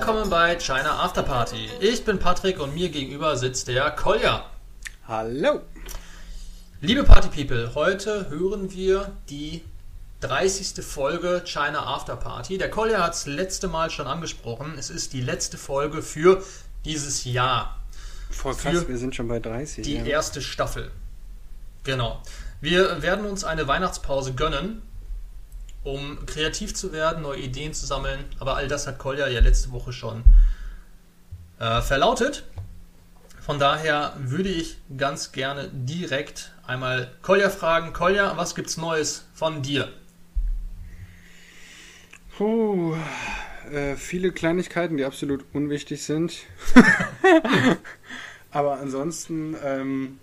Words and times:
Willkommen 0.00 0.30
bei 0.30 0.56
China 0.58 1.04
After 1.04 1.22
Party. 1.22 1.68
Ich 1.78 2.06
bin 2.06 2.18
Patrick 2.18 2.58
und 2.58 2.74
mir 2.74 2.88
gegenüber 2.88 3.36
sitzt 3.36 3.68
der 3.68 3.90
Kolja. 3.90 4.46
Hallo. 5.06 5.60
Liebe 6.80 7.04
Party 7.04 7.28
People, 7.28 7.74
heute 7.74 8.30
hören 8.30 8.72
wir 8.72 9.12
die 9.28 9.62
30. 10.20 10.82
Folge 10.82 11.42
China 11.44 11.84
After 11.84 12.16
Party. 12.16 12.56
Der 12.56 12.70
Kolja 12.70 13.02
hat 13.02 13.12
es 13.12 13.26
letzte 13.26 13.68
Mal 13.68 13.90
schon 13.90 14.06
angesprochen. 14.06 14.72
Es 14.78 14.88
ist 14.88 15.12
die 15.12 15.20
letzte 15.20 15.58
Folge 15.58 16.00
für 16.00 16.42
dieses 16.86 17.26
Jahr. 17.26 17.78
Voll 18.30 18.54
krass, 18.54 18.88
wir 18.88 18.96
sind 18.96 19.14
schon 19.14 19.28
bei 19.28 19.38
30. 19.38 19.84
Die 19.84 19.96
ja. 19.96 20.04
erste 20.04 20.40
Staffel. 20.40 20.90
Genau. 21.84 22.22
Wir 22.62 23.02
werden 23.02 23.26
uns 23.26 23.44
eine 23.44 23.68
Weihnachtspause 23.68 24.32
gönnen, 24.32 24.80
um 25.82 26.24
kreativ 26.26 26.74
zu 26.74 26.92
werden, 26.92 27.22
neue 27.22 27.40
Ideen 27.40 27.72
zu 27.74 27.86
sammeln. 27.86 28.24
Aber 28.38 28.56
all 28.56 28.68
das 28.68 28.86
hat 28.86 28.98
Kolja 28.98 29.28
ja 29.28 29.40
letzte 29.40 29.72
Woche 29.72 29.92
schon 29.92 30.24
äh, 31.58 31.80
verlautet. 31.80 32.44
Von 33.40 33.58
daher 33.58 34.14
würde 34.18 34.48
ich 34.48 34.78
ganz 34.96 35.32
gerne 35.32 35.68
direkt 35.72 36.52
einmal 36.66 37.10
Kolja 37.22 37.50
fragen. 37.50 37.92
Kolja, 37.92 38.36
was 38.36 38.54
gibt's 38.54 38.76
Neues 38.76 39.24
von 39.34 39.62
dir? 39.62 39.88
Puh, 42.36 42.96
äh, 43.72 43.96
viele 43.96 44.32
Kleinigkeiten, 44.32 44.96
die 44.96 45.04
absolut 45.04 45.44
unwichtig 45.52 46.02
sind. 46.02 46.34
Aber 48.50 48.78
ansonsten, 48.78 49.56
ähm, 49.64 50.18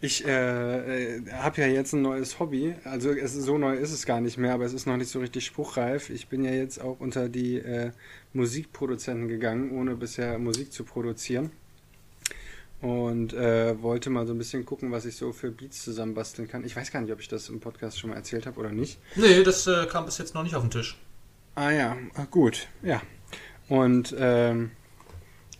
ich 0.00 0.26
äh, 0.26 1.16
äh 1.16 1.32
habe 1.32 1.60
ja 1.60 1.66
jetzt 1.66 1.92
ein 1.92 2.02
neues 2.02 2.38
Hobby. 2.38 2.74
Also 2.84 3.10
es, 3.10 3.34
so 3.34 3.58
neu 3.58 3.74
ist 3.74 3.92
es 3.92 4.06
gar 4.06 4.20
nicht 4.20 4.38
mehr, 4.38 4.54
aber 4.54 4.64
es 4.64 4.72
ist 4.72 4.86
noch 4.86 4.96
nicht 4.96 5.10
so 5.10 5.20
richtig 5.20 5.44
spruchreif. 5.46 6.10
Ich 6.10 6.28
bin 6.28 6.44
ja 6.44 6.52
jetzt 6.52 6.80
auch 6.80 7.00
unter 7.00 7.28
die 7.28 7.56
äh, 7.56 7.90
Musikproduzenten 8.32 9.28
gegangen, 9.28 9.72
ohne 9.72 9.96
bisher 9.96 10.38
Musik 10.38 10.72
zu 10.72 10.84
produzieren. 10.84 11.50
Und 12.80 13.32
äh, 13.32 13.82
wollte 13.82 14.08
mal 14.08 14.24
so 14.24 14.34
ein 14.34 14.38
bisschen 14.38 14.64
gucken, 14.64 14.92
was 14.92 15.04
ich 15.04 15.16
so 15.16 15.32
für 15.32 15.50
Beats 15.50 15.82
zusammenbasteln 15.82 16.46
kann. 16.46 16.64
Ich 16.64 16.76
weiß 16.76 16.92
gar 16.92 17.00
nicht, 17.00 17.12
ob 17.12 17.18
ich 17.18 17.26
das 17.26 17.48
im 17.48 17.58
Podcast 17.58 17.98
schon 17.98 18.10
mal 18.10 18.16
erzählt 18.16 18.46
habe 18.46 18.60
oder 18.60 18.70
nicht. 18.70 19.00
Nee, 19.16 19.42
das 19.42 19.66
äh, 19.66 19.86
kam 19.86 20.04
bis 20.04 20.18
jetzt 20.18 20.34
noch 20.34 20.44
nicht 20.44 20.54
auf 20.54 20.62
den 20.62 20.70
Tisch. 20.70 20.96
Ah 21.56 21.72
ja, 21.72 21.96
ah, 22.14 22.26
gut, 22.30 22.68
ja. 22.82 23.02
Und 23.68 24.14
ähm, 24.16 24.70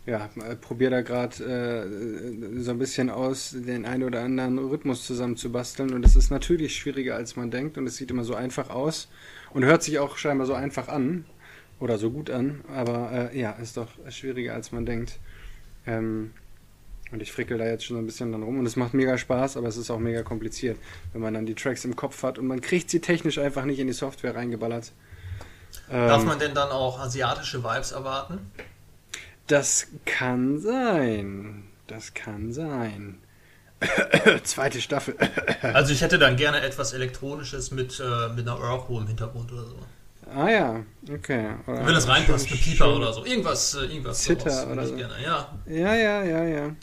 ja, 0.09 0.31
probiere 0.63 0.91
da 0.91 1.01
gerade 1.03 1.45
äh, 1.45 2.63
so 2.63 2.71
ein 2.71 2.79
bisschen 2.79 3.11
aus, 3.11 3.55
den 3.55 3.85
einen 3.85 4.05
oder 4.05 4.23
anderen 4.23 4.59
Rhythmus 4.59 5.07
zusammenzubasteln. 5.07 5.93
Und 5.93 6.05
es 6.05 6.17
ist 6.17 6.31
natürlich 6.31 6.77
schwieriger, 6.77 7.15
als 7.15 7.37
man 7.37 7.51
denkt. 7.51 7.77
Und 7.77 7.87
es 7.87 7.97
sieht 7.97 8.11
immer 8.11 8.25
so 8.25 8.35
einfach 8.35 8.71
aus 8.71 9.09
und 9.53 9.67
hört 9.67 9.83
sich 9.83 9.99
auch 9.99 10.17
scheinbar 10.17 10.47
so 10.47 10.55
einfach 10.55 10.89
an 10.89 11.27
oder 11.79 11.99
so 11.99 12.11
gut 12.11 12.31
an. 12.31 12.65
Aber 12.75 13.31
äh, 13.33 13.39
ja, 13.39 13.53
ist 13.53 13.77
doch 13.77 13.89
schwieriger, 14.09 14.55
als 14.55 14.73
man 14.73 14.87
denkt. 14.87 15.19
Ähm, 15.87 16.33
und 17.13 17.21
ich 17.21 17.31
frickel 17.31 17.59
da 17.59 17.67
jetzt 17.67 17.85
schon 17.85 17.97
so 17.97 18.03
ein 18.03 18.07
bisschen 18.07 18.33
dann 18.33 18.43
rum. 18.43 18.59
Und 18.59 18.65
es 18.65 18.77
macht 18.77 18.95
mega 18.95 19.19
Spaß, 19.19 19.59
aber 19.59 19.69
es 19.69 19.77
ist 19.77 19.91
auch 19.91 19.99
mega 19.99 20.23
kompliziert, 20.23 20.79
wenn 21.13 21.21
man 21.21 21.35
dann 21.35 21.45
die 21.45 21.55
Tracks 21.55 21.85
im 21.85 21.97
Kopf 21.97 22.23
hat 22.23 22.39
und 22.39 22.47
man 22.47 22.63
kriegt 22.63 22.89
sie 22.89 23.01
technisch 23.01 23.39
einfach 23.39 23.67
nicht 23.67 23.79
in 23.79 23.87
die 23.87 23.93
Software 23.93 24.35
reingeballert. 24.35 24.93
Darf 25.91 26.23
ähm, 26.23 26.29
man 26.29 26.39
denn 26.39 26.55
dann 26.55 26.71
auch 26.71 26.99
asiatische 26.99 27.63
Vibes 27.63 27.93
erwarten? 27.93 28.51
Das 29.49 29.87
kann 30.05 30.61
sein. 30.61 31.65
Das 31.87 32.13
kann 32.13 32.53
sein. 32.53 33.19
Zweite 34.45 34.81
Staffel. 34.81 35.17
also 35.63 35.93
ich 35.93 36.03
hätte 36.03 36.19
dann 36.19 36.37
gerne 36.37 36.61
etwas 36.61 36.93
Elektronisches 36.93 37.71
mit, 37.71 37.99
äh, 37.99 38.29
mit 38.35 38.47
einer 38.47 38.61
Urko 38.61 39.01
im 39.01 39.07
Hintergrund 39.07 39.51
oder 39.53 39.65
so. 39.65 39.79
Ah 40.35 40.51
ja, 40.51 40.85
okay. 41.11 41.55
Oder 41.67 41.87
Wenn 41.87 41.95
das 41.95 42.07
reinpasst, 42.07 42.51
mit 42.51 42.61
Pieper 42.61 42.95
oder 42.95 43.11
so. 43.15 43.25
Irgendwas, 43.25 43.75
äh, 43.75 43.87
irgendwas. 43.87 44.19
Zitter 44.19 44.71
oder 44.71 44.87
so. 44.87 44.95
Gerne. 44.95 45.15
Ja. 45.23 45.59
ja, 45.67 45.95
ja, 45.95 46.25
ja, 46.25 46.45
ja. 46.45 46.77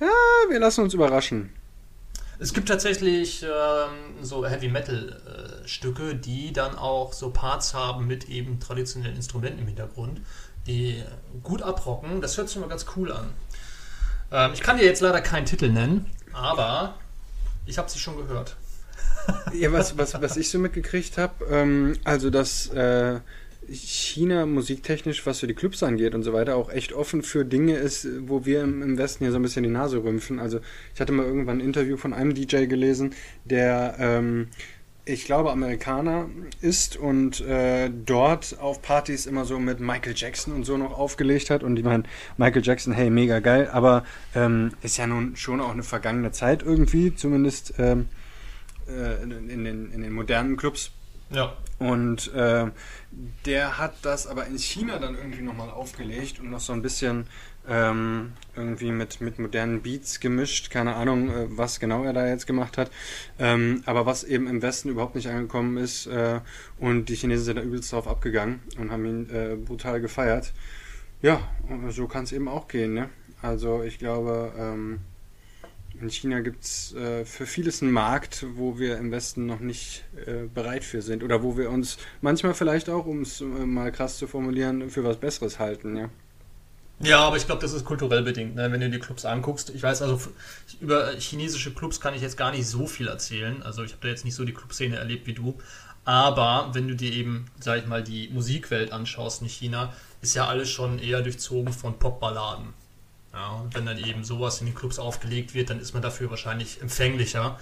Ja, 0.00 0.10
wir 0.50 0.60
lassen 0.60 0.82
uns 0.82 0.92
überraschen. 0.92 1.50
Es 2.38 2.52
gibt 2.52 2.68
tatsächlich 2.68 3.42
ähm, 3.42 4.22
so 4.22 4.44
Heavy 4.46 4.68
Metal 4.68 5.62
äh, 5.64 5.66
Stücke, 5.66 6.14
die 6.14 6.52
dann 6.52 6.76
auch 6.76 7.14
so 7.14 7.30
Parts 7.30 7.72
haben 7.72 8.06
mit 8.06 8.28
eben 8.28 8.60
traditionellen 8.60 9.16
Instrumenten 9.16 9.60
im 9.60 9.66
Hintergrund 9.68 10.20
die 10.66 11.02
gut 11.42 11.62
abrocken. 11.62 12.20
Das 12.20 12.36
hört 12.36 12.48
sich 12.48 12.56
immer 12.56 12.68
ganz 12.68 12.86
cool 12.96 13.12
an. 13.12 13.30
Ähm, 14.32 14.50
ich 14.54 14.60
kann 14.60 14.78
dir 14.78 14.84
jetzt 14.84 15.00
leider 15.00 15.20
keinen 15.20 15.46
Titel 15.46 15.68
nennen, 15.68 16.06
aber 16.32 16.96
ich 17.66 17.78
habe 17.78 17.90
sie 17.90 17.98
schon 17.98 18.16
gehört. 18.16 18.56
ja, 19.54 19.72
was, 19.72 19.96
was, 19.96 20.20
was 20.20 20.36
ich 20.36 20.50
so 20.50 20.58
mitgekriegt 20.58 21.18
habe, 21.18 21.44
ähm, 21.50 21.96
also 22.04 22.30
dass 22.30 22.68
äh, 22.68 23.20
China 23.68 24.46
musiktechnisch, 24.46 25.24
was 25.26 25.40
für 25.40 25.46
die 25.46 25.54
Clubs 25.54 25.82
angeht 25.82 26.14
und 26.14 26.22
so 26.22 26.32
weiter, 26.32 26.56
auch 26.56 26.70
echt 26.70 26.92
offen 26.92 27.22
für 27.22 27.44
Dinge 27.44 27.76
ist, 27.76 28.06
wo 28.20 28.44
wir 28.44 28.62
im, 28.62 28.82
im 28.82 28.98
Westen 28.98 29.24
ja 29.24 29.30
so 29.30 29.36
ein 29.38 29.42
bisschen 29.42 29.62
die 29.62 29.70
Nase 29.70 30.02
rümpfen. 30.02 30.38
Also 30.38 30.60
ich 30.94 31.00
hatte 31.00 31.12
mal 31.12 31.24
irgendwann 31.24 31.58
ein 31.58 31.64
Interview 31.64 31.96
von 31.96 32.12
einem 32.12 32.34
DJ 32.34 32.66
gelesen, 32.66 33.14
der 33.44 33.96
ähm, 33.98 34.48
ich 35.06 35.26
glaube, 35.26 35.50
Amerikaner 35.50 36.28
ist 36.62 36.96
und 36.96 37.40
äh, 37.42 37.90
dort 37.90 38.58
auf 38.58 38.80
Partys 38.80 39.26
immer 39.26 39.44
so 39.44 39.58
mit 39.58 39.78
Michael 39.78 40.14
Jackson 40.16 40.54
und 40.54 40.64
so 40.64 40.78
noch 40.78 40.98
aufgelegt 40.98 41.50
hat. 41.50 41.62
Und 41.62 41.78
ich 41.78 41.84
meine, 41.84 42.04
Michael 42.38 42.62
Jackson, 42.62 42.94
hey, 42.94 43.10
mega 43.10 43.40
geil, 43.40 43.68
aber 43.70 44.04
ähm, 44.34 44.72
ist 44.82 44.96
ja 44.96 45.06
nun 45.06 45.36
schon 45.36 45.60
auch 45.60 45.72
eine 45.72 45.82
vergangene 45.82 46.32
Zeit 46.32 46.62
irgendwie, 46.62 47.14
zumindest 47.14 47.74
ähm, 47.78 48.08
äh, 48.88 49.22
in, 49.22 49.50
in, 49.50 49.64
den, 49.64 49.92
in 49.92 50.00
den 50.02 50.12
modernen 50.12 50.56
Clubs. 50.56 50.90
Ja. 51.34 51.52
Und 51.78 52.32
äh, 52.32 52.70
der 53.44 53.78
hat 53.78 53.94
das 54.02 54.26
aber 54.26 54.46
in 54.46 54.56
China 54.58 54.98
dann 54.98 55.16
irgendwie 55.16 55.42
nochmal 55.42 55.70
aufgelegt 55.70 56.38
und 56.38 56.50
noch 56.50 56.60
so 56.60 56.72
ein 56.72 56.82
bisschen 56.82 57.26
ähm, 57.68 58.32
irgendwie 58.54 58.92
mit, 58.92 59.20
mit 59.20 59.38
modernen 59.38 59.82
Beats 59.82 60.20
gemischt. 60.20 60.70
Keine 60.70 60.94
Ahnung, 60.94 61.30
äh, 61.30 61.46
was 61.48 61.80
genau 61.80 62.04
er 62.04 62.12
da 62.12 62.26
jetzt 62.26 62.46
gemacht 62.46 62.78
hat. 62.78 62.90
Ähm, 63.38 63.82
aber 63.86 64.06
was 64.06 64.22
eben 64.22 64.46
im 64.46 64.62
Westen 64.62 64.90
überhaupt 64.90 65.16
nicht 65.16 65.28
angekommen 65.28 65.76
ist. 65.76 66.06
Äh, 66.06 66.40
und 66.78 67.08
die 67.08 67.16
Chinesen 67.16 67.44
sind 67.44 67.56
da 67.56 67.62
übelst 67.62 67.92
drauf 67.92 68.06
abgegangen 68.06 68.60
und 68.78 68.92
haben 68.92 69.04
ihn 69.04 69.30
äh, 69.30 69.56
brutal 69.56 70.00
gefeiert. 70.00 70.52
Ja, 71.22 71.40
so 71.88 72.06
kann 72.06 72.24
es 72.24 72.32
eben 72.32 72.48
auch 72.48 72.68
gehen. 72.68 72.94
Ne? 72.94 73.08
Also 73.42 73.82
ich 73.82 73.98
glaube, 73.98 74.52
ähm, 74.56 75.00
in 76.00 76.10
China 76.10 76.40
gibt 76.40 76.64
es 76.64 76.94
äh, 76.94 77.24
für 77.24 77.46
vieles 77.46 77.82
einen 77.82 77.92
Markt, 77.92 78.44
wo 78.54 78.78
wir 78.78 78.98
im 78.98 79.10
Westen 79.10 79.46
noch 79.46 79.60
nicht 79.60 80.04
äh, 80.26 80.46
bereit 80.52 80.84
für 80.84 81.02
sind. 81.02 81.22
Oder 81.22 81.42
wo 81.42 81.56
wir 81.56 81.70
uns 81.70 81.98
manchmal 82.20 82.54
vielleicht 82.54 82.90
auch, 82.90 83.06
um 83.06 83.22
es 83.22 83.40
äh, 83.40 83.44
mal 83.44 83.92
krass 83.92 84.18
zu 84.18 84.26
formulieren, 84.26 84.90
für 84.90 85.04
was 85.04 85.16
Besseres 85.16 85.58
halten. 85.58 85.96
Ja. 85.96 86.10
Ja, 87.00 87.20
aber 87.20 87.36
ich 87.36 87.46
glaube, 87.46 87.60
das 87.60 87.72
ist 87.72 87.84
kulturell 87.84 88.22
bedingt, 88.22 88.54
ne? 88.54 88.70
wenn 88.70 88.80
du 88.80 88.88
die 88.88 89.00
Clubs 89.00 89.24
anguckst. 89.24 89.70
Ich 89.70 89.82
weiß 89.82 90.02
also, 90.02 90.20
über 90.80 91.12
chinesische 91.18 91.74
Clubs 91.74 92.00
kann 92.00 92.14
ich 92.14 92.22
jetzt 92.22 92.36
gar 92.36 92.52
nicht 92.52 92.66
so 92.66 92.86
viel 92.86 93.08
erzählen. 93.08 93.62
Also 93.62 93.82
ich 93.82 93.92
habe 93.92 94.02
da 94.02 94.08
jetzt 94.08 94.24
nicht 94.24 94.34
so 94.34 94.44
die 94.44 94.54
Clubszene 94.54 94.96
erlebt 94.96 95.26
wie 95.26 95.34
du. 95.34 95.58
Aber 96.04 96.70
wenn 96.72 96.86
du 96.86 96.94
dir 96.94 97.12
eben, 97.12 97.46
sag 97.58 97.78
ich 97.78 97.86
mal, 97.86 98.02
die 98.02 98.28
Musikwelt 98.28 98.92
anschaust 98.92 99.42
in 99.42 99.48
China, 99.48 99.92
ist 100.20 100.34
ja 100.34 100.46
alles 100.46 100.70
schon 100.70 100.98
eher 100.98 101.22
durchzogen 101.22 101.72
von 101.72 101.98
Popballaden. 101.98 102.74
Ja, 103.34 103.56
und 103.56 103.74
wenn 103.74 103.84
dann 103.84 103.98
eben 103.98 104.22
sowas 104.22 104.60
in 104.60 104.66
den 104.66 104.76
Clubs 104.76 105.00
aufgelegt 105.00 105.54
wird, 105.54 105.68
dann 105.68 105.80
ist 105.80 105.92
man 105.92 106.02
dafür 106.02 106.30
wahrscheinlich 106.30 106.80
empfänglicher, 106.80 107.58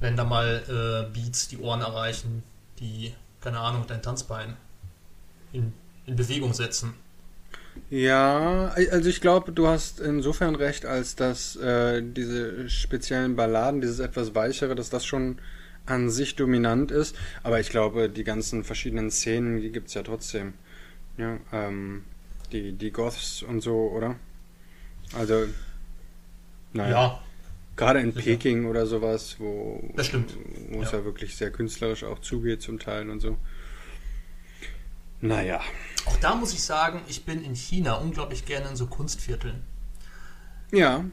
wenn 0.00 0.16
da 0.16 0.24
mal 0.24 0.62
äh, 0.66 1.12
Beats 1.12 1.48
die 1.48 1.58
Ohren 1.58 1.82
erreichen, 1.82 2.42
die, 2.80 3.12
keine 3.42 3.60
Ahnung, 3.60 3.84
dein 3.86 4.00
Tanzbein 4.00 4.56
in, 5.52 5.74
in 6.06 6.16
Bewegung 6.16 6.54
setzen. 6.54 6.94
Ja, 7.90 8.68
also 8.68 9.10
ich 9.10 9.20
glaube, 9.20 9.52
du 9.52 9.66
hast 9.66 10.00
insofern 10.00 10.54
recht, 10.54 10.86
als 10.86 11.16
dass 11.16 11.56
äh, 11.56 12.02
diese 12.02 12.70
speziellen 12.70 13.36
Balladen, 13.36 13.80
dieses 13.80 13.98
etwas 13.98 14.34
weichere, 14.34 14.74
dass 14.74 14.90
das 14.90 15.04
schon 15.04 15.38
an 15.84 16.08
sich 16.08 16.36
dominant 16.36 16.90
ist. 16.90 17.14
Aber 17.42 17.60
ich 17.60 17.68
glaube, 17.68 18.08
die 18.08 18.24
ganzen 18.24 18.64
verschiedenen 18.64 19.10
Szenen, 19.10 19.60
die 19.60 19.70
gibt 19.70 19.88
es 19.88 19.94
ja 19.94 20.02
trotzdem. 20.02 20.54
Ja, 21.18 21.38
ähm, 21.52 22.04
die, 22.52 22.72
die 22.72 22.90
Goths 22.90 23.42
und 23.42 23.60
so, 23.60 23.90
oder? 23.90 24.16
Also, 25.16 25.46
naja. 26.72 26.90
Ja. 26.90 27.20
Gerade 27.76 28.00
in 28.00 28.14
Peking 28.14 28.66
oder 28.66 28.86
sowas, 28.86 29.36
wo, 29.40 29.82
das 29.96 30.08
es 30.08 30.12
ja. 30.12 30.98
ja 30.98 31.04
wirklich 31.04 31.36
sehr 31.36 31.50
künstlerisch 31.50 32.04
auch 32.04 32.20
zugeht 32.20 32.62
zum 32.62 32.78
Teil 32.78 33.10
und 33.10 33.18
so. 33.18 33.36
Naja. 35.20 35.60
Auch 36.06 36.16
da 36.18 36.36
muss 36.36 36.52
ich 36.52 36.62
sagen, 36.62 37.00
ich 37.08 37.24
bin 37.24 37.42
in 37.42 37.54
China 37.54 37.94
unglaublich 37.94 38.44
gerne 38.44 38.68
in 38.68 38.76
so 38.76 38.86
Kunstvierteln. 38.86 39.64
Ja. 40.70 41.04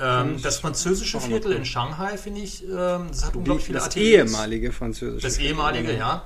Ähm, 0.00 0.40
das 0.42 0.58
französische 0.58 1.20
Viertel 1.20 1.52
in 1.52 1.64
Shanghai, 1.64 2.16
finde 2.16 2.40
ich, 2.40 2.64
ähm, 2.64 3.08
das 3.08 3.26
hat 3.26 3.36
unglaublich 3.36 3.66
viele 3.66 3.78
Das 3.78 3.88
Ateliers. 3.88 4.30
ehemalige 4.30 4.72
französische 4.72 5.26
Das 5.26 5.38
ehemalige, 5.38 5.96
ja. 5.96 6.24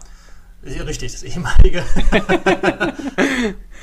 ja. 0.65 0.83
Richtig, 0.85 1.13
das 1.13 1.23
ehemalige. 1.23 1.85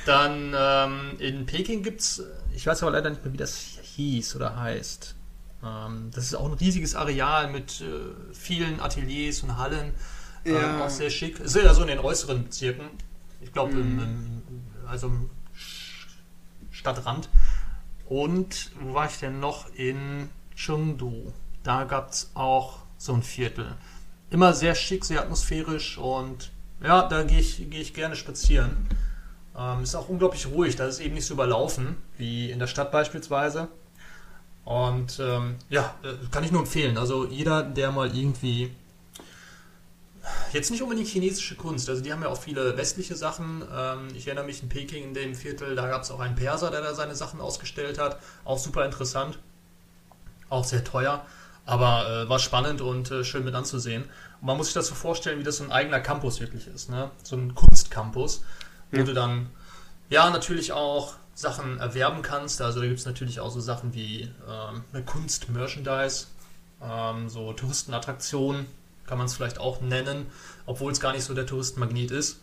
Dann 0.05 0.55
ähm, 0.57 1.19
in 1.19 1.45
Peking 1.45 1.83
gibt 1.83 2.01
es, 2.01 2.23
ich 2.55 2.65
weiß 2.65 2.83
aber 2.83 2.91
leider 2.91 3.09
nicht 3.09 3.23
mehr, 3.23 3.33
wie 3.33 3.37
das 3.37 3.79
hieß 3.81 4.35
oder 4.35 4.57
heißt. 4.57 5.15
Ähm, 5.63 6.11
das 6.13 6.25
ist 6.25 6.35
auch 6.35 6.45
ein 6.45 6.53
riesiges 6.53 6.95
Areal 6.95 7.51
mit 7.51 7.81
äh, 7.81 8.33
vielen 8.33 8.79
Ateliers 8.79 9.41
und 9.41 9.57
Hallen. 9.57 9.93
Ähm, 10.45 10.55
ja. 10.55 10.85
auch 10.85 10.89
sehr 10.89 11.09
schick. 11.09 11.39
Ist 11.39 11.55
ja 11.55 11.73
so 11.73 11.81
in 11.81 11.87
den 11.87 11.99
äußeren 11.99 12.43
Bezirken. 12.43 12.89
Ich 13.41 13.53
glaube, 13.53 13.73
mhm. 13.73 14.41
also 14.87 15.11
Stadtrand. 16.71 17.29
Und 18.05 18.71
wo 18.81 18.93
war 18.93 19.07
ich 19.07 19.17
denn 19.19 19.39
noch? 19.39 19.73
In 19.75 20.29
Chengdu. 20.55 21.31
Da 21.63 21.85
gab 21.85 22.11
es 22.11 22.31
auch 22.33 22.79
so 22.97 23.13
ein 23.13 23.23
Viertel. 23.23 23.75
Immer 24.29 24.53
sehr 24.53 24.75
schick, 24.75 25.05
sehr 25.05 25.21
atmosphärisch 25.21 25.97
und 25.97 26.51
ja, 26.81 27.07
da 27.07 27.23
gehe 27.23 27.39
ich, 27.39 27.69
geh 27.69 27.79
ich 27.79 27.93
gerne 27.93 28.15
spazieren. 28.15 28.87
Ähm, 29.57 29.83
ist 29.83 29.95
auch 29.95 30.09
unglaublich 30.09 30.47
ruhig, 30.47 30.75
da 30.75 30.87
ist 30.87 30.99
eben 30.99 31.13
nicht 31.13 31.25
so 31.25 31.35
überlaufen 31.35 31.97
wie 32.17 32.49
in 32.49 32.59
der 32.59 32.67
Stadt 32.67 32.91
beispielsweise. 32.91 33.67
Und 34.65 35.19
ähm, 35.19 35.57
ja, 35.69 35.93
äh, 36.03 36.13
kann 36.31 36.43
ich 36.43 36.51
nur 36.51 36.61
empfehlen. 36.61 36.97
Also 36.97 37.27
jeder, 37.27 37.63
der 37.63 37.91
mal 37.91 38.15
irgendwie 38.15 38.71
jetzt 40.53 40.71
nicht 40.71 40.81
unbedingt 40.81 41.07
chinesische 41.07 41.55
Kunst, 41.55 41.89
also 41.89 42.01
die 42.01 42.13
haben 42.13 42.21
ja 42.21 42.29
auch 42.29 42.39
viele 42.39 42.77
westliche 42.77 43.15
Sachen. 43.15 43.63
Ähm, 43.73 44.07
ich 44.15 44.25
erinnere 44.27 44.45
mich 44.45 44.63
in 44.63 44.69
Peking 44.69 45.03
in 45.03 45.13
dem 45.13 45.35
Viertel, 45.35 45.75
da 45.75 45.87
gab 45.87 46.03
es 46.03 46.11
auch 46.11 46.19
einen 46.19 46.35
Perser, 46.35 46.71
der 46.71 46.81
da 46.81 46.93
seine 46.93 47.15
Sachen 47.15 47.41
ausgestellt 47.41 47.99
hat. 47.99 48.19
Auch 48.45 48.57
super 48.57 48.85
interessant, 48.85 49.37
auch 50.49 50.63
sehr 50.63 50.83
teuer, 50.83 51.25
aber 51.65 52.09
äh, 52.09 52.29
war 52.29 52.39
spannend 52.39 52.81
und 52.81 53.11
äh, 53.11 53.23
schön 53.25 53.43
mit 53.43 53.53
anzusehen. 53.53 54.03
Und 54.39 54.47
man 54.47 54.55
muss 54.55 54.67
sich 54.67 54.75
das 54.75 54.87
so 54.87 54.95
vorstellen, 54.95 55.39
wie 55.39 55.43
das 55.43 55.57
so 55.57 55.65
ein 55.65 55.71
eigener 55.71 55.99
Campus 55.99 56.39
wirklich 56.39 56.67
ist, 56.67 56.89
ne? 56.89 57.11
so 57.23 57.35
ein 57.35 57.53
Kunstcampus, 57.53 58.43
wo 58.93 58.99
ja. 58.99 59.03
du 59.03 59.13
dann 59.13 59.49
ja 60.09 60.29
natürlich 60.29 60.71
auch 60.71 61.15
Sachen 61.35 61.79
erwerben 61.79 62.21
kannst. 62.21 62.61
Also 62.61 62.79
da 62.79 62.87
gibt 62.87 62.99
es 62.99 63.05
natürlich 63.05 63.41
auch 63.41 63.51
so 63.51 63.59
Sachen 63.59 63.93
wie 63.93 64.31
ähm, 64.47 65.05
Kunst-Merchandise, 65.05 66.27
ähm, 66.81 67.27
so 67.27 67.51
Touristenattraktionen 67.51 68.65
kann 69.05 69.17
man 69.17 69.27
es 69.27 69.33
vielleicht 69.33 69.59
auch 69.59 69.81
nennen, 69.81 70.27
obwohl 70.65 70.91
es 70.91 70.99
gar 70.99 71.11
nicht 71.11 71.23
so 71.23 71.33
der 71.33 71.45
Touristenmagnet 71.45 72.11
ist. 72.11 72.39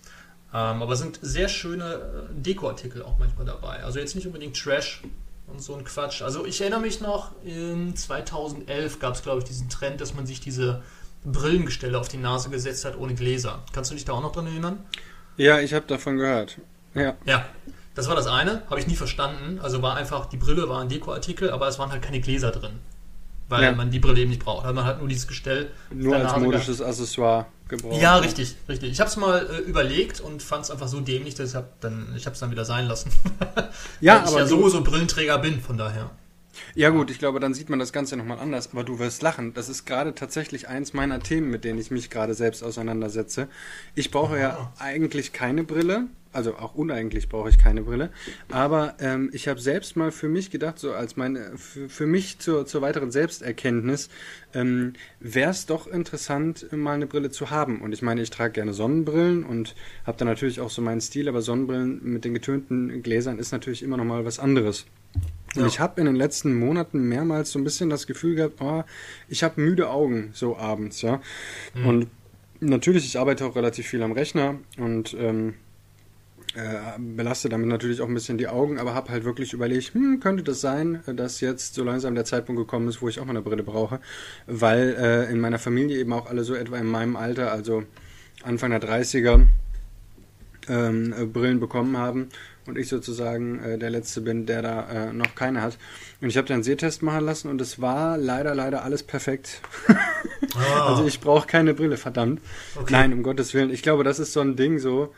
Ähm, 0.52 0.82
aber 0.82 0.96
sind 0.96 1.18
sehr 1.22 1.48
schöne 1.48 1.94
äh, 1.94 2.34
Dekoartikel 2.34 3.02
auch 3.02 3.18
manchmal 3.18 3.46
dabei. 3.46 3.82
Also 3.84 3.98
jetzt 3.98 4.14
nicht 4.14 4.26
unbedingt 4.26 4.56
Trash 4.56 5.02
und 5.46 5.62
so 5.62 5.74
ein 5.74 5.84
Quatsch. 5.84 6.22
Also 6.22 6.44
ich 6.44 6.60
erinnere 6.60 6.80
mich 6.80 7.00
noch, 7.00 7.32
in 7.44 7.96
2011 7.96 8.98
gab 8.98 9.14
es, 9.14 9.22
glaube 9.22 9.38
ich, 9.38 9.44
diesen 9.44 9.68
Trend, 9.68 10.00
dass 10.00 10.14
man 10.14 10.26
sich 10.26 10.40
diese 10.40 10.82
Brillengestelle 11.24 11.98
auf 11.98 12.08
die 12.08 12.16
Nase 12.16 12.50
gesetzt 12.50 12.84
hat 12.84 12.98
ohne 12.98 13.14
Gläser. 13.14 13.62
Kannst 13.72 13.90
du 13.90 13.94
dich 13.94 14.04
da 14.04 14.12
auch 14.12 14.22
noch 14.22 14.32
dran 14.32 14.46
erinnern? 14.46 14.84
Ja, 15.40 15.60
ich 15.60 15.74
habe 15.74 15.86
davon 15.86 16.16
gehört. 16.16 16.58
Ja. 16.94 17.16
Ja, 17.24 17.46
das 17.94 18.08
war 18.08 18.16
das 18.16 18.26
eine, 18.26 18.62
habe 18.68 18.80
ich 18.80 18.86
nie 18.86 18.96
verstanden. 18.96 19.58
Also 19.60 19.82
war 19.82 19.96
einfach, 19.96 20.26
die 20.26 20.36
Brille 20.36 20.68
war 20.68 20.80
ein 20.80 20.88
Dekoartikel, 20.88 21.50
aber 21.50 21.68
es 21.68 21.78
waren 21.78 21.90
halt 21.90 22.02
keine 22.02 22.20
Gläser 22.20 22.50
drin 22.50 22.80
weil 23.50 23.64
ja. 23.64 23.72
man 23.72 23.90
die 23.90 23.98
Brille 23.98 24.20
eben 24.20 24.30
nicht 24.30 24.44
braucht. 24.44 24.64
Also 24.64 24.74
man 24.74 24.84
hat 24.84 25.00
nur 25.00 25.08
dieses 25.08 25.26
Gestell. 25.26 25.70
Nur 25.90 26.16
als 26.16 26.36
modisches 26.36 26.78
gehabt. 26.78 26.92
Accessoire 26.92 27.46
gebraucht. 27.68 28.00
Ja, 28.00 28.16
richtig, 28.16 28.54
richtig. 28.68 28.92
Ich 28.92 29.00
habe 29.00 29.10
es 29.10 29.16
mal 29.16 29.44
äh, 29.44 29.58
überlegt 29.58 30.20
und 30.20 30.40
fand 30.42 30.64
es 30.64 30.70
einfach 30.70 30.86
so 30.86 31.00
dämlich, 31.00 31.34
dass 31.34 31.50
ich 31.50 31.56
habe 31.56 31.68
dann, 31.80 32.14
ich 32.16 32.24
es 32.24 32.38
dann 32.38 32.52
wieder 32.52 32.64
sein 32.64 32.86
lassen. 32.86 33.10
ja, 34.00 34.22
weil 34.22 34.28
ich 34.28 34.36
ja 34.36 34.46
sowieso 34.46 34.82
Brillenträger 34.82 35.38
bin, 35.38 35.60
von 35.60 35.76
daher. 35.76 36.10
Ja 36.74 36.90
gut, 36.90 37.10
ich 37.10 37.18
glaube, 37.18 37.40
dann 37.40 37.54
sieht 37.54 37.68
man 37.68 37.78
das 37.78 37.92
Ganze 37.92 38.16
nochmal 38.16 38.38
anders, 38.38 38.70
aber 38.72 38.84
du 38.84 38.98
wirst 38.98 39.22
lachen. 39.22 39.54
Das 39.54 39.68
ist 39.68 39.84
gerade 39.86 40.14
tatsächlich 40.14 40.68
eins 40.68 40.92
meiner 40.92 41.20
Themen, 41.20 41.50
mit 41.50 41.64
denen 41.64 41.78
ich 41.78 41.90
mich 41.90 42.10
gerade 42.10 42.34
selbst 42.34 42.62
auseinandersetze. 42.62 43.48
Ich 43.94 44.10
brauche 44.10 44.36
ja, 44.36 44.48
ja 44.50 44.72
eigentlich 44.78 45.32
keine 45.32 45.64
Brille, 45.64 46.08
also 46.32 46.56
auch 46.56 46.74
uneigentlich 46.74 47.28
brauche 47.28 47.48
ich 47.48 47.58
keine 47.58 47.82
Brille, 47.82 48.10
aber 48.50 48.94
ähm, 49.00 49.30
ich 49.32 49.48
habe 49.48 49.60
selbst 49.60 49.96
mal 49.96 50.12
für 50.12 50.28
mich 50.28 50.50
gedacht, 50.50 50.78
so 50.78 50.92
als 50.92 51.16
meine, 51.16 51.56
für, 51.56 51.88
für 51.88 52.06
mich 52.06 52.38
zur, 52.38 52.66
zur 52.66 52.82
weiteren 52.82 53.10
Selbsterkenntnis, 53.10 54.08
ähm, 54.54 54.92
wäre 55.18 55.50
es 55.50 55.66
doch 55.66 55.88
interessant, 55.88 56.70
mal 56.72 56.94
eine 56.94 57.06
Brille 57.06 57.30
zu 57.30 57.50
haben. 57.50 57.80
Und 57.80 57.92
ich 57.92 58.02
meine, 58.02 58.22
ich 58.22 58.30
trage 58.30 58.52
gerne 58.52 58.74
Sonnenbrillen 58.74 59.44
und 59.44 59.74
habe 60.06 60.18
da 60.18 60.24
natürlich 60.24 60.60
auch 60.60 60.70
so 60.70 60.82
meinen 60.82 61.00
Stil, 61.00 61.28
aber 61.28 61.42
Sonnenbrillen 61.42 62.00
mit 62.04 62.24
den 62.24 62.34
getönten 62.34 63.02
Gläsern 63.02 63.38
ist 63.38 63.50
natürlich 63.52 63.82
immer 63.82 63.96
noch 63.96 64.04
mal 64.04 64.24
was 64.24 64.38
anderes. 64.38 64.86
Und 65.56 65.62
ja. 65.62 65.66
ich 65.66 65.80
habe 65.80 66.00
in 66.00 66.06
den 66.06 66.16
letzten 66.16 66.54
Monaten 66.54 67.08
mehrmals 67.08 67.50
so 67.50 67.58
ein 67.58 67.64
bisschen 67.64 67.90
das 67.90 68.06
Gefühl 68.06 68.36
gehabt, 68.36 68.60
oh, 68.60 68.84
ich 69.28 69.42
habe 69.42 69.60
müde 69.60 69.90
Augen 69.90 70.30
so 70.32 70.56
abends, 70.56 71.02
ja. 71.02 71.20
Mhm. 71.74 71.86
Und 71.86 72.06
natürlich, 72.60 73.04
ich 73.04 73.18
arbeite 73.18 73.44
auch 73.44 73.56
relativ 73.56 73.86
viel 73.86 74.02
am 74.02 74.12
Rechner 74.12 74.56
und 74.78 75.14
ähm, 75.18 75.54
äh, 76.54 76.98
belaste 76.98 77.48
damit 77.48 77.68
natürlich 77.68 78.00
auch 78.00 78.08
ein 78.08 78.14
bisschen 78.14 78.38
die 78.38 78.48
Augen, 78.48 78.78
aber 78.78 78.94
habe 78.94 79.10
halt 79.10 79.24
wirklich 79.24 79.52
überlegt, 79.52 79.94
hm, 79.94 80.20
könnte 80.20 80.42
das 80.42 80.60
sein, 80.60 81.00
dass 81.06 81.40
jetzt 81.40 81.74
so 81.74 81.84
langsam 81.84 82.14
der 82.14 82.24
Zeitpunkt 82.24 82.60
gekommen 82.60 82.88
ist, 82.88 83.02
wo 83.02 83.08
ich 83.08 83.20
auch 83.20 83.24
mal 83.24 83.30
eine 83.30 83.42
Brille 83.42 83.62
brauche, 83.62 84.00
weil 84.46 84.96
äh, 84.98 85.30
in 85.30 85.40
meiner 85.40 85.58
Familie 85.58 85.98
eben 85.98 86.12
auch 86.12 86.26
alle 86.26 86.44
so 86.44 86.54
etwa 86.54 86.76
in 86.78 86.86
meinem 86.86 87.16
Alter, 87.16 87.52
also 87.52 87.84
Anfang 88.42 88.70
der 88.70 88.82
30er, 88.82 89.46
ähm, 90.68 91.14
äh, 91.16 91.24
Brillen 91.24 91.60
bekommen 91.60 91.96
haben 91.96 92.28
und 92.66 92.78
ich 92.78 92.88
sozusagen 92.88 93.58
äh, 93.60 93.78
der 93.78 93.90
Letzte 93.90 94.20
bin, 94.20 94.46
der 94.46 94.62
da 94.62 95.08
äh, 95.08 95.12
noch 95.12 95.34
keine 95.34 95.62
hat. 95.62 95.78
Und 96.20 96.28
ich 96.28 96.36
habe 96.36 96.46
dann 96.46 96.56
einen 96.56 96.62
Sehtest 96.62 97.02
machen 97.02 97.24
lassen 97.24 97.48
und 97.48 97.60
es 97.60 97.80
war 97.80 98.18
leider, 98.18 98.54
leider 98.54 98.84
alles 98.84 99.02
perfekt. 99.02 99.60
ah. 99.88 100.86
Also 100.90 101.06
ich 101.06 101.20
brauche 101.20 101.46
keine 101.46 101.74
Brille, 101.74 101.96
verdammt. 101.96 102.40
Okay. 102.76 102.92
Nein, 102.92 103.12
um 103.12 103.22
Gottes 103.22 103.54
Willen. 103.54 103.70
Ich 103.70 103.82
glaube, 103.82 104.04
das 104.04 104.18
ist 104.18 104.32
so 104.32 104.40
ein 104.40 104.56
Ding 104.56 104.78
so, 104.78 105.14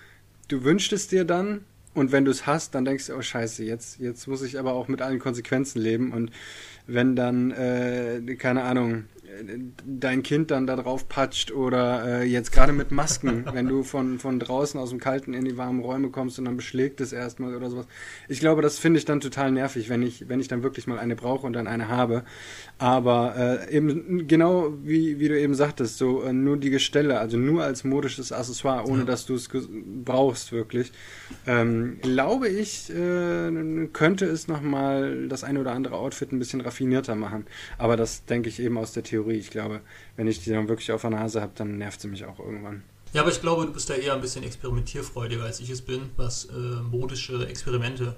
du 0.48 0.64
wünschst 0.64 0.92
es 0.92 1.08
dir 1.08 1.24
dann 1.24 1.64
und 1.94 2.12
wenn 2.12 2.24
du 2.24 2.30
es 2.30 2.46
hast, 2.46 2.74
dann 2.74 2.84
denkst 2.84 3.06
du, 3.06 3.14
oh 3.14 3.22
scheiße, 3.22 3.64
jetzt, 3.64 3.98
jetzt 3.98 4.26
muss 4.26 4.42
ich 4.42 4.58
aber 4.58 4.72
auch 4.72 4.88
mit 4.88 5.02
allen 5.02 5.18
Konsequenzen 5.18 5.80
leben 5.80 6.12
und 6.12 6.30
wenn 6.86 7.16
dann, 7.16 7.50
äh, 7.52 8.20
keine 8.36 8.64
Ahnung, 8.64 9.04
dein 9.86 10.22
Kind 10.22 10.50
dann 10.50 10.66
da 10.66 10.76
drauf 10.76 11.08
patscht 11.08 11.50
oder 11.50 12.20
äh, 12.22 12.24
jetzt 12.24 12.52
gerade 12.52 12.72
mit 12.72 12.90
Masken, 12.90 13.44
wenn 13.52 13.66
du 13.66 13.82
von, 13.82 14.18
von 14.18 14.38
draußen 14.38 14.78
aus 14.78 14.90
dem 14.90 15.00
Kalten 15.00 15.34
in 15.34 15.44
die 15.44 15.56
warmen 15.56 15.80
Räume 15.80 16.10
kommst 16.10 16.38
und 16.38 16.44
dann 16.44 16.56
beschlägt 16.56 17.00
es 17.00 17.12
erstmal 17.12 17.54
oder 17.54 17.70
sowas. 17.70 17.86
Ich 18.28 18.40
glaube, 18.40 18.62
das 18.62 18.78
finde 18.78 18.98
ich 18.98 19.04
dann 19.04 19.20
total 19.20 19.50
nervig, 19.50 19.88
wenn 19.88 20.02
ich, 20.02 20.28
wenn 20.28 20.40
ich 20.40 20.48
dann 20.48 20.62
wirklich 20.62 20.86
mal 20.86 20.98
eine 20.98 21.16
brauche 21.16 21.46
und 21.46 21.52
dann 21.54 21.66
eine 21.66 21.88
habe. 21.88 22.24
Aber 22.78 23.34
äh, 23.36 23.74
eben 23.74 24.26
genau 24.28 24.72
wie, 24.82 25.18
wie 25.18 25.28
du 25.28 25.38
eben 25.38 25.54
sagtest, 25.54 25.98
so 25.98 26.22
äh, 26.22 26.32
nur 26.32 26.56
die 26.56 26.70
Gestelle, 26.70 27.18
also 27.18 27.36
nur 27.36 27.64
als 27.64 27.84
modisches 27.84 28.32
Accessoire, 28.32 28.86
ohne 28.86 29.00
ja. 29.00 29.04
dass 29.06 29.26
du 29.26 29.34
es 29.34 29.48
brauchst 30.04 30.52
wirklich, 30.52 30.92
ähm, 31.46 31.98
glaube 32.02 32.48
ich, 32.48 32.90
äh, 32.90 33.88
könnte 33.92 34.26
es 34.26 34.48
nochmal 34.48 35.28
das 35.28 35.44
eine 35.44 35.60
oder 35.60 35.72
andere 35.72 35.96
Outfit 35.96 36.32
ein 36.32 36.38
bisschen 36.38 36.60
raffinierter 36.60 37.14
machen. 37.14 37.46
Aber 37.78 37.96
das 37.96 38.24
denke 38.24 38.48
ich 38.48 38.60
eben 38.60 38.78
aus 38.78 38.92
der 38.92 39.02
Theorie 39.02 39.21
Theorie. 39.22 39.38
Ich 39.38 39.50
glaube, 39.50 39.80
wenn 40.16 40.26
ich 40.26 40.42
die 40.42 40.50
dann 40.50 40.68
wirklich 40.68 40.92
auf 40.92 41.00
der 41.00 41.10
Nase 41.10 41.40
habe, 41.40 41.52
dann 41.54 41.78
nervt 41.78 42.00
sie 42.00 42.08
mich 42.08 42.24
auch 42.24 42.38
irgendwann. 42.38 42.82
Ja, 43.12 43.22
aber 43.22 43.30
ich 43.30 43.40
glaube, 43.40 43.66
du 43.66 43.72
bist 43.72 43.90
da 43.90 43.94
eher 43.94 44.14
ein 44.14 44.20
bisschen 44.20 44.42
experimentierfreudiger, 44.42 45.44
als 45.44 45.60
ich 45.60 45.70
es 45.70 45.82
bin, 45.82 46.10
was 46.16 46.46
äh, 46.46 46.52
modische 46.52 47.46
Experimente 47.46 48.16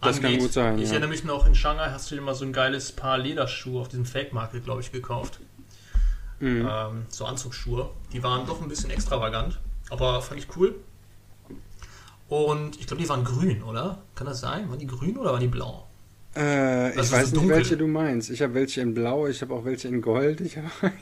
das 0.00 0.16
angeht. 0.16 0.32
kann 0.32 0.40
gut 0.40 0.52
sein. 0.52 0.78
Ich 0.78 0.86
ja. 0.86 0.92
erinnere 0.92 1.10
mich 1.10 1.24
noch, 1.24 1.46
in 1.46 1.54
Shanghai 1.54 1.90
hast 1.90 2.10
du 2.10 2.14
dir 2.14 2.20
mal 2.20 2.34
so 2.34 2.44
ein 2.44 2.52
geiles 2.52 2.92
Paar 2.92 3.18
Lederschuhe 3.18 3.80
auf 3.80 3.88
diesem 3.88 4.04
Fake-Market, 4.04 4.64
glaube 4.64 4.82
ich, 4.82 4.92
gekauft. 4.92 5.40
Mhm. 6.40 6.68
Ähm, 6.70 7.06
so 7.08 7.24
Anzugsschuhe. 7.24 7.90
Die 8.12 8.22
waren 8.22 8.46
doch 8.46 8.60
ein 8.60 8.68
bisschen 8.68 8.90
extravagant, 8.90 9.58
aber 9.90 10.20
fand 10.22 10.40
ich 10.40 10.56
cool. 10.56 10.74
Und 12.28 12.78
ich 12.78 12.86
glaube, 12.86 13.02
die 13.02 13.08
waren 13.08 13.24
grün, 13.24 13.62
oder? 13.62 14.02
Kann 14.14 14.26
das 14.26 14.40
sein? 14.40 14.68
Waren 14.68 14.78
die 14.78 14.86
grün 14.86 15.16
oder 15.16 15.32
waren 15.32 15.40
die 15.40 15.48
blau? 15.48 15.87
Äh, 16.38 17.00
ich 17.00 17.10
weiß 17.10 17.32
nicht, 17.32 17.48
welche 17.48 17.76
du 17.76 17.88
meinst. 17.88 18.30
Ich 18.30 18.42
habe 18.42 18.54
welche 18.54 18.80
in 18.80 18.94
Blau, 18.94 19.26
ich 19.26 19.42
habe 19.42 19.52
auch 19.54 19.64
welche 19.64 19.88
in 19.88 20.00
Gold. 20.00 20.40
Ich 20.40 20.56
habe 20.56 20.68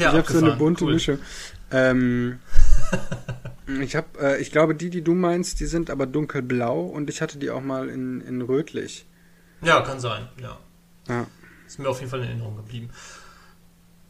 ja, 0.00 0.12
hab 0.12 0.26
so 0.26 0.38
eine 0.38 0.56
bunte 0.56 0.84
cool. 0.84 0.94
Mischung. 0.94 1.18
Ähm, 1.70 2.40
ich 3.80 3.94
habe, 3.94 4.06
äh, 4.20 4.42
ich 4.42 4.50
glaube, 4.50 4.74
die, 4.74 4.90
die 4.90 5.02
du 5.02 5.14
meinst, 5.14 5.60
die 5.60 5.66
sind 5.66 5.90
aber 5.90 6.06
dunkelblau 6.06 6.80
und 6.80 7.08
ich 7.08 7.22
hatte 7.22 7.38
die 7.38 7.50
auch 7.50 7.60
mal 7.60 7.88
in, 7.88 8.20
in 8.22 8.42
rötlich. 8.42 9.06
Ja, 9.62 9.80
kann 9.82 10.00
sein, 10.00 10.28
ja. 10.42 10.58
ja. 11.08 11.26
Ist 11.66 11.78
mir 11.78 11.88
auf 11.88 12.00
jeden 12.00 12.10
Fall 12.10 12.20
in 12.20 12.26
Erinnerung 12.26 12.56
geblieben. 12.56 12.90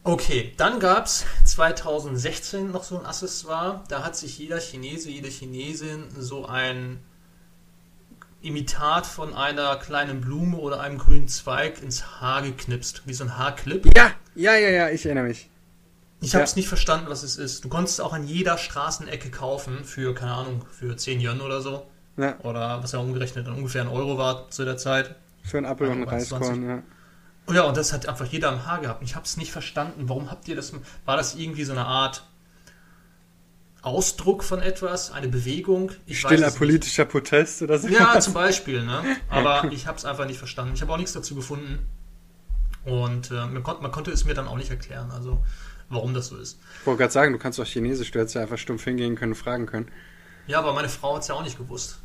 Okay, 0.03 0.53
dann 0.57 0.79
gab 0.79 1.05
es 1.05 1.25
2016 1.45 2.71
noch 2.71 2.83
so 2.83 2.97
ein 2.97 3.05
Accessoire. 3.05 3.83
Da 3.89 4.03
hat 4.03 4.15
sich 4.15 4.39
jeder 4.39 4.59
Chinese, 4.59 5.09
jede 5.09 5.27
Chinesin 5.27 6.05
so 6.17 6.45
ein 6.47 6.99
Imitat 8.41 9.05
von 9.05 9.33
einer 9.33 9.75
kleinen 9.77 10.21
Blume 10.21 10.57
oder 10.57 10.79
einem 10.79 10.97
grünen 10.97 11.27
Zweig 11.27 11.81
ins 11.81 12.21
Haar 12.21 12.41
geknipst, 12.41 13.03
wie 13.05 13.13
so 13.13 13.25
ein 13.25 13.37
Haarclip. 13.37 13.85
Ja, 13.97 14.11
ja, 14.35 14.55
ja, 14.55 14.69
ja, 14.69 14.89
ich 14.89 15.05
erinnere 15.05 15.25
mich. 15.25 15.49
Ich 16.21 16.35
habe 16.35 16.43
es 16.43 16.55
nicht 16.55 16.67
verstanden, 16.67 17.07
was 17.09 17.23
es 17.23 17.37
ist. 17.37 17.63
Du 17.63 17.69
konntest 17.69 17.99
es 17.99 18.05
auch 18.05 18.13
an 18.13 18.27
jeder 18.27 18.57
Straßenecke 18.57 19.29
kaufen 19.29 19.83
für, 19.83 20.13
keine 20.13 20.33
Ahnung, 20.33 20.65
für 20.71 20.95
10 20.95 21.21
Yuan 21.21 21.41
oder 21.41 21.61
so. 21.61 21.87
Ja. 22.17 22.37
Oder 22.39 22.83
was 22.83 22.91
ja 22.91 22.99
umgerechnet 22.99 23.47
dann 23.47 23.55
ungefähr 23.55 23.81
ein 23.81 23.87
Euro 23.87 24.17
war 24.17 24.49
zu 24.49 24.65
der 24.65 24.77
Zeit. 24.77 25.15
Für 25.43 25.57
einen 25.57 25.65
Apfel 25.65 25.87
und 25.87 25.93
einen 25.93 26.03
Reiskorn, 26.03 26.67
ja. 26.67 26.83
Oh 27.47 27.53
ja, 27.53 27.63
und 27.63 27.77
das 27.77 27.93
hat 27.93 28.07
einfach 28.07 28.25
jeder 28.25 28.49
am 28.49 28.65
Haar 28.65 28.79
gehabt. 28.79 29.01
Ich 29.01 29.15
habe 29.15 29.25
es 29.25 29.37
nicht 29.37 29.51
verstanden. 29.51 30.07
Warum 30.07 30.29
habt 30.29 30.47
ihr 30.47 30.55
das? 30.55 30.73
War 31.05 31.17
das 31.17 31.35
irgendwie 31.35 31.63
so 31.63 31.71
eine 31.71 31.85
Art 31.85 32.23
Ausdruck 33.81 34.43
von 34.43 34.61
etwas, 34.61 35.11
eine 35.11 35.27
Bewegung. 35.29 35.91
Ich 36.05 36.19
Stiller 36.19 36.51
politischer. 36.51 37.05
Protest 37.05 37.61
oder 37.61 37.79
so. 37.79 37.87
Ja, 37.87 38.19
zum 38.19 38.33
Beispiel. 38.33 38.83
Ne? 38.83 39.03
Aber 39.29 39.71
ich 39.71 39.87
habe 39.87 39.97
es 39.97 40.05
einfach 40.05 40.25
nicht 40.25 40.37
verstanden. 40.37 40.73
Ich 40.75 40.81
habe 40.81 40.91
auch 40.91 40.97
nichts 40.97 41.13
dazu 41.13 41.33
gefunden. 41.35 41.85
Und 42.85 43.31
äh, 43.31 43.33
man, 43.33 43.63
kon 43.63 43.81
man, 43.81 43.91
konnte 43.91 44.11
es 44.11 44.25
mir 44.25 44.33
dann 44.33 44.47
auch 44.47 44.57
nicht 44.57 44.69
erklären, 44.69 45.11
also 45.11 45.43
warum 45.89 46.13
das 46.13 46.27
so 46.27 46.37
ist. 46.37 46.59
Ich 46.79 46.87
wollte 46.87 46.99
gerade 46.99 47.13
sagen, 47.13 47.33
du 47.33 47.39
kannst 47.39 47.59
auch 47.59 47.65
Chinesisch, 47.65 48.11
du 48.11 48.19
hättest 48.19 48.35
ja 48.35 48.41
einfach 48.41 48.57
stumpf 48.57 48.83
hingehen 48.83 49.15
können, 49.15 49.35
fragen 49.35 49.65
können. 49.65 49.89
Ja, 50.47 50.59
aber 50.59 50.73
meine 50.73 50.89
Frau 50.89 51.15
hat 51.15 51.23
es 51.23 51.27
ja 51.27 51.35
auch 51.35 51.43
nicht 51.43 51.57
gewusst. 51.57 51.99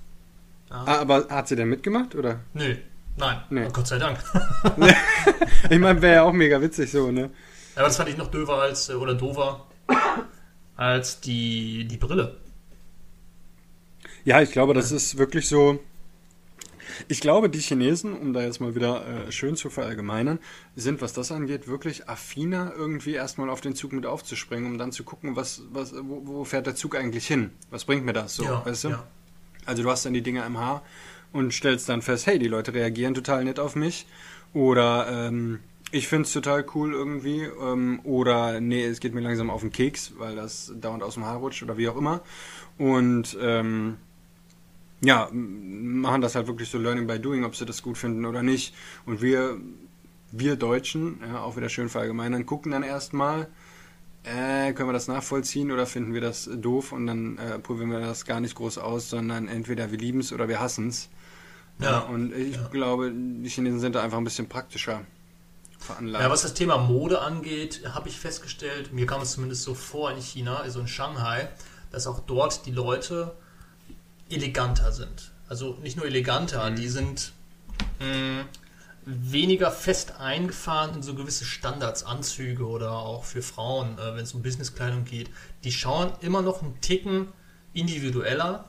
Ja. 0.70 0.84
Ah, 0.86 1.00
aber 1.00 1.28
hat 1.28 1.48
sie 1.48 1.56
denn 1.56 1.68
mitgemacht, 1.68 2.14
oder? 2.14 2.40
Nö, 2.54 2.76
nein. 3.16 3.42
Nee. 3.50 3.68
Gott 3.72 3.86
sei 3.86 3.98
Dank. 3.98 4.18
ich 5.70 5.78
meine, 5.78 6.02
wäre 6.02 6.14
ja 6.14 6.22
auch 6.22 6.32
mega 6.32 6.60
witzig 6.60 6.90
so, 6.90 7.10
ne? 7.10 7.22
Ja, 7.22 7.28
aber 7.76 7.88
das 7.88 7.96
fand 7.96 8.08
ich 8.08 8.16
noch 8.16 8.28
döver 8.28 8.60
als, 8.60 8.88
äh, 8.88 8.94
oder 8.94 9.14
dover 9.14 9.66
als 10.76 11.20
die, 11.20 11.84
die 11.84 11.96
Brille. 11.96 12.36
Ja, 14.24 14.40
ich 14.40 14.52
glaube, 14.52 14.74
das 14.74 14.90
ist 14.90 15.18
wirklich 15.18 15.48
so. 15.48 15.78
Ich 17.08 17.20
glaube, 17.20 17.50
die 17.50 17.58
Chinesen, 17.58 18.12
um 18.12 18.32
da 18.32 18.42
jetzt 18.42 18.60
mal 18.60 18.74
wieder 18.74 19.06
äh, 19.06 19.32
schön 19.32 19.56
zu 19.56 19.68
verallgemeinern, 19.68 20.38
sind, 20.76 21.00
was 21.00 21.12
das 21.12 21.32
angeht, 21.32 21.66
wirklich 21.66 22.08
affiner, 22.08 22.72
irgendwie 22.76 23.14
erstmal 23.14 23.50
auf 23.50 23.60
den 23.60 23.74
Zug 23.74 23.92
mit 23.92 24.06
aufzuspringen, 24.06 24.70
um 24.70 24.78
dann 24.78 24.92
zu 24.92 25.02
gucken, 25.02 25.34
was, 25.34 25.62
was, 25.72 25.92
wo, 25.94 26.22
wo 26.24 26.44
fährt 26.44 26.66
der 26.66 26.76
Zug 26.76 26.94
eigentlich 26.96 27.26
hin? 27.26 27.50
Was 27.70 27.84
bringt 27.84 28.04
mir 28.04 28.12
das 28.12 28.36
so, 28.36 28.44
ja, 28.44 28.64
weißt 28.64 28.84
du? 28.84 28.88
Ja. 28.90 29.06
Also 29.66 29.82
du 29.82 29.90
hast 29.90 30.06
dann 30.06 30.14
die 30.14 30.22
Dinger 30.22 30.46
im 30.46 30.58
Haar 30.58 30.82
und 31.32 31.52
stellst 31.52 31.88
dann 31.88 32.00
fest, 32.00 32.26
hey, 32.26 32.38
die 32.38 32.48
Leute 32.48 32.74
reagieren 32.74 33.14
total 33.14 33.44
nett 33.44 33.58
auf 33.58 33.74
mich. 33.76 34.06
Oder 34.52 35.08
ähm, 35.10 35.60
ich 35.94 36.08
finde 36.08 36.26
es 36.26 36.32
total 36.32 36.66
cool 36.74 36.92
irgendwie. 36.92 37.42
Ähm, 37.42 38.00
oder 38.02 38.60
nee, 38.60 38.84
es 38.84 38.98
geht 38.98 39.14
mir 39.14 39.20
langsam 39.20 39.48
auf 39.48 39.60
den 39.60 39.70
Keks, 39.70 40.14
weil 40.18 40.34
das 40.34 40.72
dauernd 40.80 41.04
aus 41.04 41.14
dem 41.14 41.24
Haar 41.24 41.38
rutscht 41.38 41.62
oder 41.62 41.76
wie 41.78 41.88
auch 41.88 41.96
immer. 41.96 42.20
Und 42.78 43.38
ähm, 43.40 43.98
ja, 45.02 45.28
machen 45.32 46.20
das 46.20 46.34
halt 46.34 46.48
wirklich 46.48 46.68
so 46.68 46.78
Learning 46.78 47.06
by 47.06 47.20
Doing, 47.20 47.44
ob 47.44 47.54
sie 47.54 47.64
das 47.64 47.80
gut 47.80 47.96
finden 47.96 48.24
oder 48.24 48.42
nicht. 48.42 48.74
Und 49.06 49.22
wir, 49.22 49.56
wir 50.32 50.56
Deutschen, 50.56 51.20
ja, 51.24 51.42
auch 51.42 51.56
wieder 51.56 51.68
schön 51.68 51.88
verallgemeinern, 51.88 52.44
gucken 52.44 52.72
dann 52.72 52.82
erstmal, 52.82 53.46
äh, 54.24 54.72
können 54.72 54.88
wir 54.88 54.94
das 54.94 55.06
nachvollziehen 55.06 55.70
oder 55.70 55.86
finden 55.86 56.12
wir 56.12 56.20
das 56.20 56.50
doof 56.52 56.90
und 56.90 57.06
dann 57.06 57.38
äh, 57.38 57.60
probieren 57.60 57.92
wir 57.92 58.00
das 58.00 58.24
gar 58.24 58.40
nicht 58.40 58.56
groß 58.56 58.78
aus, 58.78 59.10
sondern 59.10 59.46
entweder 59.46 59.92
wir 59.92 59.98
lieben 59.98 60.18
es 60.18 60.32
oder 60.32 60.48
wir 60.48 60.58
hassen 60.58 60.88
es. 60.88 61.08
Ja, 61.78 61.90
ja, 61.90 61.98
und 62.00 62.34
ich 62.34 62.56
ja. 62.56 62.68
glaube, 62.68 63.12
die 63.14 63.48
Chinesen 63.48 63.78
sind 63.78 63.94
da 63.94 64.02
einfach 64.02 64.18
ein 64.18 64.24
bisschen 64.24 64.48
praktischer 64.48 65.02
veranlagt. 65.84 66.24
Ja, 66.24 66.30
was 66.30 66.42
das 66.42 66.54
Thema 66.54 66.78
Mode 66.78 67.20
angeht, 67.20 67.82
habe 67.92 68.08
ich 68.08 68.18
festgestellt, 68.18 68.92
mir 68.92 69.06
kam 69.06 69.22
es 69.22 69.32
zumindest 69.32 69.62
so 69.62 69.74
vor 69.74 70.10
in 70.10 70.20
China, 70.20 70.56
also 70.56 70.80
in 70.80 70.88
Shanghai, 70.88 71.48
dass 71.90 72.06
auch 72.06 72.20
dort 72.20 72.66
die 72.66 72.72
Leute 72.72 73.34
eleganter 74.30 74.92
sind. 74.92 75.30
Also 75.48 75.78
nicht 75.82 75.96
nur 75.96 76.06
eleganter, 76.06 76.70
mhm. 76.70 76.76
die 76.76 76.88
sind 76.88 77.32
mh, 78.00 78.44
weniger 79.04 79.70
fest 79.70 80.14
eingefahren 80.18 80.96
in 80.96 81.02
so 81.02 81.14
gewisse 81.14 81.44
Standards, 81.44 82.04
Anzüge 82.04 82.66
oder 82.66 82.92
auch 82.92 83.24
für 83.24 83.42
Frauen, 83.42 83.98
äh, 83.98 84.16
wenn 84.16 84.24
es 84.24 84.32
um 84.32 84.42
Businesskleidung 84.42 85.04
geht. 85.04 85.30
Die 85.62 85.72
schauen 85.72 86.12
immer 86.20 86.42
noch 86.42 86.62
einen 86.62 86.80
Ticken 86.80 87.28
individueller 87.74 88.64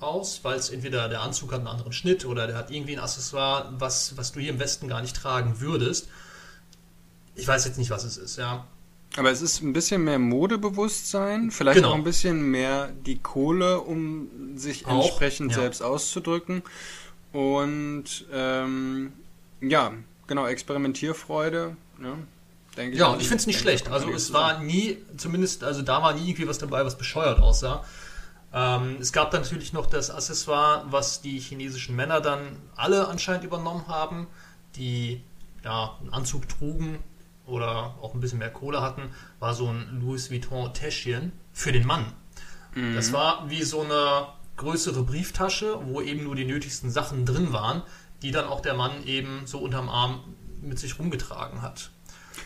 aus, 0.00 0.40
weil 0.42 0.56
es 0.56 0.70
entweder 0.70 1.08
der 1.08 1.22
Anzug 1.22 1.52
hat 1.52 1.60
einen 1.60 1.68
anderen 1.68 1.92
Schnitt 1.92 2.24
oder 2.24 2.46
der 2.46 2.56
hat 2.56 2.70
irgendwie 2.70 2.96
ein 2.96 3.02
Accessoire, 3.02 3.72
was, 3.78 4.16
was 4.16 4.32
du 4.32 4.40
hier 4.40 4.50
im 4.50 4.58
Westen 4.58 4.88
gar 4.88 5.00
nicht 5.00 5.16
tragen 5.16 5.60
würdest. 5.60 6.08
Ich 7.36 7.46
weiß 7.48 7.64
jetzt 7.64 7.78
nicht, 7.78 7.90
was 7.90 8.04
es 8.04 8.16
ist, 8.16 8.36
ja. 8.36 8.66
Aber 9.16 9.30
es 9.30 9.42
ist 9.42 9.62
ein 9.62 9.72
bisschen 9.72 10.02
mehr 10.02 10.18
Modebewusstsein, 10.18 11.50
vielleicht 11.50 11.76
genau. 11.76 11.90
auch 11.90 11.94
ein 11.94 12.04
bisschen 12.04 12.42
mehr 12.42 12.90
die 13.06 13.18
Kohle, 13.18 13.80
um 13.80 14.56
sich 14.56 14.86
auch, 14.86 15.04
entsprechend 15.04 15.52
ja. 15.52 15.58
selbst 15.58 15.82
auszudrücken. 15.82 16.62
Und 17.32 18.26
ähm, 18.32 19.12
ja, 19.60 19.92
genau, 20.26 20.46
Experimentierfreude. 20.46 21.76
Ne? 21.98 22.18
Denke 22.76 22.96
ja, 22.96 23.08
ich, 23.08 23.12
und 23.14 23.22
ich 23.22 23.28
finde 23.28 23.40
es 23.40 23.46
nicht 23.46 23.60
schlecht. 23.60 23.88
Also 23.88 24.10
es 24.10 24.32
war 24.32 24.60
nie, 24.60 24.98
zumindest, 25.16 25.62
also 25.62 25.82
da 25.82 26.02
war 26.02 26.14
nie 26.14 26.28
irgendwie 26.28 26.48
was 26.48 26.58
dabei, 26.58 26.84
was 26.84 26.98
bescheuert 26.98 27.40
aussah. 27.40 27.84
Ähm, 28.52 28.96
es 29.00 29.12
gab 29.12 29.30
dann 29.30 29.42
natürlich 29.42 29.72
noch 29.72 29.86
das 29.86 30.10
Accessoire, 30.10 30.84
was 30.90 31.20
die 31.20 31.38
chinesischen 31.38 31.96
Männer 31.96 32.20
dann 32.20 32.56
alle 32.76 33.08
anscheinend 33.08 33.44
übernommen 33.44 33.86
haben, 33.88 34.26
die 34.76 35.22
ja, 35.64 35.96
einen 36.00 36.12
Anzug 36.12 36.48
trugen, 36.48 36.98
oder 37.46 37.94
auch 38.00 38.14
ein 38.14 38.20
bisschen 38.20 38.38
mehr 38.38 38.50
Kohle 38.50 38.80
hatten, 38.80 39.10
war 39.38 39.54
so 39.54 39.68
ein 39.68 40.00
Louis 40.00 40.30
Vuitton 40.30 40.72
Täschchen 40.72 41.32
für 41.52 41.72
den 41.72 41.86
Mann. 41.86 42.06
Mhm. 42.74 42.94
Das 42.94 43.12
war 43.12 43.48
wie 43.50 43.62
so 43.62 43.82
eine 43.82 44.28
größere 44.56 45.02
Brieftasche, 45.02 45.80
wo 45.86 46.00
eben 46.00 46.24
nur 46.24 46.36
die 46.36 46.44
nötigsten 46.44 46.90
Sachen 46.90 47.26
drin 47.26 47.52
waren, 47.52 47.82
die 48.22 48.30
dann 48.30 48.46
auch 48.46 48.60
der 48.60 48.74
Mann 48.74 49.04
eben 49.04 49.42
so 49.46 49.58
unterm 49.58 49.88
Arm 49.88 50.20
mit 50.60 50.78
sich 50.78 50.98
rumgetragen 50.98 51.62
hat. 51.62 51.90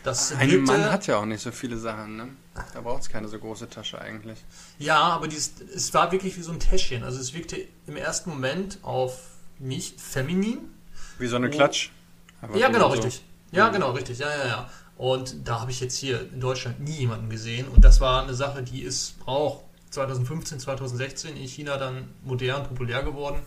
Das 0.02 0.32
Ein 0.32 0.50
wirkte, 0.50 0.72
Mann 0.72 0.90
hat 0.90 1.06
ja 1.06 1.18
auch 1.18 1.24
nicht 1.24 1.42
so 1.42 1.50
viele 1.50 1.76
Sachen, 1.76 2.16
ne? 2.16 2.28
Da 2.74 2.80
braucht 2.80 3.02
es 3.02 3.08
keine 3.08 3.28
so 3.28 3.38
große 3.38 3.68
Tasche 3.68 4.00
eigentlich. 4.00 4.38
Ja, 4.78 5.00
aber 5.00 5.28
dies, 5.28 5.54
es 5.74 5.94
war 5.94 6.12
wirklich 6.12 6.36
wie 6.36 6.42
so 6.42 6.52
ein 6.52 6.60
Täschchen. 6.60 7.04
Also 7.04 7.20
es 7.20 7.34
wirkte 7.34 7.56
im 7.86 7.96
ersten 7.96 8.30
Moment 8.30 8.78
auf 8.82 9.18
mich 9.58 9.94
feminin. 9.96 10.58
Wie 11.18 11.26
so 11.26 11.36
eine 11.36 11.50
Klatsch. 11.50 11.90
ja, 12.54 12.68
genau, 12.68 12.88
so. 12.88 12.94
richtig. 12.94 13.22
Ja, 13.50 13.68
mhm. 13.68 13.72
genau, 13.74 13.90
richtig. 13.92 14.18
Ja, 14.18 14.30
ja, 14.30 14.46
ja. 14.46 14.70
Und 14.98 15.48
da 15.48 15.60
habe 15.60 15.70
ich 15.70 15.80
jetzt 15.80 15.96
hier 15.96 16.20
in 16.32 16.40
Deutschland 16.40 16.80
nie 16.80 16.96
jemanden 16.96 17.30
gesehen. 17.30 17.68
Und 17.68 17.84
das 17.84 18.00
war 18.00 18.22
eine 18.22 18.34
Sache, 18.34 18.62
die 18.64 18.82
ist 18.82 19.14
auch 19.26 19.62
2015, 19.90 20.58
2016 20.58 21.36
in 21.36 21.46
China 21.46 21.76
dann 21.76 22.08
modern, 22.24 22.64
populär 22.64 23.04
geworden. 23.04 23.40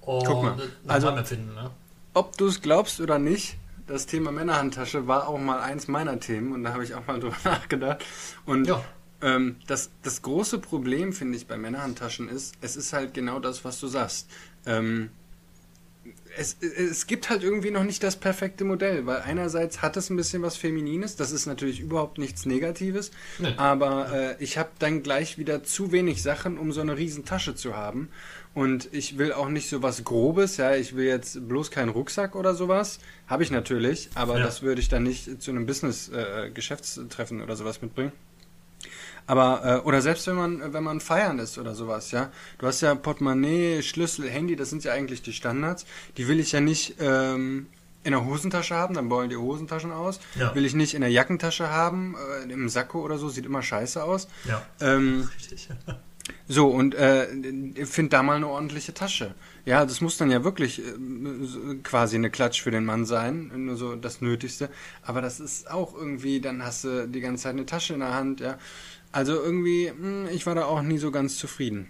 Und 0.00 0.24
Guck 0.24 0.42
mal, 0.44 0.56
also, 0.86 1.08
empfinden, 1.08 1.54
ne? 1.54 1.70
ob 2.14 2.36
du 2.36 2.46
es 2.46 2.62
glaubst 2.62 3.00
oder 3.00 3.18
nicht, 3.18 3.58
das 3.88 4.06
Thema 4.06 4.30
Männerhandtasche 4.30 5.08
war 5.08 5.28
auch 5.28 5.38
mal 5.38 5.60
eins 5.60 5.88
meiner 5.88 6.20
Themen 6.20 6.52
und 6.52 6.62
da 6.62 6.72
habe 6.72 6.84
ich 6.84 6.94
auch 6.94 7.04
mal 7.06 7.18
drüber 7.20 7.36
nachgedacht. 7.42 8.04
Und 8.46 8.68
ja. 8.68 8.84
ähm, 9.22 9.56
das, 9.66 9.90
das 10.04 10.22
große 10.22 10.60
Problem, 10.60 11.12
finde 11.12 11.36
ich, 11.36 11.48
bei 11.48 11.58
Männerhandtaschen 11.58 12.28
ist, 12.28 12.54
es 12.60 12.76
ist 12.76 12.92
halt 12.92 13.12
genau 13.12 13.40
das, 13.40 13.64
was 13.64 13.80
du 13.80 13.88
sagst. 13.88 14.30
Ähm, 14.66 15.10
es, 16.38 16.56
es 16.60 17.06
gibt 17.06 17.30
halt 17.30 17.42
irgendwie 17.42 17.70
noch 17.70 17.84
nicht 17.84 18.02
das 18.02 18.16
perfekte 18.16 18.64
Modell, 18.64 19.06
weil 19.06 19.22
einerseits 19.22 19.82
hat 19.82 19.96
es 19.96 20.10
ein 20.10 20.16
bisschen 20.16 20.42
was 20.42 20.56
Feminines, 20.56 21.16
das 21.16 21.32
ist 21.32 21.46
natürlich 21.46 21.80
überhaupt 21.80 22.18
nichts 22.18 22.46
Negatives, 22.46 23.10
nee. 23.38 23.54
aber 23.56 24.12
äh, 24.12 24.42
ich 24.42 24.58
habe 24.58 24.70
dann 24.78 25.02
gleich 25.02 25.38
wieder 25.38 25.64
zu 25.64 25.92
wenig 25.92 26.22
Sachen, 26.22 26.58
um 26.58 26.72
so 26.72 26.80
eine 26.80 26.96
riesen 26.96 27.24
Tasche 27.24 27.54
zu 27.54 27.76
haben. 27.76 28.08
Und 28.54 28.88
ich 28.92 29.18
will 29.18 29.34
auch 29.34 29.50
nicht 29.50 29.68
so 29.68 29.82
was 29.82 30.02
Grobes, 30.02 30.56
ja, 30.56 30.74
ich 30.74 30.96
will 30.96 31.04
jetzt 31.04 31.46
bloß 31.46 31.70
keinen 31.70 31.90
Rucksack 31.90 32.34
oder 32.34 32.54
sowas. 32.54 33.00
Habe 33.26 33.42
ich 33.42 33.50
natürlich, 33.50 34.08
aber 34.14 34.38
ja. 34.38 34.44
das 34.44 34.62
würde 34.62 34.80
ich 34.80 34.88
dann 34.88 35.02
nicht 35.02 35.42
zu 35.42 35.50
einem 35.50 35.66
Business-Geschäftstreffen 35.66 37.40
äh, 37.40 37.42
oder 37.42 37.54
sowas 37.56 37.82
mitbringen. 37.82 38.12
Aber, 39.26 39.82
äh, 39.82 39.86
oder 39.86 40.02
selbst 40.02 40.26
wenn 40.26 40.36
man, 40.36 40.72
wenn 40.72 40.84
man 40.84 41.00
feiern 41.00 41.38
ist 41.38 41.58
oder 41.58 41.74
sowas, 41.74 42.10
ja. 42.12 42.30
Du 42.58 42.66
hast 42.66 42.80
ja 42.80 42.94
Portemonnaie, 42.94 43.82
Schlüssel, 43.82 44.30
Handy, 44.30 44.56
das 44.56 44.70
sind 44.70 44.84
ja 44.84 44.92
eigentlich 44.92 45.22
die 45.22 45.32
Standards. 45.32 45.84
Die 46.16 46.28
will 46.28 46.38
ich 46.38 46.52
ja 46.52 46.60
nicht 46.60 46.96
ähm, 47.00 47.66
in 48.04 48.12
der 48.12 48.24
Hosentasche 48.24 48.76
haben, 48.76 48.94
dann 48.94 49.08
beulen 49.08 49.30
die 49.30 49.36
Hosentaschen 49.36 49.90
aus. 49.90 50.20
Ja. 50.36 50.54
Will 50.54 50.64
ich 50.64 50.74
nicht 50.74 50.94
in 50.94 51.00
der 51.00 51.10
Jackentasche 51.10 51.70
haben, 51.70 52.14
äh, 52.44 52.52
im 52.52 52.68
Sakko 52.68 53.00
oder 53.00 53.18
so, 53.18 53.28
sieht 53.28 53.46
immer 53.46 53.62
scheiße 53.62 54.02
aus. 54.02 54.28
Ja. 54.44 54.64
Ähm, 54.80 55.28
Richtig. 55.36 55.68
So, 56.48 56.68
und 56.68 56.94
äh, 56.94 57.26
find 57.86 58.12
da 58.12 58.22
mal 58.22 58.36
eine 58.36 58.48
ordentliche 58.48 58.94
Tasche. 58.94 59.34
Ja, 59.64 59.84
das 59.84 60.00
muss 60.00 60.16
dann 60.16 60.30
ja 60.30 60.44
wirklich 60.44 60.80
äh, 60.80 60.92
quasi 61.82 62.16
eine 62.16 62.30
Klatsch 62.30 62.62
für 62.62 62.70
den 62.70 62.84
Mann 62.84 63.04
sein, 63.04 63.50
nur 63.54 63.76
so 63.76 63.96
das 63.96 64.20
Nötigste. 64.20 64.70
Aber 65.02 65.20
das 65.20 65.40
ist 65.40 65.70
auch 65.70 65.94
irgendwie, 65.94 66.40
dann 66.40 66.62
hast 66.64 66.84
du 66.84 67.08
die 67.08 67.20
ganze 67.20 67.44
Zeit 67.44 67.52
eine 67.52 67.66
Tasche 67.66 67.94
in 67.94 68.00
der 68.00 68.14
Hand, 68.14 68.40
ja. 68.40 68.58
Also 69.12 69.32
irgendwie, 69.34 69.88
hm, 69.88 70.28
ich 70.30 70.46
war 70.46 70.54
da 70.54 70.66
auch 70.66 70.82
nie 70.82 70.98
so 70.98 71.10
ganz 71.10 71.38
zufrieden. 71.38 71.88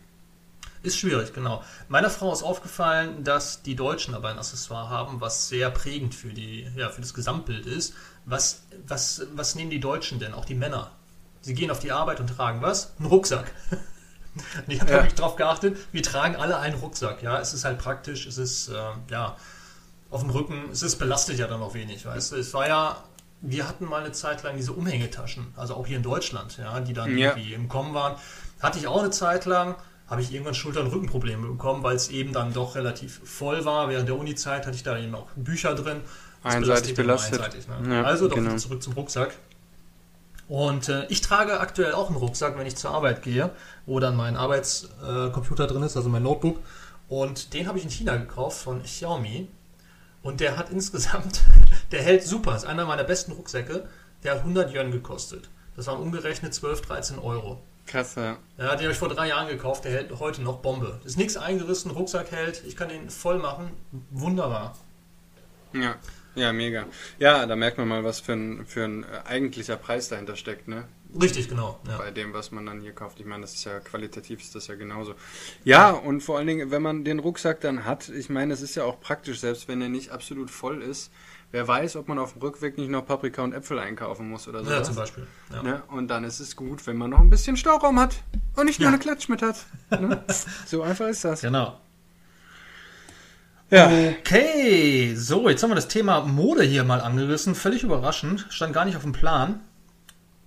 Ist 0.83 0.99
schwierig, 0.99 1.33
genau. 1.33 1.64
Meiner 1.88 2.11
Frau 2.11 2.33
ist 2.33 2.43
aufgefallen, 2.43 3.25
dass 3.25 3.62
die 3.62 3.75
Deutschen 3.75 4.14
aber 4.14 4.28
ein 4.28 4.38
Accessoire 4.38 4.88
haben, 4.88 5.21
was 5.21 5.49
sehr 5.49 5.71
prägend 5.71 6.14
für, 6.14 6.28
die, 6.28 6.69
ja, 6.76 6.90
für 6.90 7.00
das 7.00 7.12
Gesamtbild 7.12 7.66
ist. 7.66 7.95
Was, 8.25 8.62
was, 8.87 9.26
was 9.35 9.55
nehmen 9.55 9.71
die 9.71 9.81
Deutschen 9.81 10.21
denn, 10.21 10.33
auch 10.33 10.45
die 10.45 10.55
Männer? 10.55 10.93
Sie 11.40 11.55
gehen 11.55 11.71
auf 11.71 11.81
die 11.81 11.93
Arbeit 11.93 12.21
und 12.21 12.28
tragen 12.28 12.62
was? 12.62 12.93
Einen 12.99 13.09
Rucksack. 13.09 13.50
Und 14.66 14.73
ich 14.73 14.81
habe 14.81 14.90
ja. 14.90 14.97
wirklich 14.99 15.14
darauf 15.14 15.37
geachtet, 15.37 15.76
wir 15.93 16.02
tragen 16.02 16.37
alle 16.37 16.59
einen 16.59 16.76
Rucksack. 16.76 17.23
Ja, 17.23 17.40
es 17.40 17.55
ist 17.55 17.64
halt 17.64 17.78
praktisch, 17.78 18.26
es 18.26 18.38
ist, 18.38 18.69
äh, 18.69 18.75
ja, 19.11 19.37
auf 20.11 20.21
dem 20.21 20.31
Rücken, 20.31 20.71
es 20.71 20.83
ist 20.83 20.97
belastet 20.97 21.38
ja 21.38 21.47
dann 21.47 21.61
auch 21.62 21.75
wenig, 21.75 22.07
weißt 22.07 22.33
du. 22.33 22.37
Es 22.37 22.55
war 22.55 22.69
ja 22.69 23.02
wir 23.40 23.69
hatten 23.69 23.85
mal 23.85 24.02
eine 24.02 24.12
Zeit 24.12 24.43
lang 24.43 24.57
diese 24.57 24.73
Umhängetaschen, 24.73 25.49
also 25.57 25.75
auch 25.75 25.87
hier 25.87 25.99
in 25.99 26.02
Deutschland, 26.02 26.57
ja, 26.59 26.81
die 26.81 26.93
dann 26.93 27.16
ja. 27.16 27.31
irgendwie 27.31 27.55
im 27.55 27.69
Kommen 27.69 27.95
waren. 27.95 28.16
Hatte 28.61 28.78
ich 28.78 28.87
auch 28.87 29.00
eine 29.00 29.11
Zeit 29.11 29.45
lang, 29.45 29.75
habe 30.09 30.23
ich 30.23 30.33
irgendwann 30.33 30.55
Schulter- 30.55 30.81
und 30.81 30.88
Rückenprobleme 30.88 31.47
bekommen, 31.47 31.83
weil 31.83 31.97
es 31.97 32.09
eben 32.09 32.33
dann 32.33 32.52
doch 32.52 32.75
relativ 32.75 33.21
voll 33.25 33.64
war. 33.64 33.88
Während 33.88 34.09
der 34.09 34.16
Uni-Zeit 34.16 34.66
hatte 34.66 34.76
ich 34.76 34.83
da 34.83 34.99
eben 34.99 35.14
auch 35.14 35.26
Bücher 35.37 35.75
drin. 35.75 36.00
Das 36.43 36.55
einseitig 36.55 36.95
belastet. 36.95 37.40
Einseitig, 37.40 37.69
ne? 37.69 37.97
ja, 37.97 38.02
also 38.05 38.28
doch 38.28 38.37
genau. 38.37 38.57
zurück 38.57 38.83
zum 38.83 38.95
Rucksack. 38.95 39.37
Und 40.48 40.88
äh, 40.88 41.06
ich 41.06 41.20
trage 41.20 41.58
aktuell 41.58 41.92
auch 41.92 42.08
einen 42.08 42.16
Rucksack, 42.16 42.56
wenn 42.56 42.66
ich 42.66 42.76
zur 42.76 42.92
Arbeit 42.92 43.22
gehe, 43.22 43.50
wo 43.84 43.98
dann 43.98 44.16
mein 44.16 44.36
Arbeitscomputer 44.36 45.64
äh, 45.64 45.66
drin 45.66 45.82
ist, 45.82 45.96
also 45.96 46.08
mein 46.08 46.22
Notebook. 46.22 46.60
Und 47.08 47.52
den 47.52 47.66
habe 47.66 47.78
ich 47.78 47.84
in 47.84 47.90
China 47.90 48.16
gekauft 48.16 48.62
von 48.62 48.82
Xiaomi. 48.82 49.48
Und 50.22 50.40
der 50.40 50.56
hat 50.56 50.70
insgesamt, 50.72 51.42
der 51.90 52.02
hält 52.02 52.22
super, 52.22 52.54
ist 52.54 52.64
einer 52.64 52.86
meiner 52.86 53.04
besten 53.04 53.32
Rucksäcke. 53.32 53.88
Der 54.22 54.32
hat 54.32 54.38
100 54.40 54.72
Yuan 54.72 54.90
gekostet. 54.90 55.48
Das 55.76 55.88
waren 55.88 56.00
umgerechnet 56.00 56.54
12, 56.54 56.82
13 56.82 57.18
Euro. 57.18 57.60
Krass, 57.86 58.16
ja. 58.16 58.36
Ja, 58.58 58.74
den 58.74 58.84
habe 58.84 58.92
ich 58.92 58.98
vor 58.98 59.08
drei 59.08 59.28
Jahren 59.28 59.46
gekauft, 59.46 59.84
der 59.84 59.92
hält 59.92 60.18
heute 60.18 60.42
noch 60.42 60.58
Bombe. 60.58 61.00
Ist 61.04 61.18
nichts 61.18 61.36
eingerissen, 61.36 61.90
Rucksack 61.92 62.32
hält, 62.32 62.64
ich 62.66 62.76
kann 62.76 62.88
den 62.88 63.10
voll 63.10 63.38
machen. 63.38 63.70
Wunderbar. 64.10 64.74
Ja, 65.72 65.96
ja, 66.37 66.52
mega. 66.52 66.87
Ja, 67.19 67.45
da 67.47 67.57
merkt 67.57 67.78
man 67.78 67.88
mal, 67.88 68.05
was 68.05 68.21
für 68.21 68.33
ein, 68.35 68.64
für 68.66 68.85
ein 68.85 69.02
äh, 69.05 69.07
eigentlicher 69.28 69.76
Preis 69.76 70.09
dahinter 70.09 70.37
steckt, 70.37 70.69
ne? 70.69 70.85
Richtig, 71.21 71.49
genau. 71.49 71.81
Ja. 71.88 71.97
Bei 71.99 72.11
dem, 72.11 72.35
was 72.35 72.50
man 72.52 72.66
dann 72.66 72.81
hier 72.81 72.93
kauft. 72.93 73.19
Ich 73.21 73.26
meine, 73.26 73.43
das 73.43 73.55
ist 73.55 73.64
ja 73.64 73.81
qualitativ, 73.81 74.40
ist 74.40 74.55
das 74.55 74.66
ja 74.66 74.75
genauso. 74.75 75.14
Ja, 75.64 75.90
und 75.90 76.21
vor 76.21 76.37
allen 76.38 76.47
Dingen, 76.47 76.71
wenn 76.71 76.83
man 76.83 77.05
den 77.05 77.19
Rucksack 77.21 77.61
dann 77.62 77.85
hat, 77.85 78.09
ich 78.11 78.28
meine, 78.28 78.52
es 78.52 78.61
ist 78.61 78.75
ja 78.75 78.85
auch 78.85 79.00
praktisch, 79.00 79.40
selbst 79.40 79.66
wenn 79.69 79.81
er 79.81 79.88
nicht 79.88 80.11
absolut 80.11 80.50
voll 80.50 80.83
ist. 80.83 81.11
Wer 81.52 81.66
weiß, 81.66 81.97
ob 81.97 82.09
man 82.09 82.19
auf 82.19 82.33
dem 82.35 82.43
Rückweg 82.43 82.76
nicht 82.76 82.90
noch 82.90 83.07
Paprika 83.07 83.43
und 83.43 83.55
Äpfel 83.55 83.78
einkaufen 83.78 84.28
muss 84.28 84.47
oder 84.49 84.64
so. 84.64 84.71
ja, 84.71 84.83
zum 84.83 84.97
Beispiel. 84.97 85.26
Ja. 85.52 85.62
Ne? 85.62 85.83
Und 85.88 86.09
dann 86.09 86.25
ist 86.25 86.40
es 86.40 86.57
gut, 86.57 86.87
wenn 86.88 86.97
man 86.99 87.11
noch 87.11 87.21
ein 87.21 87.31
bisschen 87.31 87.57
Stauraum 87.57 87.99
hat 88.00 88.16
und 88.57 88.66
nicht 88.66 88.81
nur 88.81 88.88
Ja. 88.88 88.95
eine 88.95 88.99
Klatsch 88.99 89.28
mit 89.28 89.43
hat. 89.43 89.64
Ne? 89.90 90.23
so 90.66 90.83
einfach 90.83 91.07
ist 91.09 91.25
das. 91.25 91.40
Genau. 91.43 91.81
Ja. 93.70 93.90
Okay, 94.20 95.14
so, 95.16 95.49
jetzt 95.49 95.62
haben 95.62 95.70
wir 95.70 95.75
das 95.76 95.88
Thema 95.88 96.20
Mode 96.20 96.62
hier 96.62 96.85
mal 96.85 97.00
angerissen. 97.00 97.54
Völlig 97.54 97.82
überraschend, 97.82 98.46
stand 98.49 98.73
gar 98.73 98.85
nicht 98.85 98.96
auf 98.96 99.02
dem 99.02 99.12
Plan. 99.12 99.61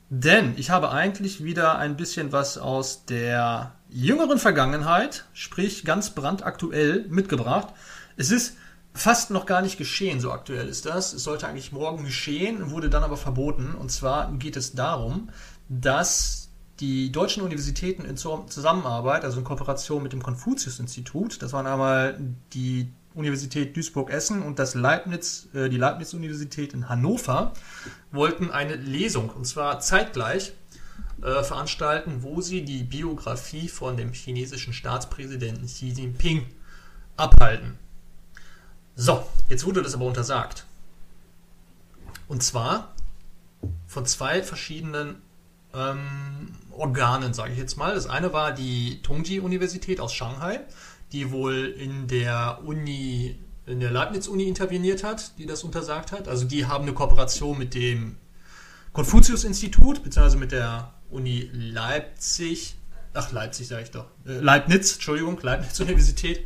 Denn 0.10 0.54
ich 0.58 0.70
habe 0.70 0.90
eigentlich 0.92 1.44
wieder 1.44 1.78
ein 1.78 1.96
bisschen 1.98 2.32
was 2.32 2.58
aus 2.58 3.06
der 3.06 3.74
jüngeren 3.90 4.40
Vergangenheit, 4.40 5.26
sprich 5.34 5.84
ganz 5.84 6.12
brandaktuell, 6.12 7.06
mitgebracht. 7.10 7.68
Es 8.16 8.32
ist 8.32 8.56
fast 8.94 9.32
noch 9.32 9.46
gar 9.46 9.62
nicht 9.62 9.78
geschehen, 9.78 10.20
so 10.20 10.32
aktuell 10.32 10.68
ist 10.68 10.86
das. 10.86 11.14
Es 11.14 11.24
sollte 11.24 11.48
eigentlich 11.48 11.72
morgen 11.72 12.06
geschehen, 12.06 12.72
wurde 12.72 12.90
dann 12.90 13.04
aber 13.04 13.18
verboten. 13.18 13.76
Und 13.76 13.92
zwar 13.92 14.32
geht 14.34 14.58
es 14.58 14.74
darum, 14.74 15.30
dass 15.68 16.50
die 16.80 17.12
deutschen 17.12 17.44
Universitäten 17.44 18.06
in 18.06 18.18
Zu- 18.18 18.46
Zusammenarbeit, 18.48 19.24
also 19.26 19.40
in 19.40 19.44
Kooperation 19.44 20.02
mit 20.02 20.14
dem 20.14 20.24
Konfuzius-Institut, 20.24 21.42
das 21.42 21.54
waren 21.54 21.68
einmal 21.68 22.18
die 22.54 22.92
Universität 23.14 23.76
Duisburg-Essen 23.76 24.42
und 24.42 24.60
das 24.60 24.76
Leibniz, 24.76 25.48
äh, 25.54 25.70
die 25.70 25.78
Leibniz-Universität 25.78 26.74
in 26.74 26.90
Hannover, 26.90 27.54
wollten 28.12 28.52
eine 28.52 28.76
Lesung, 28.76 29.30
und 29.30 29.46
zwar 29.46 29.80
zeitgleich, 29.80 30.54
äh, 31.22 31.44
veranstalten, 31.44 32.24
wo 32.24 32.42
sie 32.42 32.64
die 32.64 32.84
Biografie 32.84 33.68
von 33.68 33.98
dem 33.98 34.14
chinesischen 34.14 34.74
Staatspräsidenten 34.74 35.66
Xi 35.66 35.90
Jinping 35.90 36.46
abhalten. 37.18 37.78
So, 38.96 39.26
jetzt 39.50 39.66
wurde 39.66 39.82
das 39.82 39.94
aber 39.96 40.06
untersagt. 40.06 40.66
Und 42.28 42.44
zwar 42.44 42.94
von 43.88 44.06
zwei 44.06 44.44
verschiedenen 44.44 45.22
ähm, 45.74 46.54
Organen, 46.72 47.34
sage 47.34 47.52
ich 47.52 47.58
jetzt 47.58 47.78
mal. 47.78 47.96
Das 47.96 48.08
eine 48.08 48.34
war 48.34 48.54
die 48.54 49.02
Tongji-Universität 49.02 50.00
aus 50.00 50.14
Shanghai, 50.14 50.62
die 51.12 51.32
wohl 51.32 51.66
in 51.66 52.08
der 52.08 52.60
Uni, 52.64 53.40
in 53.66 53.80
der 53.80 53.92
Leibniz-Uni 53.92 54.48
interveniert 54.48 55.04
hat, 55.04 55.38
die 55.38 55.46
das 55.46 55.64
untersagt 55.64 56.12
hat. 56.12 56.28
Also 56.28 56.46
die 56.46 56.66
haben 56.66 56.84
eine 56.84 56.94
Kooperation 56.94 57.58
mit 57.58 57.74
dem 57.74 58.18
Konfuzius-Institut, 58.94 60.04
beziehungsweise 60.04 60.38
mit 60.38 60.52
der 60.52 60.94
Uni 61.10 61.50
Leipzig, 61.54 62.76
ach 63.14 63.32
Leipzig 63.32 63.68
sage 63.68 63.84
ich 63.84 63.92
doch, 63.92 64.06
äh, 64.26 64.40
Leibniz, 64.40 64.94
Entschuldigung, 64.94 65.40
Leibniz-Universität. 65.42 66.46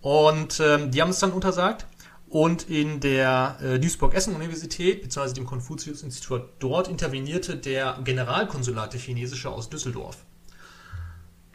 Und 0.00 0.60
ähm, 0.60 0.90
die 0.90 1.02
haben 1.02 1.10
es 1.10 1.18
dann 1.18 1.32
untersagt. 1.32 1.86
Und 2.28 2.68
in 2.68 3.00
der 3.00 3.58
äh, 3.62 3.78
Duisburg-Essen-Universität, 3.78 5.02
beziehungsweise 5.02 5.34
dem 5.34 5.46
Konfuzius-Institut, 5.46 6.42
dort 6.58 6.88
intervenierte 6.88 7.56
der 7.56 7.98
Generalkonsulate 8.04 8.98
chinesische 8.98 9.48
aus 9.48 9.70
Düsseldorf. 9.70 10.18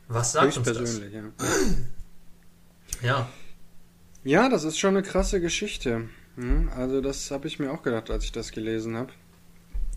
Was 0.08 0.32
sagt 0.32 0.58
uns 0.58 0.66
das? 0.66 1.02
Ja. 1.12 1.24
Ja, 3.02 3.30
Ja, 4.24 4.50
das 4.50 4.64
ist 4.64 4.78
schon 4.78 4.96
eine 4.96 5.02
krasse 5.06 5.42
Geschichte. 5.42 6.08
Hm, 6.36 6.70
Also 6.76 7.02
das 7.02 7.32
habe 7.32 7.48
ich 7.48 7.58
mir 7.60 7.72
auch 7.72 7.82
gedacht, 7.84 8.10
als 8.12 8.24
ich 8.24 8.32
das 8.32 8.52
gelesen 8.52 8.96
habe. 8.96 9.12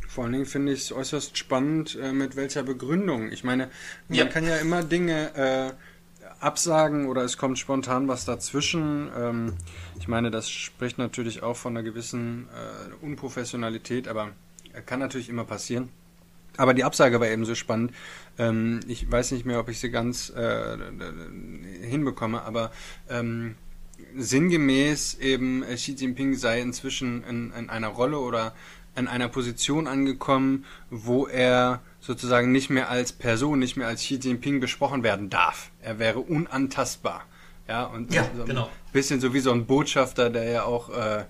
Vor 0.08 0.24
allen 0.24 0.32
Dingen 0.32 0.46
finde 0.46 0.72
ich 0.72 0.80
es 0.80 0.92
äußerst 0.92 1.36
spannend, 1.36 1.96
äh, 2.00 2.12
mit 2.12 2.36
welcher 2.36 2.62
Begründung. 2.62 3.30
Ich 3.32 3.44
meine, 3.44 3.70
man 4.08 4.18
Ja. 4.18 4.24
kann 4.26 4.46
ja 4.46 4.56
immer 4.56 4.82
Dinge 4.82 5.34
äh, 5.34 5.72
absagen 6.40 7.06
oder 7.06 7.22
es 7.22 7.36
kommt 7.36 7.58
spontan 7.58 8.08
was 8.08 8.24
dazwischen. 8.24 9.10
Ähm, 9.16 9.54
ich 9.98 10.08
meine, 10.08 10.30
das 10.30 10.48
spricht 10.50 10.98
natürlich 10.98 11.42
auch 11.42 11.56
von 11.56 11.76
einer 11.76 11.82
gewissen 11.84 12.48
äh, 12.48 13.04
Unprofessionalität, 13.04 14.08
aber 14.08 14.30
äh, 14.72 14.80
kann 14.82 15.00
natürlich 15.00 15.28
immer 15.28 15.44
passieren. 15.44 15.90
Aber 16.56 16.74
die 16.74 16.84
Absage 16.84 17.20
war 17.20 17.28
eben 17.28 17.44
so 17.44 17.54
spannend. 17.54 17.92
Ähm, 18.38 18.80
ich 18.86 19.10
weiß 19.10 19.32
nicht 19.32 19.44
mehr, 19.44 19.60
ob 19.60 19.68
ich 19.68 19.78
sie 19.78 19.90
ganz 19.90 20.30
äh, 20.30 20.76
hinbekomme, 21.82 22.42
aber 22.42 22.70
ähm, 23.08 23.56
sinngemäß 24.16 25.14
eben 25.14 25.62
äh, 25.62 25.74
Xi 25.74 25.92
Jinping 25.92 26.34
sei 26.34 26.60
inzwischen 26.60 27.24
in, 27.24 27.52
in 27.52 27.70
einer 27.70 27.88
Rolle 27.88 28.18
oder 28.18 28.54
in 28.96 29.08
einer 29.08 29.28
Position 29.28 29.88
angekommen, 29.88 30.64
wo 30.90 31.26
er 31.26 31.80
sozusagen 32.00 32.52
nicht 32.52 32.70
mehr 32.70 32.90
als 32.90 33.12
Person, 33.12 33.58
nicht 33.58 33.76
mehr 33.76 33.88
als 33.88 34.02
Xi 34.02 34.16
Jinping 34.16 34.60
besprochen 34.60 35.02
werden 35.02 35.30
darf. 35.30 35.70
Er 35.82 35.98
wäre 35.98 36.20
unantastbar. 36.20 37.24
Ja, 37.66 37.84
und 37.84 38.12
Ja, 38.12 38.28
so 38.36 38.42
ein 38.42 38.48
genau. 38.48 38.70
bisschen 38.92 39.20
so 39.20 39.32
wie 39.32 39.40
so 39.40 39.50
ein 39.50 39.66
Botschafter, 39.66 40.30
der 40.30 40.44
ja 40.44 40.64
auch 40.64 40.90
äh, 40.90 41.24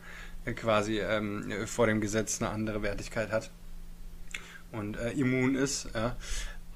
quasi 0.55 0.99
ähm, 1.01 1.45
vor 1.67 1.87
dem 1.87 2.01
Gesetz 2.01 2.43
eine 2.43 2.51
andere 2.51 2.83
Wertigkeit 2.83 3.31
hat 3.31 3.51
und 4.79 4.97
äh, 4.97 5.11
immun 5.13 5.55
ist. 5.55 5.89
Ja. 5.95 6.17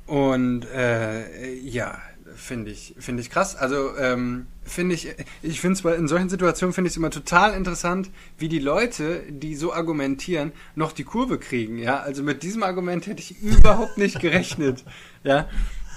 Und 0.07 0.65
äh, 0.71 1.55
ja, 1.55 1.99
finde 2.35 2.71
ich, 2.71 2.95
finde 2.99 3.21
ich 3.21 3.31
krass. 3.31 3.57
Also 3.57 3.97
ähm, 3.97 4.47
finde 4.65 4.95
ich, 4.95 5.15
ich 5.43 5.61
finde 5.61 5.79
zwar 5.79 5.97
in 5.97 6.09
solchen 6.09 6.29
Situationen 6.29 6.73
finde 6.73 6.89
ich 6.89 6.93
es 6.93 6.97
immer 6.97 7.11
total 7.11 7.55
interessant, 7.55 8.11
wie 8.39 8.49
die 8.49 8.59
Leute, 8.59 9.23
die 9.29 9.55
so 9.55 9.73
argumentieren, 9.73 10.53
noch 10.75 10.93
die 10.93 11.05
Kurve 11.05 11.39
kriegen. 11.39 11.79
Ja, 11.79 12.01
also 12.01 12.23
mit 12.23 12.43
diesem 12.43 12.63
Argument 12.63 13.07
hätte 13.07 13.21
ich 13.21 13.43
überhaupt 13.43 13.99
nicht 13.99 14.21
gerechnet. 14.21 14.85
Ja. 15.25 15.49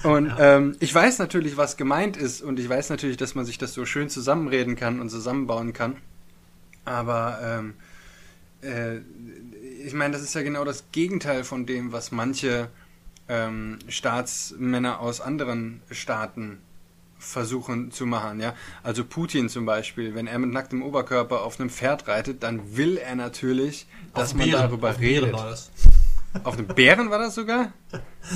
Und 0.02 0.32
ähm, 0.38 0.76
ich 0.80 0.92
weiß 0.92 1.20
natürlich, 1.20 1.56
was 1.56 1.76
gemeint 1.76 2.16
ist, 2.16 2.42
und 2.42 2.58
ich 2.58 2.68
weiß 2.68 2.90
natürlich, 2.90 3.16
dass 3.16 3.36
man 3.36 3.44
sich 3.44 3.56
das 3.56 3.72
so 3.72 3.86
schön 3.86 4.08
zusammenreden 4.08 4.74
kann 4.74 5.00
und 5.00 5.10
zusammenbauen 5.10 5.72
kann. 5.72 5.96
Aber 6.84 7.38
ähm, 7.40 7.74
äh, 8.62 9.00
ich 9.84 9.94
meine, 9.94 10.12
das 10.12 10.22
ist 10.22 10.34
ja 10.34 10.42
genau 10.42 10.64
das 10.64 10.84
Gegenteil 10.92 11.44
von 11.44 11.66
dem, 11.66 11.92
was 11.92 12.12
manche 12.12 12.68
ähm, 13.28 13.78
Staatsmänner 13.88 15.00
aus 15.00 15.20
anderen 15.20 15.82
Staaten 15.90 16.58
versuchen 17.18 17.92
zu 17.92 18.04
machen, 18.04 18.40
ja. 18.40 18.54
Also 18.82 19.04
Putin 19.04 19.48
zum 19.48 19.64
Beispiel, 19.64 20.14
wenn 20.14 20.26
er 20.26 20.38
mit 20.38 20.50
nacktem 20.50 20.82
Oberkörper 20.82 21.42
auf 21.42 21.60
einem 21.60 21.70
Pferd 21.70 22.08
reitet, 22.08 22.42
dann 22.42 22.76
will 22.76 22.96
er 22.96 23.14
natürlich, 23.14 23.86
dass 24.14 24.30
auf 24.30 24.36
man 24.36 24.50
Bären, 24.50 24.62
darüber 24.62 24.90
auf 24.90 24.98
Bären 24.98 25.24
redet. 25.24 25.32
War 25.38 25.50
das. 25.50 25.70
Auf 26.44 26.56
einem 26.56 26.66
Bären 26.66 27.10
war 27.10 27.18
das 27.18 27.34
sogar? 27.34 27.72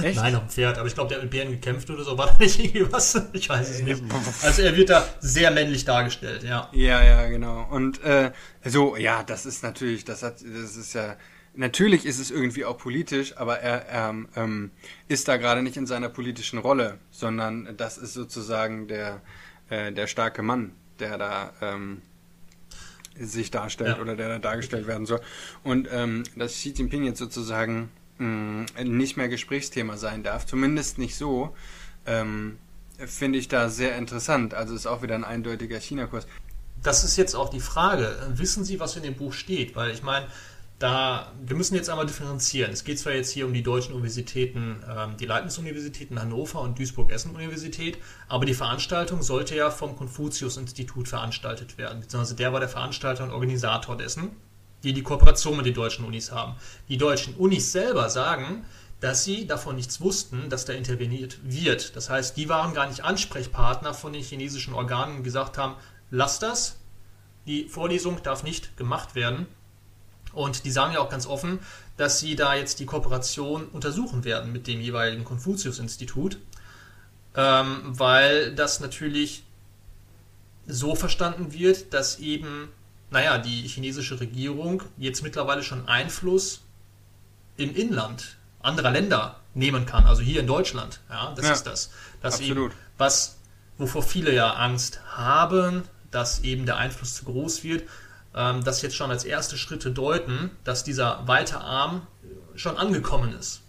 Echt? 0.02 0.16
Nein, 0.16 0.34
auf 0.34 0.42
dem 0.42 0.50
Pferd, 0.50 0.76
aber 0.76 0.86
ich 0.86 0.94
glaube, 0.94 1.08
der 1.08 1.16
hat 1.16 1.24
mit 1.24 1.30
Bären 1.30 1.50
gekämpft 1.50 1.88
oder 1.88 2.04
so. 2.04 2.16
War 2.18 2.26
da 2.26 2.38
nicht 2.38 2.60
irgendwie 2.60 2.92
was? 2.92 3.20
Ich 3.32 3.48
weiß 3.48 3.70
es 3.70 3.82
nicht. 3.82 4.02
Also 4.42 4.62
er 4.62 4.76
wird 4.76 4.90
da 4.90 5.06
sehr 5.20 5.50
männlich 5.50 5.84
dargestellt, 5.84 6.42
ja. 6.42 6.68
Ja, 6.72 7.02
ja, 7.02 7.26
genau. 7.26 7.66
Und 7.70 8.02
äh, 8.04 8.32
so, 8.64 8.96
ja, 8.96 9.22
das 9.22 9.46
ist 9.46 9.62
natürlich, 9.62 10.04
das 10.04 10.22
hat, 10.22 10.34
das 10.42 10.76
ist 10.76 10.92
ja, 10.92 11.16
natürlich 11.56 12.06
ist 12.06 12.18
es 12.18 12.30
irgendwie 12.30 12.64
auch 12.64 12.78
politisch, 12.78 13.36
aber 13.36 13.58
er 13.60 13.86
ähm, 14.10 14.28
ähm, 14.36 14.70
ist 15.08 15.28
da 15.28 15.36
gerade 15.36 15.62
nicht 15.62 15.76
in 15.76 15.86
seiner 15.86 16.08
politischen 16.08 16.58
Rolle, 16.58 16.98
sondern 17.10 17.76
das 17.76 17.98
ist 17.98 18.14
sozusagen 18.14 18.88
der, 18.88 19.20
äh, 19.68 19.92
der 19.92 20.06
starke 20.06 20.42
Mann, 20.42 20.72
der 20.98 21.18
da 21.18 21.52
ähm, 21.60 22.02
sich 23.18 23.50
darstellt 23.50 23.96
Ja. 23.96 24.02
oder 24.02 24.16
der 24.16 24.28
da 24.28 24.38
dargestellt 24.38 24.86
werden 24.86 25.06
soll. 25.06 25.20
Und 25.64 25.88
ähm, 25.90 26.24
dass 26.36 26.52
Xi 26.52 26.70
Jinping 26.70 27.04
jetzt 27.04 27.18
sozusagen 27.18 27.90
mh, 28.18 28.66
nicht 28.84 29.16
mehr 29.16 29.28
Gesprächsthema 29.28 29.96
sein 29.96 30.22
darf, 30.22 30.46
zumindest 30.46 30.98
nicht 30.98 31.16
so, 31.16 31.54
ähm, 32.06 32.58
finde 32.98 33.38
ich 33.38 33.48
da 33.48 33.68
sehr 33.68 33.96
interessant. 33.96 34.54
Also 34.54 34.74
ist 34.74 34.86
auch 34.86 35.02
wieder 35.02 35.14
ein 35.14 35.24
eindeutiger 35.24 35.78
China-Kurs. 35.78 36.26
Das 36.82 37.04
ist 37.04 37.16
jetzt 37.16 37.34
auch 37.34 37.48
die 37.48 37.60
Frage. 37.60 38.16
Wissen 38.34 38.64
Sie, 38.64 38.80
was 38.80 38.96
in 38.96 39.02
dem 39.02 39.14
Buch 39.14 39.32
steht? 39.32 39.76
Weil 39.76 39.90
ich 39.90 40.02
meine, 40.02 40.26
da, 40.78 41.32
wir 41.42 41.56
müssen 41.56 41.74
jetzt 41.74 41.88
einmal 41.88 42.04
differenzieren. 42.04 42.70
Es 42.70 42.84
geht 42.84 42.98
zwar 42.98 43.14
jetzt 43.14 43.30
hier 43.30 43.46
um 43.46 43.54
die 43.54 43.62
deutschen 43.62 43.94
Universitäten, 43.94 44.82
ähm, 44.88 45.16
die 45.16 45.24
Leibniz-Universität 45.24 46.10
in 46.10 46.20
Hannover 46.20 46.60
und 46.60 46.78
Duisburg-Essen-Universität, 46.78 47.96
aber 48.28 48.44
die 48.44 48.52
Veranstaltung 48.52 49.22
sollte 49.22 49.56
ja 49.56 49.70
vom 49.70 49.96
Konfuzius-Institut 49.96 51.08
veranstaltet 51.08 51.78
werden, 51.78 52.00
beziehungsweise 52.00 52.36
der 52.36 52.52
war 52.52 52.60
der 52.60 52.68
Veranstalter 52.68 53.24
und 53.24 53.30
Organisator 53.30 53.96
dessen, 53.96 54.32
die 54.82 54.92
die 54.92 55.02
Kooperation 55.02 55.56
mit 55.56 55.64
den 55.64 55.74
deutschen 55.74 56.04
Unis 56.04 56.30
haben. 56.30 56.56
Die 56.90 56.98
deutschen 56.98 57.34
Unis 57.36 57.72
selber 57.72 58.10
sagen, 58.10 58.66
dass 59.00 59.24
sie 59.24 59.46
davon 59.46 59.76
nichts 59.76 60.00
wussten, 60.02 60.50
dass 60.50 60.66
da 60.66 60.74
interveniert 60.74 61.38
wird. 61.42 61.96
Das 61.96 62.10
heißt, 62.10 62.36
die 62.36 62.50
waren 62.50 62.74
gar 62.74 62.86
nicht 62.86 63.02
Ansprechpartner 63.02 63.94
von 63.94 64.12
den 64.12 64.22
chinesischen 64.22 64.74
Organen 64.74 65.18
und 65.18 65.22
gesagt 65.22 65.56
haben, 65.56 65.76
lass 66.10 66.38
das, 66.38 66.76
die 67.46 67.68
Vorlesung 67.68 68.22
darf 68.22 68.42
nicht 68.42 68.76
gemacht 68.76 69.14
werden. 69.14 69.46
Und 70.36 70.66
die 70.66 70.70
sagen 70.70 70.92
ja 70.92 71.00
auch 71.00 71.08
ganz 71.08 71.26
offen, 71.26 71.60
dass 71.96 72.20
sie 72.20 72.36
da 72.36 72.54
jetzt 72.54 72.78
die 72.78 72.84
Kooperation 72.84 73.68
untersuchen 73.68 74.22
werden 74.24 74.52
mit 74.52 74.66
dem 74.66 74.82
jeweiligen 74.82 75.24
Konfuzius-Institut, 75.24 76.36
ähm, 77.34 77.80
weil 77.84 78.54
das 78.54 78.80
natürlich 78.80 79.44
so 80.66 80.94
verstanden 80.94 81.54
wird, 81.54 81.94
dass 81.94 82.18
eben, 82.18 82.68
naja, 83.10 83.38
die 83.38 83.66
chinesische 83.66 84.20
Regierung 84.20 84.82
jetzt 84.98 85.22
mittlerweile 85.22 85.62
schon 85.62 85.88
Einfluss 85.88 86.60
im 87.56 87.74
Inland 87.74 88.36
anderer 88.60 88.90
Länder 88.90 89.40
nehmen 89.54 89.86
kann, 89.86 90.04
also 90.04 90.20
hier 90.20 90.40
in 90.40 90.46
Deutschland. 90.46 91.00
Ja, 91.08 91.32
das 91.34 91.46
Ja, 91.46 91.52
ist 91.52 91.62
das. 91.62 91.90
Dass 92.20 92.34
absolut. 92.34 92.72
eben, 92.72 92.80
was, 92.98 93.38
wovor 93.78 94.02
viele 94.02 94.34
ja 94.34 94.52
Angst 94.52 95.00
haben, 95.06 95.84
dass 96.10 96.40
eben 96.40 96.66
der 96.66 96.76
Einfluss 96.76 97.14
zu 97.14 97.24
groß 97.24 97.64
wird, 97.64 97.88
ähm, 98.36 98.62
das 98.64 98.82
jetzt 98.82 98.94
schon 98.96 99.10
als 99.10 99.24
erste 99.24 99.56
Schritte 99.56 99.90
deuten, 99.90 100.50
dass 100.64 100.84
dieser 100.84 101.26
weite 101.26 101.60
Arm 101.60 102.06
schon 102.54 102.76
angekommen 102.76 103.32
ist. 103.38 103.62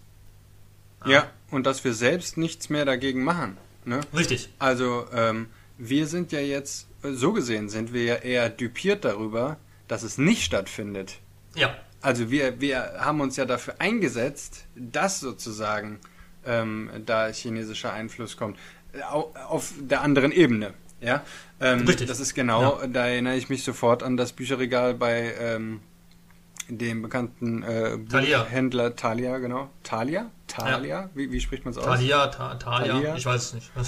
Ja, 1.06 1.26
und 1.50 1.64
dass 1.66 1.84
wir 1.84 1.94
selbst 1.94 2.36
nichts 2.36 2.68
mehr 2.70 2.84
dagegen 2.84 3.22
machen. 3.24 3.56
Ne? 3.84 4.00
Richtig. 4.14 4.48
Also, 4.58 5.06
ähm, 5.12 5.46
wir 5.78 6.06
sind 6.06 6.32
ja 6.32 6.40
jetzt, 6.40 6.88
äh, 7.02 7.12
so 7.12 7.32
gesehen 7.32 7.68
sind 7.68 7.92
wir 7.92 8.04
ja 8.04 8.14
eher 8.16 8.50
düpiert 8.50 9.04
darüber, 9.04 9.56
dass 9.86 10.02
es 10.02 10.18
nicht 10.18 10.42
stattfindet. 10.42 11.14
Ja. 11.54 11.74
Also 12.02 12.30
wir, 12.30 12.60
wir 12.60 12.96
haben 12.98 13.20
uns 13.20 13.36
ja 13.36 13.44
dafür 13.44 13.76
eingesetzt, 13.80 14.64
dass 14.76 15.20
sozusagen 15.20 16.00
ähm, 16.44 16.90
da 17.06 17.28
chinesischer 17.28 17.92
Einfluss 17.92 18.36
kommt. 18.36 18.58
Au- 19.10 19.32
Auf 19.48 19.72
der 19.80 20.02
anderen 20.02 20.32
Ebene. 20.32 20.74
Ja? 21.00 21.24
Ähm, 21.60 21.86
Richtig. 21.86 22.08
Das 22.08 22.20
ist 22.20 22.34
genau, 22.34 22.80
da 22.86 23.06
erinnere 23.06 23.36
ich 23.36 23.48
mich 23.48 23.64
sofort 23.64 24.02
an 24.02 24.16
das 24.16 24.32
Bücherregal 24.32 24.94
bei 24.94 25.34
ähm, 25.38 25.80
dem 26.68 27.02
bekannten 27.02 27.62
äh, 27.62 27.98
Thalia. 28.10 28.42
Buchhändler 28.42 28.96
Thalia, 28.96 29.38
genau. 29.38 29.70
Thalia? 29.82 30.30
Thalia? 30.46 31.10
Wie, 31.14 31.30
wie 31.30 31.40
spricht 31.40 31.64
man 31.64 31.72
es 31.72 31.78
aus? 31.78 31.84
Thalia, 31.84 32.26
Ta 32.28 32.54
Thalia, 32.54 32.94
Thalia? 32.94 33.16
ich 33.16 33.26
weiß 33.26 33.42
es 33.42 33.54
nicht. 33.54 33.70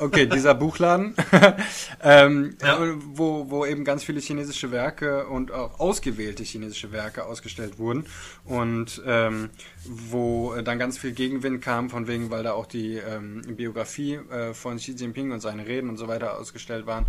Okay, 0.00 0.26
dieser 0.26 0.54
Buchladen, 0.54 1.14
ähm, 2.02 2.56
Ja. 2.60 2.78
wo, 3.12 3.48
wo 3.48 3.64
eben 3.64 3.84
ganz 3.84 4.02
viele 4.02 4.18
chinesische 4.20 4.72
Werke 4.72 5.28
und 5.28 5.52
auch 5.52 5.78
ausgewählte 5.78 6.42
chinesische 6.42 6.90
Werke 6.90 7.24
ausgestellt 7.24 7.78
wurden 7.78 8.04
und 8.44 9.00
ähm, 9.06 9.50
wo 9.84 10.52
dann 10.64 10.80
ganz 10.80 10.98
viel 10.98 11.12
Gegenwind 11.12 11.62
kam, 11.62 11.90
von 11.90 12.08
wegen, 12.08 12.30
weil 12.30 12.42
da 12.42 12.54
auch 12.54 12.66
die 12.66 12.96
ähm, 12.96 13.42
Biografie 13.56 14.14
äh, 14.14 14.52
von 14.52 14.78
Xi 14.78 14.96
Jinping 14.96 15.30
und 15.30 15.38
seine 15.38 15.64
Reden 15.64 15.88
und 15.88 15.96
so 15.96 16.08
weiter 16.08 16.38
ausgestellt 16.40 16.86
waren 16.86 17.06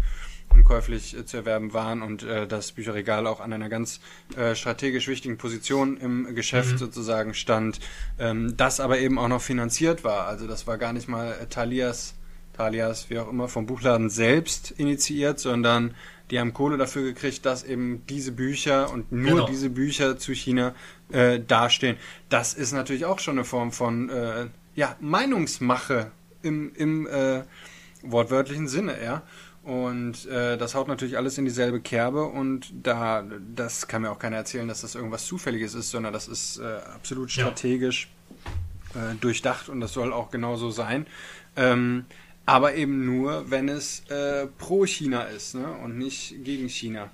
und 0.55 0.63
käuflich 0.63 1.15
äh, 1.15 1.25
zu 1.25 1.37
erwerben 1.37 1.73
waren 1.73 2.01
und 2.01 2.23
äh, 2.23 2.47
das 2.47 2.71
Bücherregal 2.71 3.27
auch 3.27 3.39
an 3.39 3.53
einer 3.53 3.69
ganz 3.69 3.99
äh, 4.35 4.55
strategisch 4.55 5.07
wichtigen 5.07 5.37
Position 5.37 5.97
im 5.97 6.33
Geschäft 6.35 6.79
sozusagen 6.79 7.33
stand, 7.33 7.79
ähm, 8.19 8.55
das 8.57 8.79
aber 8.79 8.99
eben 8.99 9.19
auch 9.19 9.27
noch 9.27 9.41
finanziert 9.41 10.03
war. 10.03 10.27
Also 10.27 10.47
das 10.47 10.67
war 10.67 10.77
gar 10.77 10.93
nicht 10.93 11.07
mal 11.07 11.35
Thalias 11.49 12.15
Talias, 12.55 13.09
wie 13.09 13.19
auch 13.19 13.29
immer, 13.29 13.47
vom 13.47 13.65
Buchladen 13.65 14.09
selbst 14.09 14.71
initiiert, 14.71 15.39
sondern 15.39 15.93
die 16.31 16.39
haben 16.39 16.53
Kohle 16.53 16.77
dafür 16.77 17.03
gekriegt, 17.03 17.45
dass 17.45 17.63
eben 17.63 18.03
diese 18.07 18.31
Bücher 18.31 18.91
und 18.91 19.11
nur 19.11 19.31
Genau. 19.31 19.45
diese 19.47 19.69
Bücher 19.69 20.17
zu 20.17 20.33
China 20.33 20.73
äh, 21.11 21.39
dastehen. 21.39 21.97
Das 22.29 22.53
ist 22.53 22.71
natürlich 22.71 23.05
auch 23.05 23.19
schon 23.19 23.35
eine 23.35 23.45
Form 23.45 23.71
von 23.71 24.09
äh, 24.09 24.47
ja, 24.73 24.95
Meinungsmache 24.99 26.11
im, 26.41 26.73
im 26.75 27.07
äh, 27.07 27.43
wortwörtlichen 28.01 28.67
Sinne, 28.67 28.95
ja. 29.03 29.21
Und 29.65 30.27
äh, 30.27 30.57
das 30.57 30.75
haut 30.75 30.87
natürlich 30.87 31.17
alles 31.17 31.39
in 31.39 31.45
dieselbe 31.45 31.81
Kerbe 31.81 32.25
und 32.25 32.71
da, 32.83 33.23
das 33.55 33.87
kann 33.87 34.03
mir 34.03 34.11
auch 34.11 34.19
keiner 34.19 34.37
erzählen, 34.37 34.67
dass 34.67 34.81
das 34.81 34.93
irgendwas 34.93 35.25
Zufälliges 35.25 35.73
ist, 35.73 35.89
sondern 35.89 36.13
das 36.13 36.27
ist 36.27 36.59
äh, 36.59 36.77
absolut 36.93 37.31
Ja. 37.35 37.45
strategisch 37.45 38.07
äh, 38.93 39.15
durchdacht 39.19 39.67
und 39.67 39.81
das 39.81 39.91
soll 39.93 40.13
auch 40.13 40.29
genauso 40.29 40.69
sein. 40.69 41.07
Ähm, 41.55 42.05
aber 42.45 42.75
eben 42.75 43.07
nur, 43.07 43.49
wenn 43.49 43.67
es 43.67 44.01
äh, 44.11 44.45
pro 44.59 44.85
China 44.85 45.23
ist 45.23 45.55
ne? 45.55 45.67
und 45.83 45.97
nicht 45.97 46.43
gegen 46.43 46.69
China. 46.69 47.09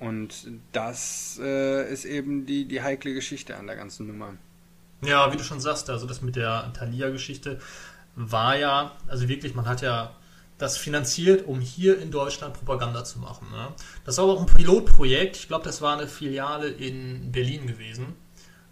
Und 0.00 0.48
das 0.72 1.38
äh, 1.40 1.88
ist 1.92 2.04
eben 2.04 2.46
die, 2.46 2.64
die 2.64 2.82
heikle 2.82 3.14
Geschichte 3.14 3.56
an 3.56 3.68
der 3.68 3.76
ganzen 3.76 4.08
Nummer. 4.08 4.34
Ja, 5.02 5.32
wie 5.32 5.36
du 5.36 5.44
schon 5.44 5.60
sagst, 5.60 5.88
also 5.88 6.08
das 6.08 6.20
mit 6.20 6.34
der 6.34 6.72
Thalia-Geschichte 6.76 7.60
war 8.16 8.56
ja, 8.56 8.90
also 9.06 9.28
wirklich, 9.28 9.54
man 9.54 9.66
hat 9.66 9.82
ja 9.82 10.16
das 10.62 10.78
finanziert, 10.78 11.46
um 11.46 11.60
hier 11.60 12.00
in 12.00 12.10
Deutschland 12.10 12.54
Propaganda 12.54 13.04
zu 13.04 13.18
machen. 13.18 13.48
Ne? 13.50 13.68
Das 14.04 14.16
war 14.18 14.24
aber 14.24 14.34
auch 14.34 14.40
ein 14.40 14.46
Pilotprojekt. 14.46 15.36
Ich 15.36 15.48
glaube, 15.48 15.64
das 15.64 15.82
war 15.82 15.98
eine 15.98 16.06
Filiale 16.06 16.68
in 16.68 17.32
Berlin 17.32 17.66
gewesen, 17.66 18.14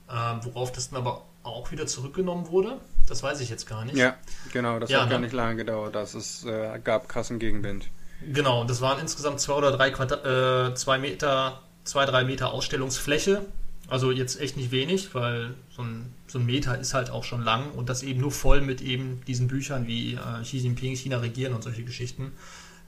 ähm, 0.09 0.41
worauf 0.45 0.71
das 0.71 0.91
dann 0.91 0.99
aber 1.01 1.25
auch 1.43 1.73
wieder 1.73 1.87
zurückgenommen 1.87 2.49
wurde. 2.49 2.79
Das 3.09 3.25
weiß 3.25 3.41
ich 3.41 3.51
jetzt 3.51 3.67
gar 3.67 3.85
nicht. 3.85 3.97
Ja, 3.97 4.17
genau, 4.53 4.79
das 4.79 4.89
Ja, 4.91 5.03
hat 5.03 5.11
gar 5.11 5.19
ne? 5.19 5.27
nicht 5.27 5.35
lange 5.35 5.57
gedauert. 5.57 5.97
Das 5.97 6.15
ist, 6.15 6.45
äh, 6.45 6.79
gab 6.83 7.09
krassen 7.09 7.41
Gegenwind. 7.41 7.89
Genau, 8.33 8.61
und 8.61 8.71
das 8.71 8.81
waren 8.81 9.01
insgesamt 9.01 9.41
zwei 9.41 9.55
oder 9.55 9.73
drei 9.73 9.91
Quadra 9.91 10.69
äh, 10.69 10.75
zwei 10.75 10.99
Meter, 10.99 11.61
zwei, 11.83 12.05
drei 12.07 12.23
Meter 12.23 12.53
Ausstellungsfläche. 12.53 13.43
Also 13.89 14.13
jetzt 14.13 14.41
echt 14.41 14.57
nicht 14.57 14.71
wenig, 14.71 15.13
weil 15.15 15.55
so 15.75 15.83
ein, 15.83 16.15
so 16.31 16.39
ein 16.39 16.47
Meter 16.47 16.79
ist 16.79 16.95
halt 16.95 17.11
auch 17.11 17.25
schon 17.25 17.43
lang 17.43 17.73
und 17.73 17.89
das 17.89 18.05
eben 18.05 18.21
nur 18.21 18.31
voll 18.31 18.61
mit 18.61 18.81
eben 18.81 19.21
diesen 19.27 19.49
Büchern 19.49 19.89
wie 19.89 20.15
äh, 20.15 20.43
Xi 20.43 20.59
Jinping, 20.59 20.95
China 20.95 21.19
regieren 21.19 21.55
und 21.55 21.65
solche 21.65 21.83
Geschichten, 21.83 22.33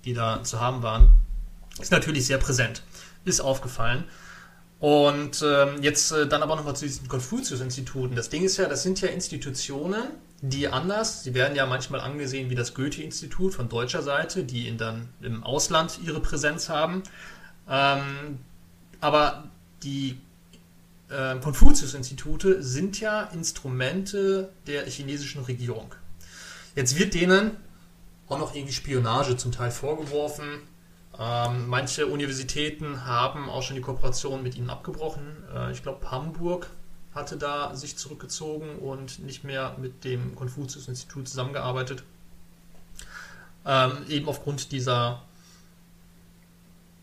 die 0.04 0.14
da 0.14 0.44
zu 0.44 0.60
haben 0.60 0.82
waren. 0.82 1.10
Ist 1.80 1.90
natürlich 1.90 2.26
sehr 2.26 2.38
präsent. 2.38 2.82
Ist 3.24 3.40
aufgefallen. 3.40 4.04
Und 4.78 5.44
ähm, 5.44 5.82
jetzt 5.82 6.12
äh, 6.12 6.26
dann 6.26 6.42
aber 6.42 6.54
nochmal 6.54 6.76
zu 6.76 6.84
diesen 6.84 7.08
Konfuzius-Instituten. 7.08 8.14
Das 8.14 8.28
Ding 8.28 8.44
ist 8.44 8.56
ja, 8.58 8.68
das 8.68 8.82
sind 8.82 9.00
ja 9.00 9.08
Institutionen, 9.08 10.02
die 10.40 10.68
anders, 10.68 11.22
sie 11.22 11.34
werden 11.34 11.56
ja 11.56 11.66
manchmal 11.66 12.00
angesehen 12.00 12.50
wie 12.50 12.56
das 12.56 12.74
Goethe-Institut 12.74 13.54
von 13.54 13.68
deutscher 13.68 14.02
Seite, 14.02 14.42
die 14.42 14.66
in 14.66 14.78
dann 14.78 15.08
im 15.20 15.44
Ausland 15.44 16.00
ihre 16.04 16.20
Präsenz 16.20 16.68
haben. 16.68 17.02
Ähm, 17.68 18.38
aber 19.00 19.44
die 19.82 20.18
äh, 21.12 21.38
Konfuzius-Institute 21.40 22.62
sind 22.62 23.00
ja 23.00 23.24
Instrumente 23.24 24.52
der 24.66 24.86
chinesischen 24.86 25.42
Regierung. 25.44 25.94
Jetzt 26.74 26.98
wird 26.98 27.14
denen 27.14 27.56
auch 28.28 28.38
noch 28.38 28.54
irgendwie 28.54 28.72
Spionage 28.72 29.36
zum 29.36 29.52
Teil 29.52 29.70
vorgeworfen. 29.70 30.62
Ähm, 31.18 31.68
manche 31.68 32.06
Universitäten 32.06 33.04
haben 33.04 33.50
auch 33.50 33.62
schon 33.62 33.76
die 33.76 33.82
Kooperation 33.82 34.42
mit 34.42 34.56
ihnen 34.56 34.70
abgebrochen. 34.70 35.22
Äh, 35.54 35.72
ich 35.72 35.82
glaube, 35.82 36.10
Hamburg 36.10 36.70
hatte 37.14 37.36
da 37.36 37.74
sich 37.74 37.96
zurückgezogen 37.96 38.76
und 38.76 39.18
nicht 39.18 39.44
mehr 39.44 39.76
mit 39.78 40.04
dem 40.04 40.34
Konfuzius-Institut 40.34 41.28
zusammengearbeitet. 41.28 42.02
Ähm, 43.66 43.92
eben 44.08 44.28
aufgrund 44.28 44.72
dieser, 44.72 45.22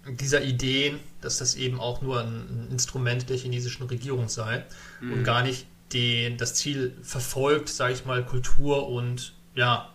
dieser 0.07 0.43
Ideen, 0.43 0.99
dass 1.21 1.37
das 1.37 1.55
eben 1.55 1.79
auch 1.79 2.01
nur 2.01 2.21
ein, 2.21 2.67
Instrument 2.71 3.29
der 3.29 3.37
chinesischen 3.37 3.83
Regierung 3.83 4.29
sei 4.29 4.65
und 5.01 5.23
gar 5.23 5.43
nicht 5.43 5.67
den, 5.93 6.37
das 6.37 6.55
Ziel 6.55 6.95
verfolgt, 7.01 7.69
sage 7.69 7.93
ich 7.93 8.05
mal, 8.05 8.25
Kultur 8.25 8.89
und 8.89 9.33
ja, 9.55 9.91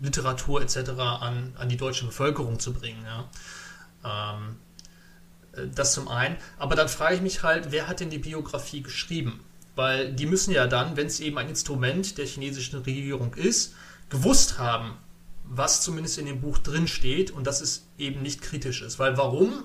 Literatur 0.00 0.62
etc. 0.62 0.90
an, 0.98 1.52
an 1.56 1.68
die 1.68 1.76
deutsche 1.76 2.06
Bevölkerung 2.06 2.58
zu 2.58 2.72
bringen. 2.72 3.04
Ja. 3.04 4.34
Ähm, 4.34 4.56
äh, 5.52 5.68
das 5.74 5.92
zum 5.92 6.08
einen. 6.08 6.36
Aber 6.58 6.74
dann 6.74 6.88
frage 6.88 7.14
ich 7.14 7.22
mich 7.22 7.42
halt, 7.42 7.70
wer 7.70 7.88
hat 7.88 8.00
denn 8.00 8.10
die 8.10 8.18
Biografie 8.18 8.82
geschrieben? 8.82 9.40
Weil 9.74 10.12
die 10.12 10.26
müssen 10.26 10.52
ja 10.52 10.66
dann, 10.66 10.96
wenn 10.96 11.06
es 11.06 11.20
eben 11.20 11.38
ein 11.38 11.48
Instrument 11.48 12.18
der 12.18 12.26
chinesischen 12.26 12.80
Regierung 12.80 13.34
ist, 13.34 13.74
gewusst 14.10 14.58
haben, 14.58 14.98
was 15.44 15.82
zumindest 15.82 16.18
in 16.18 16.26
dem 16.26 16.40
Buch 16.40 16.58
drin 16.58 16.88
steht 16.88 17.30
und 17.30 17.46
dass 17.46 17.60
es 17.60 17.86
eben 17.98 18.22
nicht 18.22 18.42
kritisch 18.42 18.82
ist. 18.82 18.98
Weil 18.98 19.16
warum 19.16 19.64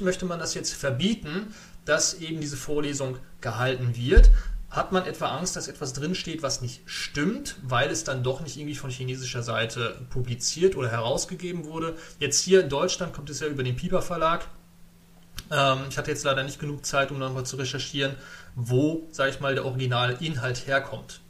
möchte 0.00 0.24
man 0.24 0.38
das 0.38 0.54
jetzt 0.54 0.72
verbieten, 0.74 1.54
dass 1.84 2.14
eben 2.14 2.40
diese 2.40 2.56
Vorlesung 2.56 3.18
gehalten 3.40 3.96
wird? 3.96 4.30
Hat 4.70 4.90
man 4.90 5.06
etwa 5.06 5.36
Angst, 5.36 5.54
dass 5.54 5.68
etwas 5.68 5.92
drinsteht, 5.92 6.42
was 6.42 6.60
nicht 6.60 6.82
stimmt, 6.84 7.56
weil 7.62 7.90
es 7.90 8.02
dann 8.02 8.24
doch 8.24 8.40
nicht 8.40 8.56
irgendwie 8.56 8.74
von 8.74 8.90
chinesischer 8.90 9.42
Seite 9.42 10.04
publiziert 10.10 10.76
oder 10.76 10.90
herausgegeben 10.90 11.64
wurde? 11.64 11.96
Jetzt 12.18 12.40
hier 12.40 12.60
in 12.60 12.68
Deutschland 12.68 13.12
kommt 13.12 13.30
es 13.30 13.38
ja 13.38 13.46
über 13.46 13.62
den 13.62 13.76
Piper 13.76 14.02
Verlag. 14.02 14.48
Ähm, 15.50 15.78
ich 15.88 15.96
hatte 15.96 16.10
jetzt 16.10 16.24
leider 16.24 16.42
nicht 16.42 16.58
genug 16.58 16.84
Zeit, 16.84 17.12
um 17.12 17.18
nochmal 17.18 17.46
zu 17.46 17.56
recherchieren, 17.56 18.16
wo, 18.56 19.06
sage 19.12 19.30
ich 19.30 19.40
mal, 19.40 19.54
der 19.54 19.64
originale 19.64 20.14
Inhalt 20.14 20.66
herkommt. 20.66 21.20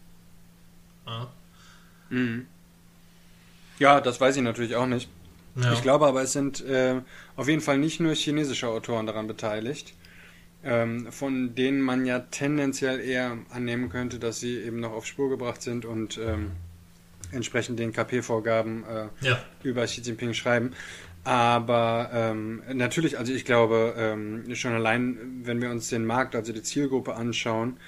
Ja. 1.07 1.29
Mhm. 2.09 2.47
Ja, 3.79 4.01
das 4.01 4.21
weiß 4.21 4.37
ich 4.37 4.43
natürlich 4.43 4.77
auch 4.77 4.87
nicht. 4.87 5.09
Ja. 5.57 5.73
Ich 5.73 5.83
glaube 5.83 6.07
aber, 6.07 6.23
es 6.23 6.33
sind 6.33 6.65
äh, 6.65 7.01
auf 7.37 7.49
jeden 7.49 7.61
Fall 7.61 7.79
nicht 7.79 8.01
nur 8.01 8.15
chinesische 8.15 8.69
Autoren 8.69 9.07
daran 9.07 9.27
beteiligt, 9.27 9.95
ähm, 10.65 11.11
von 11.13 11.55
denen 11.55 11.81
man 11.81 12.07
ja 12.07 12.21
tendenziell 12.21 13.01
eher 13.01 13.39
annehmen 13.51 13.89
könnte, 13.89 14.19
dass 14.19 14.41
sie 14.41 14.59
eben 14.59 14.81
noch 14.81 14.93
auf 14.93 15.07
Spur 15.07 15.31
gebracht 15.31 15.63
sind 15.63 15.85
und 15.85 16.19
ähm, 16.19 16.53
entsprechend 17.31 17.79
den 17.79 17.93
KP-Vorgaben 17.93 18.85
äh, 18.85 19.27
ja. 19.27 19.43
über 19.63 19.85
Xi 19.85 20.01
Jinping 20.01 20.35
schreiben. 20.35 20.73
Aber 21.25 22.11
ähm, 22.13 22.63
natürlich, 22.73 23.19
also 23.19 23.33
ich 23.33 23.45
glaube, 23.45 23.95
ähm, 23.97 24.55
schon 24.55 24.75
allein, 24.75 25.41
wenn 25.45 25.63
wir 25.63 25.71
uns 25.71 25.89
den 25.89 26.05
Markt, 26.05 26.35
also 26.35 26.53
die 26.53 26.63
Zielgruppe 26.63 27.15
anschauen, 27.15 27.79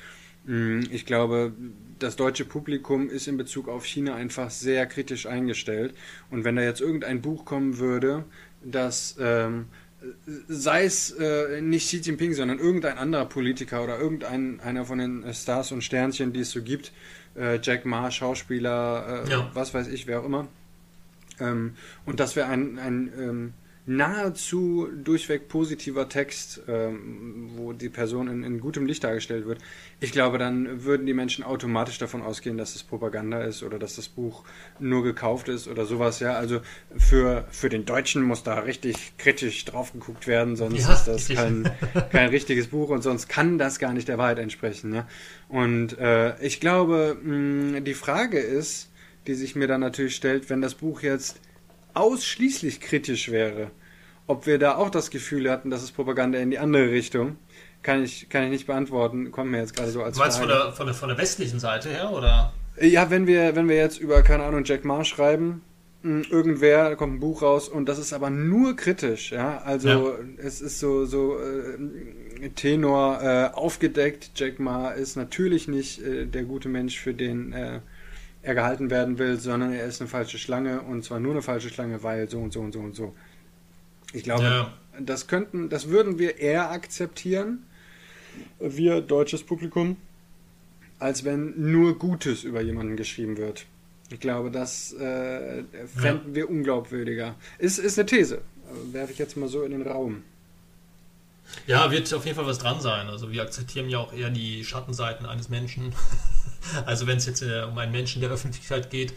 ich 0.47 1.07
glaube, 1.07 1.53
das 1.99 2.17
deutsche 2.17 2.45
Publikum 2.45 3.09
ist 3.09 3.27
in 3.27 3.37
Bezug 3.37 3.69
auf 3.69 3.85
China 3.85 4.15
einfach 4.15 4.51
sehr 4.51 4.87
kritisch 4.87 5.27
eingestellt. 5.27 5.95
Und 6.31 6.45
wenn 6.45 6.57
da 6.57 6.63
jetzt 6.63 6.81
irgendein 6.81 7.21
Buch 7.21 7.45
kommen 7.45 7.79
würde, 7.79 8.25
das 8.63 9.17
ähm, 9.19 9.67
sei 10.49 10.85
es 10.85 11.11
äh, 11.11 11.61
nicht 11.61 11.87
Xi 11.87 11.99
Jinping, 11.99 12.35
sondern 12.35 12.59
irgendein 12.59 12.99
anderer 12.99 13.25
Politiker 13.27 13.83
oder 13.83 13.99
irgendein 13.99 14.61
einer 14.61 14.85
von 14.85 14.99
den 14.99 15.35
Stars 15.35 15.73
und 15.73 15.83
Sternchen, 15.83 16.33
die 16.33 16.41
es 16.41 16.51
so 16.51 16.63
gibt, 16.63 16.93
äh, 17.37 17.59
Jack 17.61 17.85
Ma, 17.85 18.11
Schauspieler, 18.11 19.25
äh, 19.27 19.31
ja. 19.31 19.51
was 19.55 19.75
weiß 19.75 19.89
ich, 19.89 20.07
wer 20.07 20.21
auch 20.21 20.25
immer. 20.25 20.49
Ähm, 21.41 21.75
und 22.05 22.21
das 22.21 22.37
wäre 22.37 22.49
ein, 22.49 22.79
ein 22.79 23.13
ähm, 23.19 23.55
nahezu 23.87 24.89
durchweg 24.93 25.49
positiver 25.49 26.09
Text, 26.09 26.61
ähm, 26.67 27.51
wo 27.55 27.73
die 27.73 27.89
Person 27.89 28.27
in, 28.27 28.43
in, 28.43 28.61
gutem 28.61 28.85
Licht 28.85 29.05
dargestellt 29.05 29.47
wird, 29.47 29.61
ich 30.01 30.11
glaube, 30.11 30.39
dann 30.39 30.85
würden 30.85 31.07
die 31.07 31.15
Menschen 31.15 31.45
automatisch 31.45 31.99
davon 31.99 32.21
ausgehen, 32.21 32.59
dass 32.59 32.75
es 32.75 32.83
Propaganda 32.83 33.43
ist 33.43 33.63
oder 33.63 33.79
dass 33.79 33.95
das 33.95 34.09
Buch 34.09 34.43
nur 34.81 35.05
gekauft 35.05 35.49
ist 35.49 35.69
oder 35.69 35.87
sowas. 35.87 36.19
Ja, 36.19 36.33
also 36.33 36.61
für, 36.97 37.47
für 37.51 37.69
den 37.69 37.85
Deutschen 37.85 38.23
muss 38.23 38.43
da 38.43 38.59
richtig 38.59 39.17
kritisch 39.19 39.65
drauf 39.65 39.93
geguckt 39.93 40.27
werden, 40.27 40.57
sonst 40.57 40.83
ja, 40.83 40.93
ist 40.93 41.05
das 41.05 41.29
kein, 41.29 41.71
kein 42.11 42.31
richtiges 42.31 42.67
Buch 42.67 42.89
und 42.89 43.03
sonst 43.03 43.29
kann 43.29 43.57
das 43.57 43.79
gar 43.79 43.93
nicht 43.93 44.09
der 44.09 44.19
Wahrheit 44.19 44.41
entsprechen. 44.41 44.93
Ja? 44.93 45.07
Und 45.49 45.97
äh, 45.99 46.37
ich 46.45 46.59
glaube, 46.59 47.17
mh, 47.23 47.81
die 47.81 47.95
Frage 47.95 48.41
ist, 48.41 48.91
die 49.29 49.35
sich 49.35 49.55
mir 49.55 49.69
dann 49.69 49.81
natürlich 49.81 50.17
stellt, 50.17 50.51
wenn 50.51 50.61
das 50.61 50.75
Buch 50.75 51.03
jetzt 51.03 51.41
ausschließlich 51.97 52.81
kritisch 52.81 53.31
wäre, 53.31 53.71
ob 54.27 54.47
wir 54.47 54.59
da 54.59 54.77
auch 54.77 54.91
das 54.91 55.11
Gefühl 55.11 55.51
hatten, 55.51 55.71
dass 55.71 55.83
es 55.83 55.93
Propaganda 55.93 56.39
in 56.39 56.51
die 56.51 56.59
andere 56.59 56.91
Richtung, 56.91 57.37
kann 57.83 58.03
ich, 58.03 58.29
kann 58.29 58.45
ich 58.45 58.51
nicht 58.51 58.67
beantworten. 58.67 59.31
Kommt 59.31 59.51
mir 59.51 59.59
jetzt 59.59 59.75
gerade 59.75 59.91
so 59.91 60.03
als 60.03 60.17
Du 60.17 60.23
meinst 60.23 60.39
von 60.39 60.49
der, 60.49 60.73
von, 60.73 60.87
der, 60.87 60.95
von 60.95 61.09
der 61.09 61.19
westlichen 61.19 61.61
Seite 61.61 61.89
her, 61.89 62.11
oder? 62.11 62.53
Ja, 62.81 63.11
wenn 63.11 63.27
wir, 63.27 63.57
wenn 63.57 63.69
wir 63.69 63.77
jetzt 63.77 63.99
über, 63.99 64.23
keine 64.23 64.45
Ahnung, 64.45 64.65
Jack 64.65 64.85
Ma 64.85 65.05
schreiben, 65.05 65.63
hm, 66.03 66.25
irgendwer, 66.31 66.91
da 66.91 66.95
kommt 66.95 67.15
ein 67.15 67.21
Buch 67.21 67.43
raus 67.43 67.69
und 67.69 67.89
das 67.89 67.99
ist 67.99 68.13
aber 68.13 68.29
nur 68.29 68.77
kritisch, 68.77 69.33
ja. 69.33 69.59
Also 69.59 69.89
ja. 69.89 70.15
es 70.39 70.61
ist 70.61 70.79
so, 70.79 71.07
so 71.07 71.39
äh, 71.39 72.51
Tenor 72.51 73.23
äh, 73.23 73.55
aufgedeckt. 73.55 74.33
Jack 74.35 74.59
Ma 74.59 74.91
ist 74.91 75.17
natürlich 75.17 75.69
nicht 75.69 76.03
äh, 76.03 76.27
der 76.27 76.43
gute 76.43 76.69
Mensch, 76.69 76.99
für 76.99 77.15
den 77.15 77.53
äh, 77.53 77.81
er 78.47 78.55
gehalten 78.55 78.91
werden 78.91 79.19
will, 79.19 79.41
sondern 79.41 79.73
er 79.73 79.87
ist 79.87 80.01
eine 80.01 80.09
falsche 80.09 80.39
Schlange 80.39 80.81
und 80.83 81.05
zwar 81.05 81.19
nur 81.19 81.33
eine 81.33 81.43
falsche 81.43 81.69
Schlange, 81.69 82.05
weil 82.05 82.31
so 82.31 82.39
und 82.39 82.53
so 82.53 82.61
und 82.61 82.73
so 82.73 82.79
und 82.79 82.95
so. 82.95 83.13
Ich 84.13 84.23
glaube, 84.23 84.45
ja. 84.45 84.73
das 85.01 85.27
könnten, 85.27 85.69
das 85.69 85.89
würden 85.89 86.21
wir 86.21 86.39
eher 86.39 86.71
akzeptieren, 86.71 87.67
wir 88.61 89.01
deutsches 89.01 89.43
Publikum, 89.43 89.97
als 91.01 91.25
wenn 91.25 91.71
nur 91.73 91.99
Gutes 91.99 92.45
über 92.45 92.61
jemanden 92.61 92.97
geschrieben 92.97 93.37
wird. 93.37 93.67
Ich 94.11 94.21
glaube, 94.21 94.53
das 94.53 94.93
äh, 94.93 95.65
fänden 95.97 96.29
ja. 96.29 96.35
wir 96.37 96.49
unglaubwürdiger. 96.49 97.35
Ist, 97.59 97.79
ist 97.79 97.99
eine 97.99 98.07
These. 98.07 98.43
Werfe 98.93 99.13
ich 99.13 99.19
jetzt 99.19 99.37
mal 99.37 99.49
so 99.49 99.65
in 99.65 99.73
den 99.73 99.83
Raum. 99.83 100.23
Ja, 101.67 101.91
wird 101.91 102.15
auf 102.15 102.25
jeden 102.25 102.37
Fall 102.37 102.47
was 102.47 102.59
dran 102.59 102.81
sein. 102.81 103.09
Also 103.09 103.33
wir 103.33 103.43
akzeptieren 103.43 103.89
ja 103.89 103.99
auch 103.99 104.13
eher 104.13 104.31
die 104.31 104.65
Schattenseiten 104.65 105.27
eines 105.27 105.49
Menschen. 105.49 105.93
also 106.85 107.07
wenn 107.07 107.19
es 107.19 107.27
jetzt 107.27 107.43
äh, 107.43 107.63
um 107.63 107.77
einen 107.79 107.93
Menschen 107.93 108.21
der 108.21 108.31
Öffentlichkeit 108.31 108.91
geht, 108.91 109.15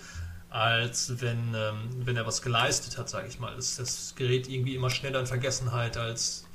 als 0.49 1.21
wenn, 1.21 1.53
ähm, 1.55 1.89
wenn 2.03 2.15
er 2.15 2.25
was 2.25 2.41
geleistet 2.41 2.97
hat, 2.97 3.09
sage 3.09 3.27
ich 3.27 3.39
mal. 3.39 3.55
Das, 3.55 3.75
das 3.75 4.13
gerät 4.15 4.49
irgendwie 4.49 4.75
immer 4.75 4.89
schneller 4.89 5.19
in 5.19 5.27
Vergessenheit, 5.27 5.97
als 5.97 6.45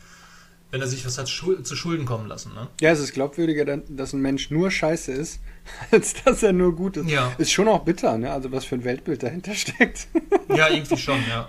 wenn 0.71 0.81
er 0.81 0.89
sich 0.89 1.07
was 1.07 1.19
hat 1.19 1.29
schul 1.29 1.63
zu 1.63 1.77
Schulden 1.77 2.05
kommen 2.05 2.27
lassen. 2.27 2.53
Ne? 2.55 2.67
Ja, 2.81 2.91
es 2.91 2.99
ist 2.99 3.13
glaubwürdiger, 3.13 3.65
dass 3.89 4.13
ein 4.13 4.21
Mensch 4.21 4.51
nur 4.51 4.73
scheiße 4.73 5.13
ist, 5.13 5.41
als 5.93 6.15
dass 6.25 6.43
er 6.43 6.53
nur 6.53 6.75
gut 6.75 6.97
ist. 6.97 7.09
Ja. 7.09 7.33
Ist 7.39 7.53
schon 7.53 7.69
auch 7.69 7.85
bitter, 7.85 8.19
ne? 8.19 8.33
Also 8.33 8.51
was 8.51 8.65
für 8.65 8.75
ein 8.75 8.85
Weltbild 8.85 9.23
dahinter 9.23 9.55
steckt. 9.55 10.09
ja, 10.49 10.69
irgendwie 10.69 10.97
schon, 10.97 11.21
ja. 11.29 11.49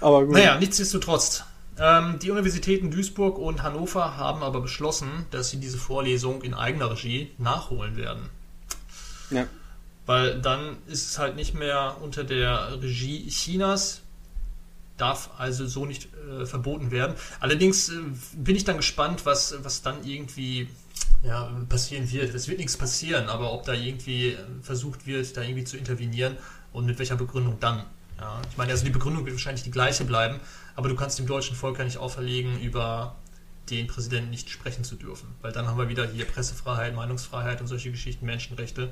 Aber 0.00 0.26
gut. 0.26 0.34
Naja, 0.34 0.58
nichtsdestotrotz. 0.58 1.44
Ähm, 1.78 2.18
die 2.20 2.30
Universitäten 2.30 2.90
Duisburg 2.90 3.38
und 3.38 3.62
Hannover 3.62 4.18
haben 4.18 4.42
aber 4.42 4.60
beschlossen, 4.60 5.08
dass 5.30 5.48
sie 5.48 5.56
diese 5.56 5.78
Vorlesung 5.78 6.42
in 6.42 6.52
eigener 6.52 6.90
Regie 6.90 7.30
nachholen 7.38 7.96
werden. 7.96 8.28
Ja. 9.32 9.46
Weil 10.06 10.40
dann 10.40 10.76
ist 10.86 11.10
es 11.10 11.18
halt 11.18 11.36
nicht 11.36 11.54
mehr 11.54 11.96
unter 12.00 12.24
der 12.24 12.80
Regie 12.82 13.26
Chinas, 13.28 14.02
darf 14.96 15.30
also 15.38 15.66
so 15.66 15.86
nicht 15.86 16.08
äh, 16.14 16.46
verboten 16.46 16.90
werden. 16.90 17.14
Allerdings 17.40 17.88
äh, 17.88 17.94
bin 18.34 18.56
ich 18.56 18.64
dann 18.64 18.76
gespannt, 18.76 19.24
was, 19.24 19.54
was 19.62 19.82
dann 19.82 20.04
irgendwie 20.04 20.68
ja, 21.22 21.50
passieren 21.68 22.10
wird. 22.10 22.34
Es 22.34 22.48
wird 22.48 22.58
nichts 22.58 22.76
passieren, 22.76 23.28
aber 23.28 23.52
ob 23.52 23.64
da 23.64 23.74
irgendwie 23.74 24.36
versucht 24.62 25.06
wird, 25.06 25.36
da 25.36 25.42
irgendwie 25.42 25.64
zu 25.64 25.76
intervenieren 25.76 26.36
und 26.72 26.86
mit 26.86 26.98
welcher 26.98 27.16
Begründung 27.16 27.58
dann. 27.60 27.84
Ja, 28.18 28.40
ich 28.50 28.56
meine, 28.56 28.72
also 28.72 28.84
die 28.84 28.90
Begründung 28.90 29.24
wird 29.24 29.34
wahrscheinlich 29.34 29.64
die 29.64 29.70
gleiche 29.70 30.04
bleiben, 30.04 30.40
aber 30.76 30.88
du 30.88 30.94
kannst 30.94 31.18
dem 31.18 31.26
deutschen 31.26 31.56
Volk 31.56 31.78
ja 31.78 31.84
nicht 31.84 31.98
auferlegen, 31.98 32.60
über 32.60 33.16
den 33.70 33.86
Präsidenten 33.86 34.30
nicht 34.30 34.50
sprechen 34.50 34.84
zu 34.84 34.96
dürfen. 34.96 35.28
Weil 35.40 35.52
dann 35.52 35.66
haben 35.66 35.78
wir 35.78 35.88
wieder 35.88 36.06
hier 36.06 36.24
Pressefreiheit, 36.24 36.94
Meinungsfreiheit 36.94 37.60
und 37.60 37.66
solche 37.66 37.90
Geschichten, 37.90 38.26
Menschenrechte. 38.26 38.90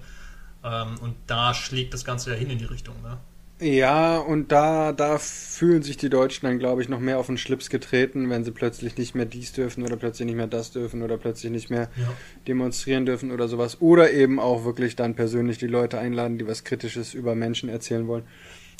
Ähm, 0.64 0.96
und 1.00 1.16
da 1.26 1.54
schlägt 1.54 1.94
das 1.94 2.04
Ganze 2.04 2.30
ja 2.30 2.36
hin 2.36 2.50
in 2.50 2.58
die 2.58 2.64
Richtung. 2.64 2.94
Ne? 3.02 3.18
Ja, 3.60 4.18
und 4.18 4.52
da, 4.52 4.92
da 4.92 5.18
fühlen 5.18 5.82
sich 5.82 5.98
die 5.98 6.08
Deutschen 6.08 6.46
dann, 6.46 6.58
glaube 6.58 6.80
ich, 6.80 6.88
noch 6.88 6.98
mehr 6.98 7.18
auf 7.18 7.26
den 7.26 7.36
Schlips 7.36 7.68
getreten, 7.68 8.30
wenn 8.30 8.42
sie 8.42 8.52
plötzlich 8.52 8.96
nicht 8.96 9.14
mehr 9.14 9.26
dies 9.26 9.52
dürfen 9.52 9.84
oder 9.84 9.96
plötzlich 9.96 10.24
nicht 10.26 10.36
mehr 10.36 10.46
das 10.46 10.72
dürfen 10.72 11.02
oder 11.02 11.18
plötzlich 11.18 11.52
nicht 11.52 11.68
mehr 11.68 11.90
ja. 11.96 12.08
demonstrieren 12.48 13.04
dürfen 13.04 13.30
oder 13.30 13.48
sowas. 13.48 13.80
Oder 13.80 14.12
eben 14.12 14.40
auch 14.40 14.64
wirklich 14.64 14.96
dann 14.96 15.14
persönlich 15.14 15.58
die 15.58 15.66
Leute 15.66 15.98
einladen, 15.98 16.38
die 16.38 16.46
was 16.46 16.64
Kritisches 16.64 17.12
über 17.12 17.34
Menschen 17.34 17.68
erzählen 17.68 18.06
wollen. 18.06 18.24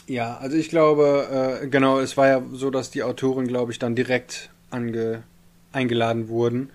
Ja, 0.07 0.39
also 0.39 0.57
ich 0.57 0.71
glaube, 0.71 1.61
äh, 1.63 1.69
genau, 1.69 2.01
es 2.01 2.17
war 2.17 2.29
ja 2.29 2.43
so, 2.53 2.71
dass 2.71 2.91
die 2.91 3.03
Autoren, 3.03 3.47
glaube 3.47 3.73
ich, 3.73 3.79
dann 3.79 3.95
direkt 3.95 4.49
ange, 4.71 5.25
eingeladen 5.73 6.29
wurden 6.29 6.71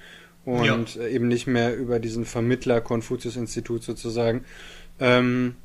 und 0.45 0.95
ja. 0.95 1.07
Eben 1.07 1.27
nicht 1.27 1.47
mehr 1.47 1.75
über 1.75 1.99
diesen 1.99 2.23
Vermittler 2.23 2.79
Konfuzius-Institut 2.79 3.83
sozusagen. 3.83 4.45
Ähm, 4.99 5.55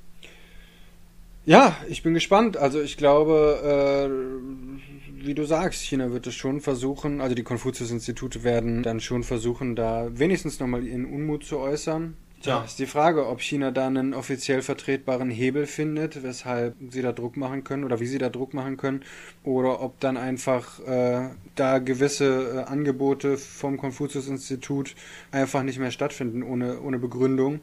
ja, 1.47 1.77
ich 1.88 2.03
bin 2.03 2.14
gespannt. 2.14 2.57
Also 2.57 2.81
ich 2.81 2.97
glaube, 2.97 4.09
äh, 4.09 5.25
wie 5.25 5.35
du 5.35 5.45
sagst, 5.45 5.83
China 5.83 6.12
wird 6.12 6.27
es 6.27 6.35
schon 6.35 6.61
versuchen, 6.61 7.21
also 7.21 7.35
die 7.35 7.43
Konfuzius-Institute 7.43 8.45
werden 8.45 8.83
dann 8.83 9.01
schon 9.01 9.23
versuchen, 9.23 9.77
da 9.77 10.09
wenigstens 10.12 10.61
nochmal 10.61 10.85
ihren 10.85 11.05
Unmut 11.05 11.45
zu 11.45 11.59
äußern. 11.59 12.16
Tja, 12.43 12.64
ist 12.64 12.79
die 12.79 12.87
Frage, 12.87 13.27
ob 13.27 13.43
China 13.43 13.71
da 13.71 13.87
einen 13.87 14.14
offiziell 14.14 14.62
vertretbaren 14.62 15.29
Hebel 15.29 15.66
findet, 15.66 16.23
weshalb 16.23 16.75
sie 16.88 17.03
da 17.03 17.12
Druck 17.12 17.37
machen 17.37 17.64
können 17.64 17.85
oder 17.85 18.01
wie 18.01 18.07
sie 18.07 18.16
da 18.16 18.31
Druck 18.31 18.55
machen 18.55 18.79
können, 18.79 19.03
oder 19.45 19.83
ob 19.83 20.01
dann 20.01 20.16
einfach 20.16 20.81
äh, 20.87 21.29
da 21.55 21.79
gewisse 21.81 22.64
äh, 22.66 22.71
Angebote 22.71 23.37
vom 23.37 23.77
Konfuzius-Institut 23.77 24.95
einfach 25.31 25.62
nicht 25.62 25.79
mehr 25.79 25.90
stattfinden 25.90 26.43
ohne, 26.43 26.81
ohne 26.81 26.99
Begründung 26.99 27.61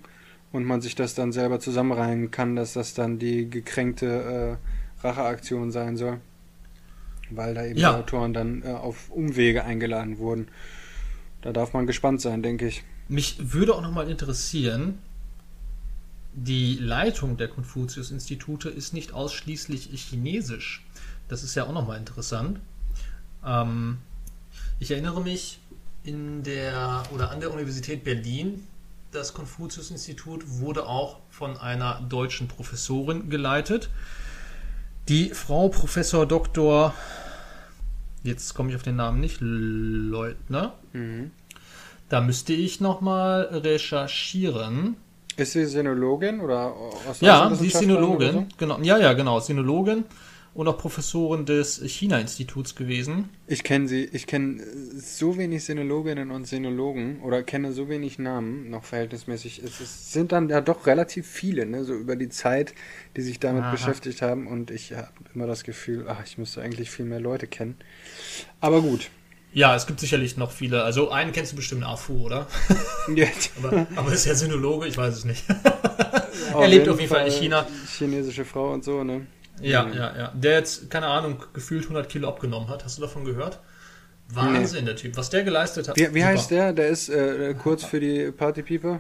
und 0.57 0.65
man 0.65 0.81
sich 0.81 0.95
das 0.95 1.13
dann 1.13 1.31
selber 1.31 1.59
zusammenreihen 1.59 2.31
kann, 2.31 2.55
dass 2.55 2.73
das 2.73 2.93
dann 2.93 3.19
die 3.19 3.49
gekränkte 3.49 4.57
äh, 5.01 5.07
Racheaktion 5.07 5.71
sein 5.71 5.95
soll. 5.95 6.19
Weil 7.29 7.53
da 7.53 7.63
eben 7.63 7.79
ja. 7.79 7.93
die 7.93 7.99
Autoren 7.99 8.33
dann 8.33 8.63
äh, 8.63 8.69
auf 8.69 9.11
Umwege 9.11 9.63
eingeladen 9.63 10.17
wurden. 10.17 10.47
Da 11.41 11.53
darf 11.53 11.73
man 11.73 11.85
gespannt 11.85 12.21
sein, 12.21 12.41
denke 12.41 12.67
ich. 12.67 12.83
Mich 13.07 13.53
würde 13.53 13.75
auch 13.75 13.81
nochmal 13.81 14.09
interessieren, 14.09 14.97
die 16.33 16.75
Leitung 16.75 17.37
der 17.37 17.47
Konfuzius-Institute 17.47 18.69
ist 18.69 18.93
nicht 18.93 19.13
ausschließlich 19.13 19.89
chinesisch. 19.91 20.85
Das 21.27 21.43
ist 21.43 21.55
ja 21.55 21.65
auch 21.65 21.73
nochmal 21.73 21.99
interessant. 21.99 22.59
Ähm, 23.45 23.99
ich 24.79 24.89
erinnere 24.91 25.21
mich 25.21 25.59
in 26.03 26.41
der 26.43 27.03
oder 27.13 27.29
an 27.31 27.41
der 27.41 27.53
Universität 27.53 28.03
Berlin 28.03 28.63
das 29.11 29.33
Konfuzius-Institut 29.33 30.43
wurde 30.59 30.85
auch 30.85 31.19
von 31.29 31.57
einer 31.57 32.01
deutschen 32.07 32.47
Professorin 32.47 33.29
geleitet. 33.29 33.89
Die 35.07 35.29
Frau 35.29 35.69
Professor 35.69 36.25
Dr. 36.25 36.93
Jetzt 38.23 38.53
komme 38.53 38.69
ich 38.69 38.75
auf 38.75 38.83
den 38.83 38.97
Namen 38.97 39.19
nicht, 39.19 39.37
Leutner. 39.39 40.73
Mhm. 40.93 41.31
Da 42.09 42.21
müsste 42.21 42.53
ich 42.53 42.81
nochmal 42.81 43.43
recherchieren. 43.43 44.97
Ist 45.35 45.53
sie 45.53 45.65
Sinologin 45.65 46.41
oder 46.41 46.73
aus 47.07 47.21
Ja, 47.21 47.53
sie 47.53 47.67
ist 47.67 47.77
Sinologin. 47.77 48.47
Genau. 48.57 48.79
Ja, 48.81 48.97
ja, 48.97 49.13
genau, 49.13 49.39
Sinologin. 49.39 50.05
Und 50.57 50.67
auch 50.67 50.77
Professorin 50.79 51.45
des 51.45 51.79
China-Instituts 51.85 52.73
gewesen. 52.73 53.29
Ich 53.45 53.63
kenne 53.63 53.87
sie, 53.87 54.05
ich 54.05 54.25
kenne 54.25 54.59
so 54.97 55.37
wenig 55.37 55.63
Sinologinnen 55.63 56.31
und 56.31 56.47
Sinologen 56.47 57.21
oder 57.21 57.43
kenne 57.43 57.73
so 57.73 57.89
wenig 57.89 58.17
Namen, 58.17 58.71
noch 58.71 58.83
verhältnismäßig. 58.83 59.61
Es, 59.63 59.79
es 59.79 60.11
sind 60.11 60.31
dann 60.31 60.49
ja 60.49 60.59
doch 60.59 60.87
relativ 60.87 61.27
viele, 61.27 61.67
ne, 61.67 61.83
so 61.83 61.93
über 61.93 62.15
die 62.15 62.29
Zeit, 62.29 62.73
die 63.15 63.21
sich 63.21 63.39
damit 63.39 63.65
Aha. 63.65 63.71
beschäftigt 63.71 64.23
haben 64.23 64.47
und 64.47 64.71
ich 64.71 64.93
habe 64.93 65.11
immer 65.35 65.45
das 65.45 65.63
Gefühl, 65.63 66.05
ach, 66.09 66.23
ich 66.25 66.39
müsste 66.39 66.63
eigentlich 66.63 66.89
viel 66.89 67.05
mehr 67.05 67.19
Leute 67.19 67.45
kennen. 67.45 67.77
Aber 68.59 68.81
gut. 68.81 69.11
Ja, 69.53 69.75
es 69.75 69.85
gibt 69.85 69.99
sicherlich 69.99 70.37
noch 70.37 70.51
viele. 70.51 70.83
Also 70.83 71.11
einen 71.11 71.33
kennst 71.33 71.51
du 71.51 71.55
bestimmt 71.55 71.83
Afu, 71.83 72.25
oder? 72.25 72.47
Ja. 73.15 73.27
aber, 73.63 73.87
aber 73.95 74.11
ist 74.11 74.25
er 74.25 74.33
Sinologe? 74.33 74.87
Ich 74.87 74.97
weiß 74.97 75.17
es 75.17 75.23
nicht. 75.23 75.45
er 76.59 76.67
lebt 76.67 76.89
auf 76.89 76.99
jeden 76.99 77.13
Fall 77.13 77.27
in 77.27 77.31
China. 77.31 77.67
Chinesische 77.95 78.43
Frau 78.43 78.73
und 78.73 78.83
so, 78.83 79.03
ne? 79.03 79.27
Ja, 79.61 79.83
mhm. 79.83 79.93
ja, 79.93 80.17
ja. 80.17 80.31
Der 80.33 80.53
jetzt, 80.53 80.89
keine 80.89 81.07
Ahnung, 81.07 81.43
gefühlt 81.53 81.83
100 81.83 82.09
Kilo 82.09 82.27
abgenommen 82.27 82.69
hat. 82.69 82.83
Hast 82.83 82.97
du 82.97 83.01
davon 83.01 83.25
gehört? 83.25 83.59
Wahnsinn, 84.29 84.81
nee. 84.81 84.85
der 84.87 84.95
Typ. 84.95 85.17
Was 85.17 85.29
der 85.29 85.43
geleistet 85.43 85.87
hat. 85.87 85.97
Wie, 85.97 86.13
wie 86.13 86.23
heißt 86.23 86.51
der? 86.51 86.73
Der 86.73 86.87
ist 86.87 87.09
äh, 87.09 87.53
kurz 87.53 87.83
für 87.83 87.99
die 87.99 88.31
Partypieper. 88.31 88.99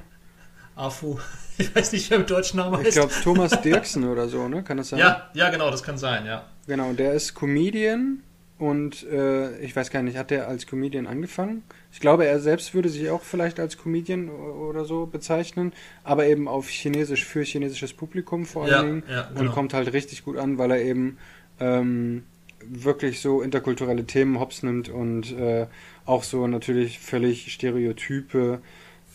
Afu. 0.75 1.17
Ich 1.59 1.75
weiß 1.75 1.91
nicht, 1.93 2.07
wer 2.11 2.19
mit 2.19 2.29
deutschen 2.29 2.57
Namen 2.57 2.77
heißt. 2.77 2.89
Ich 2.89 2.93
glaube, 2.93 3.11
Thomas 3.23 3.59
Dirksen 3.63 4.07
oder 4.07 4.29
so, 4.29 4.47
ne? 4.47 4.61
Kann 4.61 4.77
das 4.77 4.89
sein? 4.89 4.99
Ja, 4.99 5.27
ja, 5.33 5.49
genau, 5.49 5.71
das 5.71 5.81
kann 5.81 5.97
sein, 5.97 6.27
ja. 6.27 6.45
Genau, 6.67 6.93
der 6.93 7.13
ist 7.13 7.33
Comedian 7.33 8.21
und 8.59 9.03
äh, 9.03 9.59
ich 9.59 9.75
weiß 9.75 9.91
gar 9.91 10.01
nicht, 10.01 10.17
hat 10.17 10.31
der 10.31 10.47
als 10.47 10.65
Comedian 10.65 11.05
angefangen? 11.05 11.63
Ich 11.91 11.99
glaube, 11.99 12.25
er 12.25 12.39
selbst 12.39 12.73
würde 12.73 12.89
sich 12.89 13.09
auch 13.09 13.21
vielleicht 13.21 13.59
als 13.59 13.77
Comedian 13.77 14.29
oder 14.29 14.85
so 14.85 15.05
bezeichnen, 15.05 15.73
aber 16.03 16.25
eben 16.25 16.47
auf 16.47 16.67
Chinesisch 16.67 17.23
für 17.23 17.43
chinesisches 17.43 17.93
Publikum 17.93 18.45
vor 18.45 18.63
allen 18.63 18.71
ja, 18.71 18.81
Dingen 18.81 19.03
ja, 19.09 19.21
genau. 19.23 19.41
und 19.41 19.51
kommt 19.51 19.73
halt 19.73 19.93
richtig 19.93 20.23
gut 20.23 20.37
an, 20.37 20.57
weil 20.57 20.71
er 20.71 20.81
eben 20.81 21.17
ähm, 21.59 22.23
wirklich 22.67 23.21
so 23.21 23.41
interkulturelle 23.41 24.05
Themen 24.05 24.39
hops 24.39 24.63
nimmt 24.63 24.89
und 24.89 25.37
äh, 25.37 25.67
auch 26.05 26.23
so 26.23 26.47
natürlich 26.47 26.99
völlig 26.99 27.51
stereotype 27.53 28.59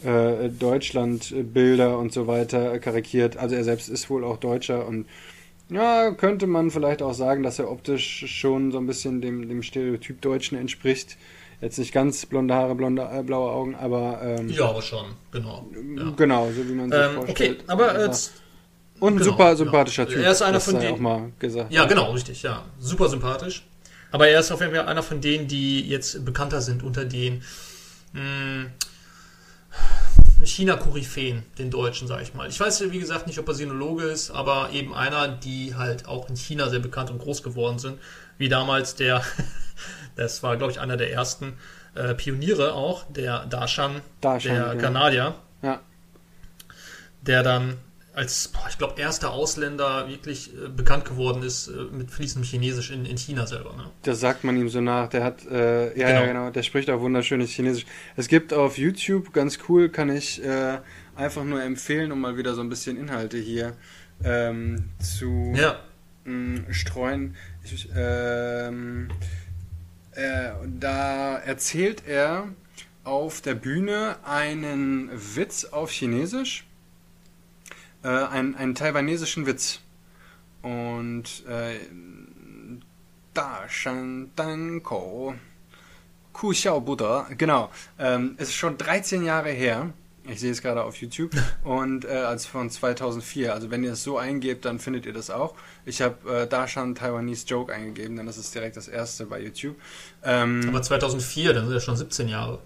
äh, 0.05 0.49
Deutschlandbilder 0.49 1.99
und 1.99 2.13
so 2.13 2.27
weiter 2.27 2.79
karikiert. 2.79 3.37
Also 3.37 3.57
er 3.57 3.65
selbst 3.65 3.89
ist 3.89 4.09
wohl 4.09 4.25
auch 4.25 4.37
Deutscher 4.37 4.87
und 4.87 5.07
ja, 5.73 6.11
könnte 6.13 6.47
man 6.47 6.71
vielleicht 6.71 7.03
auch 7.03 7.15
sagen, 7.15 7.43
dass 7.43 7.59
er 7.59 7.71
optisch 7.71 8.25
schon 8.27 8.73
so 8.73 8.79
ein 8.79 8.87
bisschen 8.87 9.21
dem, 9.21 9.49
dem 9.49 9.63
Stereotyp 9.63 10.21
Deutschen 10.21 10.59
entspricht. 10.59 11.17
Jetzt 11.61 11.79
nicht 11.79 11.93
ganz 11.93 12.27
blonde 12.27 12.55
Haare, 12.55 12.75
blonde, 12.75 13.09
äh, 13.13 13.23
blaue 13.23 13.51
Augen, 13.51 13.75
aber. 13.77 14.21
Ähm, 14.23 14.49
ja, 14.49 14.69
aber 14.69 14.83
schon, 14.83 15.07
genau. 15.31 15.69
Ja. 15.97 16.11
Genau, 16.17 16.51
so 16.51 16.69
wie 16.69 16.73
man 16.73 16.91
sich 16.91 17.01
ähm, 17.01 17.15
vorstellt. 17.15 17.61
Okay, 17.61 17.65
aber. 17.69 18.05
Jetzt, 18.05 18.33
und 18.99 19.15
ein 19.15 19.19
genau, 19.19 19.31
super 19.31 19.57
sympathischer 19.57 20.05
genau. 20.05 20.17
Typ. 20.17 20.25
Er 20.25 20.33
ist 20.33 20.43
einer 20.43 20.61
von 20.61 20.81
denen. 20.81 20.95
Auch 20.95 20.99
mal 20.99 21.33
gesagt. 21.39 21.73
Ja, 21.73 21.85
genau, 21.87 22.13
richtig, 22.13 22.43
ja. 22.43 22.65
Super 22.79 23.09
sympathisch. 23.09 23.67
Aber 24.13 24.29
er 24.29 24.41
ist 24.41 24.53
auf 24.53 24.61
jeden 24.61 24.75
Fall 24.75 24.87
einer 24.87 25.03
von 25.03 25.21
denen, 25.21 25.49
die 25.49 25.89
jetzt 25.89 26.25
bekannter 26.25 26.61
sind 26.61 26.83
unter 26.83 27.05
den 27.05 27.43
hm, 28.13 28.71
China-Koryphäen, 30.47 31.45
den 31.59 31.71
Deutschen, 31.71 32.09
sag 32.09 32.23
ich 32.23 32.35
mal. 32.35 32.49
Ich 32.49 32.59
weiß, 32.59 32.91
wie 32.91 32.99
gesagt, 32.99 33.27
nicht, 33.27 33.39
ob 33.39 33.49
er 33.49 33.55
Sinologe 33.55 34.05
ist, 34.05 34.31
aber 34.31 34.71
eben 34.73 34.95
einer, 34.95 35.29
die 35.29 35.75
halt 35.75 36.07
auch 36.07 36.29
in 36.29 36.37
China 36.37 36.69
sehr 36.69 36.81
bekannt 36.81 37.11
und 37.11 37.19
groß 37.19 37.43
geworden 37.43 37.79
sind. 37.79 37.99
Wie 38.39 38.49
damals 38.49 38.95
der 38.95 39.23
Das 40.17 40.43
war, 40.43 40.57
glaube 40.57 40.73
ich, 40.73 40.81
einer 40.81 40.97
der 40.97 41.13
ersten 41.13 41.55
äh, 41.95 42.15
Pioniere 42.15 42.75
auch, 42.75 43.05
der 43.09 43.47
Darshan, 43.47 44.03
Darshan 44.21 44.55
der 44.55 44.67
ja. 44.67 44.75
Kanadier. 44.75 45.35
Ja. 45.63 45.81
Der 47.23 47.43
dann 47.43 47.79
als, 48.15 48.49
boah, 48.49 48.67
ich 48.69 48.77
glaube, 48.77 49.01
erster 49.01 49.31
Ausländer 49.31 50.09
wirklich 50.09 50.53
äh, 50.55 50.69
bekannt 50.69 51.05
geworden 51.07 51.43
ist 51.43 51.69
äh, 51.69 51.85
mit 51.91 52.11
fließendem 52.11 52.49
Chinesisch 52.49 52.91
in, 52.91 53.07
in 53.07 53.17
China 53.17 53.47
selber. 53.47 53.75
Ne? 53.75 53.91
Das 54.03 54.21
sagt 54.21 54.45
man 54.45 54.57
ihm 54.57 54.69
so 54.69 54.81
nach. 54.81 55.09
Der 55.09 55.25
hat, 55.25 55.47
äh, 55.47 55.99
ja, 55.99 56.09
genau. 56.09 56.21
ja, 56.21 56.27
genau, 56.27 56.51
der 56.51 56.63
spricht 56.63 56.91
auch 56.91 57.01
wunderschönes 57.01 57.51
Chinesisch. 57.51 57.87
Es 58.17 58.29
gibt 58.29 58.53
auf 58.53 58.77
YouTube, 58.77 59.33
ganz 59.33 59.59
cool, 59.69 59.89
kann 59.89 60.11
ich 60.11 60.45
äh, 60.45 60.79
einfach 61.17 61.45
nur 61.45 61.63
empfehlen, 61.63 62.13
um 62.13 62.21
mal 62.21 62.37
wieder 62.37 62.55
so 62.55 62.61
ein 62.61 62.69
bisschen 62.69 62.99
Inhalte 62.99 63.39
hier 63.39 63.75
ähm, 64.25 64.91
zu 64.99 65.53
ja. 65.57 65.81
mh, 66.25 66.73
streuen. 66.73 67.37
Ich, 67.65 67.89
ähm, 67.97 69.09
äh, 70.15 70.51
da 70.67 71.39
erzählt 71.39 72.03
er 72.07 72.49
auf 73.05 73.41
der 73.41 73.55
Bühne 73.55 74.17
einen 74.25 75.11
Witz 75.13 75.65
auf 75.65 75.91
Chinesisch, 75.91 76.67
äh, 78.03 78.09
einen, 78.09 78.55
einen 78.55 78.75
taiwanesischen 78.75 79.47
Witz. 79.47 79.81
Und 80.63 81.45
äh, 81.49 81.79
Da 83.35 83.69
Shan 83.69 84.31
Dan 84.37 84.83
Ko 84.83 85.35
Ku 86.33 86.51
Xiao 86.53 86.81
Buddha, 86.81 87.29
genau, 87.37 87.71
ähm, 87.99 88.37
ist 88.39 88.55
schon 88.55 88.79
13 88.79 89.23
Jahre 89.23 89.51
her. 89.51 89.93
Ich 90.25 90.39
sehe 90.41 90.53
es 90.53 90.63
gerade 90.63 90.85
auf 90.85 90.97
YouTube 90.97 91.33
und 91.65 92.05
äh, 92.05 92.11
als 92.11 92.47
von 92.47 92.71
2004. 92.71 93.53
Also 93.53 93.71
wenn 93.71 93.83
ihr 93.83 93.93
es 93.93 94.05
so 94.05 94.19
eingebt, 94.19 94.65
dann 94.65 94.79
findet 94.79 95.05
ihr 95.05 95.13
das 95.13 95.31
auch. 95.31 95.55
Ich 95.85 96.01
habe 96.01 96.43
äh, 96.43 96.47
da 96.47 96.69
schon 96.69 96.95
Taiwanese 96.95 97.47
Joke 97.47 97.73
eingegeben, 97.73 98.17
dann 98.17 98.29
ist 98.29 98.37
es 98.37 98.51
direkt 98.53 98.77
das 98.77 98.89
erste 98.89 99.27
bei 99.27 99.41
YouTube. 99.41 99.77
Ähm, 100.23 100.65
Aber 100.69 100.81
2004, 100.81 101.53
dann 101.55 101.65
sind 101.67 101.75
ja 101.75 101.81
schon 101.81 101.97
17 101.97 102.29
Jahre. 102.29 102.61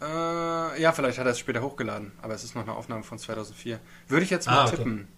Äh, 0.00 0.80
ja, 0.80 0.92
vielleicht 0.92 1.18
hat 1.18 1.26
er 1.26 1.32
es 1.32 1.38
später 1.38 1.62
hochgeladen, 1.62 2.12
aber 2.20 2.34
es 2.34 2.44
ist 2.44 2.54
noch 2.54 2.62
eine 2.62 2.74
Aufnahme 2.74 3.02
von 3.02 3.18
2004. 3.18 3.80
Würde 4.08 4.24
ich 4.24 4.30
jetzt 4.30 4.46
mal 4.46 4.58
ah, 4.58 4.66
okay. 4.66 4.76
tippen. 4.76 5.08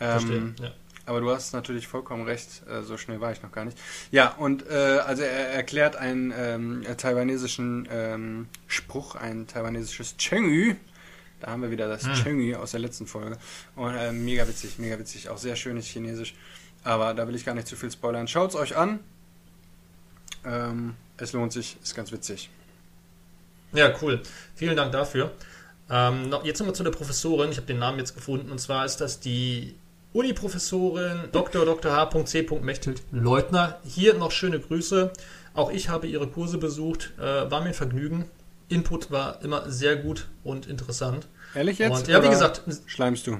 Ähm, 0.00 0.54
ja. 0.60 0.72
Aber 1.06 1.20
du 1.20 1.30
hast 1.30 1.54
natürlich 1.54 1.88
vollkommen 1.88 2.24
recht, 2.24 2.62
äh, 2.68 2.82
so 2.82 2.98
schnell 2.98 3.20
war 3.22 3.32
ich 3.32 3.42
noch 3.42 3.50
gar 3.50 3.64
nicht. 3.64 3.78
Ja, 4.10 4.34
und 4.34 4.68
äh, 4.68 5.00
also 5.06 5.22
er 5.22 5.48
erklärt 5.48 5.96
einen 5.96 6.34
ähm, 6.36 6.84
taiwanesischen 6.98 7.88
ähm, 7.90 8.48
Spruch, 8.66 9.14
ein 9.14 9.46
taiwanesisches 9.46 10.18
Chengyu. 10.18 10.74
Da 11.40 11.50
haben 11.50 11.62
wir 11.62 11.70
wieder 11.70 11.88
das 11.88 12.04
hm. 12.04 12.12
Chengyu 12.12 12.56
aus 12.56 12.72
der 12.72 12.80
letzten 12.80 13.06
Folge. 13.06 13.38
Und 13.74 13.94
äh, 13.94 14.12
mega 14.12 14.46
witzig, 14.46 14.78
mega 14.78 14.98
witzig. 14.98 15.30
Auch 15.30 15.38
sehr 15.38 15.56
schönes 15.56 15.86
Chinesisch. 15.86 16.34
Aber 16.84 17.14
da 17.14 17.26
will 17.26 17.34
ich 17.34 17.46
gar 17.46 17.54
nicht 17.54 17.68
zu 17.68 17.76
viel 17.76 17.90
spoilern. 17.90 18.28
Schaut 18.28 18.50
es 18.50 18.56
euch 18.56 18.76
an. 18.76 18.98
Ähm, 20.44 20.94
es 21.16 21.32
lohnt 21.32 21.54
sich, 21.54 21.78
ist 21.82 21.94
ganz 21.94 22.12
witzig. 22.12 22.50
Ja, 23.72 23.92
cool. 24.02 24.20
Vielen 24.54 24.76
Dank 24.76 24.92
dafür. 24.92 25.32
Ähm, 25.90 26.34
jetzt 26.44 26.58
nochmal 26.58 26.74
zu 26.74 26.82
der 26.82 26.90
Professorin. 26.90 27.50
Ich 27.50 27.56
habe 27.56 27.66
den 27.66 27.78
Namen 27.78 27.98
jetzt 27.98 28.14
gefunden. 28.14 28.50
Und 28.50 28.58
zwar 28.58 28.84
ist 28.84 28.96
das 29.00 29.20
die 29.20 29.76
Uni-Professorin 30.12 31.28
Dr. 31.32 31.64
Dr. 31.64 31.92
H.C. 31.92 32.46
Mechthild 32.62 33.02
Leutner. 33.10 33.78
Hier 33.84 34.14
noch 34.14 34.30
schöne 34.30 34.60
Grüße. 34.60 35.12
Auch 35.54 35.70
ich 35.70 35.88
habe 35.88 36.06
ihre 36.06 36.28
Kurse 36.28 36.58
besucht. 36.58 37.12
Äh, 37.18 37.50
war 37.50 37.60
mir 37.60 37.68
ein 37.68 37.74
Vergnügen. 37.74 38.30
Input 38.68 39.10
war 39.10 39.42
immer 39.42 39.70
sehr 39.70 39.96
gut 39.96 40.28
und 40.44 40.66
interessant. 40.66 41.26
Ehrlich 41.54 41.78
jetzt? 41.78 42.00
Und, 42.00 42.08
ja, 42.08 42.22
wie 42.22 42.28
gesagt. 42.28 42.62
Schleimst 42.86 43.26
du? 43.26 43.38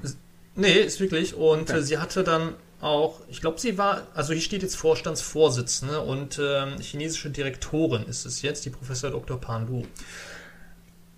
Nee, 0.55 0.73
ist 0.73 1.01
wirklich. 1.01 1.35
Und 1.35 1.71
okay. 1.71 1.79
äh, 1.79 1.83
sie 1.83 1.99
hatte 1.99 2.25
dann 2.25 2.55
auch, 2.81 3.21
ich 3.29 3.41
glaube, 3.41 3.59
sie 3.59 3.77
war, 3.77 4.07
also 4.15 4.33
hier 4.33 4.43
steht 4.43 4.63
jetzt 4.63 4.77
Vorstandsvorsitzende 4.77 6.01
und 6.01 6.39
äh, 6.39 6.81
chinesische 6.81 7.31
Direktorin 7.31 8.05
ist 8.05 8.25
es 8.25 8.43
jetzt, 8.43 8.65
die 8.65 8.71
Professor 8.71 9.11
Dr. 9.11 9.41
Pan 9.41 9.67
Lu. 9.67 9.85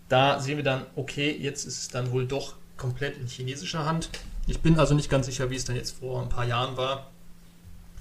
Da 0.08 0.40
sehen 0.40 0.56
wir 0.56 0.64
dann, 0.64 0.86
okay, 0.96 1.30
jetzt 1.30 1.64
ist 1.64 1.78
es 1.78 1.88
dann 1.88 2.10
wohl 2.12 2.26
doch 2.26 2.54
komplett 2.76 3.18
in 3.18 3.26
chinesischer 3.26 3.84
Hand. 3.84 4.08
Ich 4.46 4.60
bin 4.60 4.78
also 4.78 4.94
nicht 4.94 5.10
ganz 5.10 5.26
sicher, 5.26 5.50
wie 5.50 5.56
es 5.56 5.64
dann 5.64 5.76
jetzt 5.76 5.98
vor 5.98 6.22
ein 6.22 6.28
paar 6.28 6.46
Jahren 6.46 6.76
war. 6.76 7.10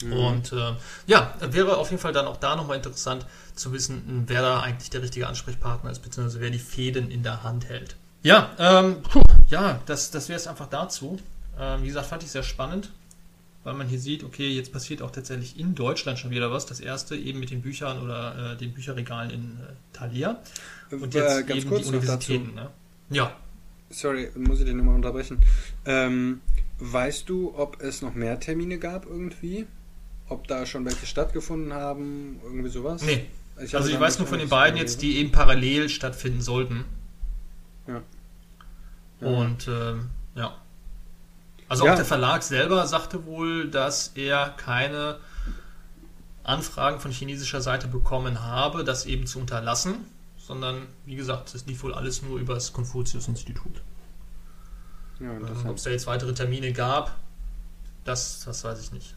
Mhm. 0.01 0.13
Und 0.13 0.53
äh, 0.53 0.73
ja, 1.07 1.35
wäre 1.41 1.77
auf 1.77 1.91
jeden 1.91 2.01
Fall 2.01 2.13
dann 2.13 2.27
auch 2.27 2.37
da 2.37 2.55
nochmal 2.55 2.77
interessant 2.77 3.25
zu 3.53 3.73
wissen, 3.73 4.23
wer 4.27 4.41
da 4.41 4.61
eigentlich 4.61 4.89
der 4.89 5.01
richtige 5.01 5.27
Ansprechpartner 5.27 5.91
ist, 5.91 5.99
beziehungsweise 5.99 6.39
wer 6.39 6.49
die 6.49 6.59
Fäden 6.59 7.11
in 7.11 7.23
der 7.23 7.43
Hand 7.43 7.67
hält. 7.67 7.97
Ja, 8.23 8.51
ähm, 8.57 9.01
puh, 9.03 9.21
ja, 9.49 9.79
das, 9.85 10.11
das 10.11 10.29
wäre 10.29 10.37
es 10.37 10.47
einfach 10.47 10.67
dazu. 10.67 11.19
Ähm, 11.59 11.83
wie 11.83 11.87
gesagt, 11.87 12.07
fand 12.07 12.23
ich 12.23 12.31
sehr 12.31 12.43
spannend, 12.43 12.91
weil 13.63 13.73
man 13.73 13.87
hier 13.87 13.99
sieht, 13.99 14.23
okay, 14.23 14.49
jetzt 14.49 14.71
passiert 14.71 15.01
auch 15.01 15.12
tatsächlich 15.12 15.60
in 15.60 15.75
Deutschland 15.75 16.17
schon 16.17 16.31
wieder 16.31 16.51
was. 16.51 16.65
Das 16.65 16.79
erste 16.79 17.15
eben 17.15 17.39
mit 17.39 17.51
den 17.51 17.62
Büchern 17.62 18.01
oder 18.01 18.53
äh, 18.53 18.57
den 18.57 18.73
Bücherregalen 18.73 19.31
in 19.31 19.57
äh, 19.60 19.73
Thalia. 19.93 20.41
Und 20.91 21.13
äh, 21.13 21.19
jetzt 21.19 21.49
äh, 21.49 21.57
eben 21.57 21.69
die 21.69 21.85
Universitäten. 21.85 22.55
Ne? 22.55 22.69
Ja, 23.10 23.35
sorry, 23.89 24.29
muss 24.35 24.60
ich 24.60 24.65
dich 24.65 24.75
nochmal 24.75 24.95
unterbrechen. 24.95 25.39
Ähm, 25.85 26.41
weißt 26.79 27.27
du, 27.27 27.53
ob 27.55 27.81
es 27.81 28.01
noch 28.01 28.15
mehr 28.15 28.39
Termine 28.39 28.79
gab 28.79 29.05
irgendwie? 29.05 29.67
Ob 30.29 30.47
da 30.47 30.65
schon 30.65 30.85
welche 30.85 31.05
stattgefunden 31.05 31.73
haben? 31.73 32.39
Irgendwie 32.43 32.69
sowas? 32.69 33.01
Nee. 33.03 33.25
Ich 33.62 33.75
also 33.75 33.89
ich 33.89 33.99
weiß 33.99 34.19
nur 34.19 34.27
von 34.27 34.39
den 34.39 34.47
beiden 34.47 34.77
jetzt, 34.77 35.01
die 35.01 35.17
eben 35.17 35.31
parallel 35.31 35.89
stattfinden 35.89 36.41
sollten. 36.41 36.85
Ja. 37.87 38.01
ja. 39.19 39.27
Und 39.27 39.67
ähm, 39.67 40.10
ja. 40.35 40.55
Also 41.69 41.85
ja. 41.85 41.91
auch 41.91 41.95
der 41.95 42.05
Verlag 42.05 42.43
selber 42.43 42.85
sagte 42.87 43.25
wohl, 43.25 43.69
dass 43.69 44.11
er 44.15 44.49
keine 44.57 45.19
Anfragen 46.43 46.99
von 46.99 47.11
chinesischer 47.11 47.61
Seite 47.61 47.87
bekommen 47.87 48.43
habe, 48.43 48.83
das 48.83 49.05
eben 49.05 49.27
zu 49.27 49.39
unterlassen 49.39 50.05
sondern 50.49 50.87
wie 51.05 51.15
gesagt, 51.15 51.53
es 51.53 51.67
lief 51.67 51.83
wohl 51.83 51.93
alles 51.93 52.23
nur 52.23 52.39
über 52.39 52.55
das 52.55 52.73
Konfuzius-Institut. 52.73 53.83
Ja, 55.19 55.31
ähm, 55.31 55.45
Ob 55.67 55.77
es 55.77 55.83
da 55.83 55.91
jetzt 55.91 56.07
weitere 56.07 56.33
Termine 56.33 56.73
gab, 56.73 57.15
das, 58.03 58.43
das 58.45 58.63
weiß 58.63 58.81
ich 58.81 58.91
nicht. 58.91 59.15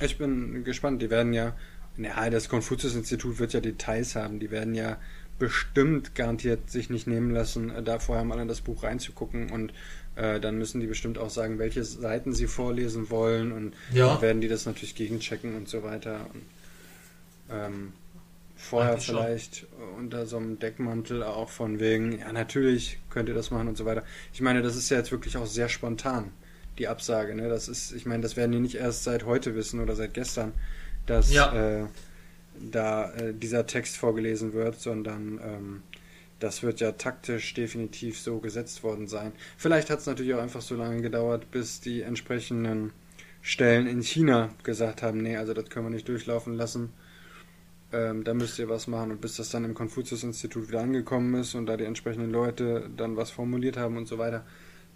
Ich 0.00 0.16
bin 0.16 0.64
gespannt. 0.64 1.02
Die 1.02 1.10
werden 1.10 1.34
ja, 1.34 1.54
ja, 1.98 2.30
das 2.30 2.48
Konfuzius-Institut 2.48 3.38
wird 3.38 3.52
ja 3.52 3.60
Details 3.60 4.16
haben. 4.16 4.40
Die 4.40 4.50
werden 4.50 4.74
ja 4.74 4.96
bestimmt 5.38 6.14
garantiert 6.14 6.70
sich 6.70 6.88
nicht 6.88 7.06
nehmen 7.06 7.30
lassen, 7.30 7.68
äh, 7.68 7.82
da 7.82 7.98
vorher 7.98 8.24
mal 8.24 8.40
in 8.40 8.48
das 8.48 8.62
Buch 8.62 8.82
reinzugucken 8.82 9.50
und 9.50 9.74
äh, 10.16 10.40
dann 10.40 10.58
müssen 10.58 10.80
die 10.80 10.86
bestimmt 10.86 11.18
auch 11.18 11.30
sagen, 11.30 11.58
welche 11.58 11.84
Seiten 11.84 12.32
sie 12.32 12.46
vorlesen 12.46 13.10
wollen 13.10 13.52
und 13.52 13.74
ja. 13.92 14.08
dann 14.08 14.22
werden 14.22 14.40
die 14.40 14.48
das 14.48 14.66
natürlich 14.66 14.94
gegenchecken 14.94 15.56
und 15.56 15.68
so 15.68 15.82
weiter. 15.82 16.26
Und, 16.32 16.42
ähm, 17.50 17.92
vorher 18.56 18.98
vielleicht 18.98 19.56
schon. 19.56 19.68
unter 19.98 20.26
so 20.26 20.36
einem 20.36 20.58
Deckmantel 20.58 21.22
auch 21.22 21.48
von 21.48 21.80
wegen, 21.80 22.18
ja, 22.18 22.32
natürlich 22.32 22.98
könnt 23.10 23.28
ihr 23.28 23.34
das 23.34 23.50
machen 23.50 23.68
und 23.68 23.76
so 23.76 23.84
weiter. 23.84 24.04
Ich 24.32 24.40
meine, 24.40 24.62
das 24.62 24.76
ist 24.76 24.88
ja 24.90 24.96
jetzt 24.96 25.12
wirklich 25.12 25.36
auch 25.36 25.46
sehr 25.46 25.68
spontan, 25.68 26.30
die 26.78 26.88
Absage. 26.88 27.34
Ne? 27.34 27.48
Das 27.48 27.68
ist, 27.68 27.92
ich 27.92 28.06
meine, 28.06 28.22
das 28.22 28.36
werden 28.36 28.52
die 28.52 28.60
nicht 28.60 28.76
erst 28.76 29.04
seit 29.04 29.26
heute 29.26 29.54
wissen 29.54 29.80
oder 29.80 29.94
seit 29.96 30.14
gestern, 30.14 30.52
dass 31.06 31.32
ja. 31.32 31.80
äh, 31.82 31.86
da 32.58 33.12
äh, 33.12 33.34
dieser 33.34 33.66
Text 33.66 33.96
vorgelesen 33.96 34.52
wird, 34.52 34.80
sondern 34.80 35.40
ähm, 35.44 35.82
das 36.40 36.62
wird 36.62 36.80
ja 36.80 36.92
taktisch 36.92 37.54
definitiv 37.54 38.18
so 38.18 38.38
gesetzt 38.38 38.82
worden 38.82 39.06
sein. 39.06 39.32
Vielleicht 39.56 39.90
hat 39.90 40.00
es 40.00 40.06
natürlich 40.06 40.34
auch 40.34 40.42
einfach 40.42 40.62
so 40.62 40.74
lange 40.74 41.00
gedauert, 41.02 41.50
bis 41.50 41.80
die 41.80 42.02
entsprechenden 42.02 42.92
Stellen 43.40 43.86
in 43.86 44.02
China 44.02 44.50
gesagt 44.62 45.02
haben, 45.02 45.22
nee, 45.22 45.36
also 45.36 45.54
das 45.54 45.68
können 45.70 45.86
wir 45.86 45.90
nicht 45.90 46.08
durchlaufen 46.08 46.54
lassen 46.54 46.92
ähm, 47.94 48.24
da 48.24 48.34
müsst 48.34 48.58
ihr 48.58 48.68
was 48.68 48.86
machen. 48.86 49.12
Und 49.12 49.20
bis 49.20 49.36
das 49.36 49.50
dann 49.50 49.64
im 49.64 49.74
Konfuzius-Institut 49.74 50.68
wieder 50.68 50.80
angekommen 50.80 51.34
ist 51.34 51.54
und 51.54 51.66
da 51.66 51.76
die 51.76 51.84
entsprechenden 51.84 52.30
Leute 52.30 52.90
dann 52.96 53.16
was 53.16 53.30
formuliert 53.30 53.76
haben 53.76 53.96
und 53.96 54.06
so 54.06 54.18
weiter, 54.18 54.44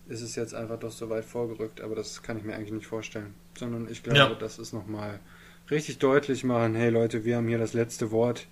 ist 0.08 0.20
es 0.20 0.34
jetzt 0.36 0.54
einfach 0.54 0.78
doch 0.78 0.90
so 0.90 1.08
weit 1.08 1.24
vorgerückt. 1.24 1.80
Aber 1.80 1.94
das 1.94 2.22
kann 2.22 2.36
ich 2.36 2.44
mir 2.44 2.54
eigentlich 2.54 2.72
nicht 2.72 2.86
vorstellen. 2.86 3.34
Sondern 3.56 3.88
ich 3.88 4.02
glaube, 4.02 4.18
ja. 4.18 4.34
das 4.34 4.58
ist 4.58 4.72
nochmal 4.72 5.20
richtig 5.70 5.98
deutlich 5.98 6.44
machen, 6.44 6.74
hey 6.74 6.90
Leute, 6.90 7.24
wir 7.24 7.36
haben 7.36 7.46
hier 7.46 7.58
das 7.58 7.72
letzte 7.72 8.10
Wort 8.10 8.48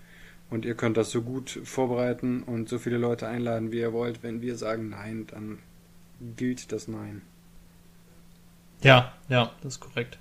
und 0.51 0.64
ihr 0.64 0.74
könnt 0.74 0.97
das 0.97 1.11
so 1.11 1.22
gut 1.22 1.61
vorbereiten 1.64 2.42
und 2.42 2.68
so 2.68 2.78
viele 2.78 2.99
Leute 2.99 3.26
einladen, 3.26 3.72
wie 3.72 3.80
ihr 3.80 3.92
wollt. 3.92 4.22
Wenn 4.22 4.42
wir 4.42 4.57
sagen 4.57 4.90
Nein, 4.90 5.26
dann 5.26 5.59
gilt 6.36 6.72
das 6.72 6.88
Nein. 6.88 7.22
Ja, 8.82 9.12
ja, 9.28 9.53
das 9.62 9.74
ist 9.74 9.80
korrekt. 9.80 10.18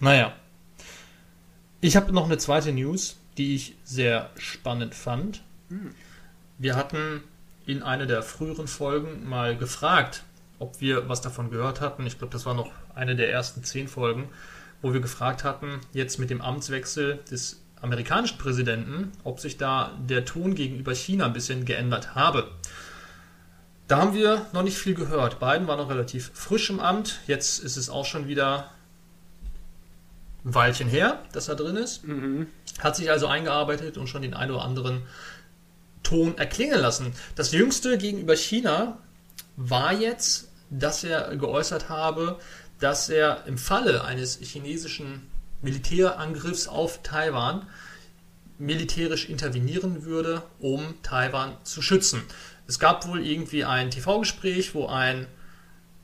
Naja, 0.00 0.34
ich 1.80 1.96
habe 1.96 2.12
noch 2.12 2.26
eine 2.26 2.38
zweite 2.38 2.72
News, 2.72 3.16
die 3.38 3.54
ich 3.54 3.76
sehr 3.84 4.30
spannend 4.36 4.94
fand. 4.94 5.42
Hm. 5.68 5.94
Wir 6.58 6.76
hatten 6.76 7.22
in 7.66 7.82
einer 7.82 8.06
der 8.06 8.22
früheren 8.22 8.68
Folgen 8.68 9.28
mal 9.28 9.56
gefragt, 9.56 10.24
ob 10.58 10.80
wir 10.80 11.08
was 11.08 11.22
davon 11.22 11.50
gehört 11.50 11.80
hatten. 11.80 12.06
Ich 12.06 12.18
glaube, 12.18 12.32
das 12.32 12.44
war 12.44 12.54
noch 12.54 12.70
eine 12.94 13.16
der 13.16 13.30
ersten 13.30 13.64
zehn 13.64 13.88
Folgen, 13.88 14.28
wo 14.82 14.92
wir 14.92 15.00
gefragt 15.00 15.44
hatten, 15.44 15.80
jetzt 15.92 16.18
mit 16.18 16.28
dem 16.28 16.42
Amtswechsel 16.42 17.20
des 17.30 17.59
amerikanischen 17.82 18.38
Präsidenten, 18.38 19.12
ob 19.24 19.40
sich 19.40 19.56
da 19.56 19.92
der 19.98 20.24
Ton 20.24 20.54
gegenüber 20.54 20.94
China 20.94 21.26
ein 21.26 21.32
bisschen 21.32 21.64
geändert 21.64 22.14
habe. 22.14 22.50
Da 23.88 23.98
haben 23.98 24.14
wir 24.14 24.46
noch 24.52 24.62
nicht 24.62 24.78
viel 24.78 24.94
gehört. 24.94 25.40
Biden 25.40 25.66
war 25.66 25.76
noch 25.76 25.90
relativ 25.90 26.30
frisch 26.34 26.70
im 26.70 26.78
Amt. 26.78 27.20
Jetzt 27.26 27.58
ist 27.58 27.76
es 27.76 27.90
auch 27.90 28.04
schon 28.04 28.28
wieder 28.28 28.70
ein 30.44 30.54
Weilchen 30.54 30.88
her, 30.88 31.22
dass 31.32 31.48
er 31.48 31.56
drin 31.56 31.76
ist. 31.76 32.06
Mhm. 32.06 32.46
Hat 32.78 32.96
sich 32.96 33.10
also 33.10 33.26
eingearbeitet 33.26 33.98
und 33.98 34.06
schon 34.06 34.22
den 34.22 34.34
einen 34.34 34.52
oder 34.52 34.62
anderen 34.62 35.02
Ton 36.02 36.38
erklingen 36.38 36.80
lassen. 36.80 37.12
Das 37.34 37.52
jüngste 37.52 37.98
gegenüber 37.98 38.36
China 38.36 38.98
war 39.56 39.92
jetzt, 39.92 40.50
dass 40.70 41.04
er 41.04 41.36
geäußert 41.36 41.88
habe, 41.88 42.38
dass 42.78 43.08
er 43.08 43.44
im 43.46 43.58
Falle 43.58 44.04
eines 44.04 44.38
chinesischen 44.38 45.26
Militärangriffs 45.62 46.68
auf 46.68 47.02
Taiwan 47.02 47.66
militärisch 48.58 49.28
intervenieren 49.28 50.04
würde, 50.04 50.42
um 50.58 50.94
Taiwan 51.02 51.56
zu 51.64 51.80
schützen. 51.82 52.22
Es 52.66 52.78
gab 52.78 53.06
wohl 53.08 53.26
irgendwie 53.26 53.64
ein 53.64 53.90
TV-Gespräch, 53.90 54.74
wo 54.74 54.86
ein 54.86 55.26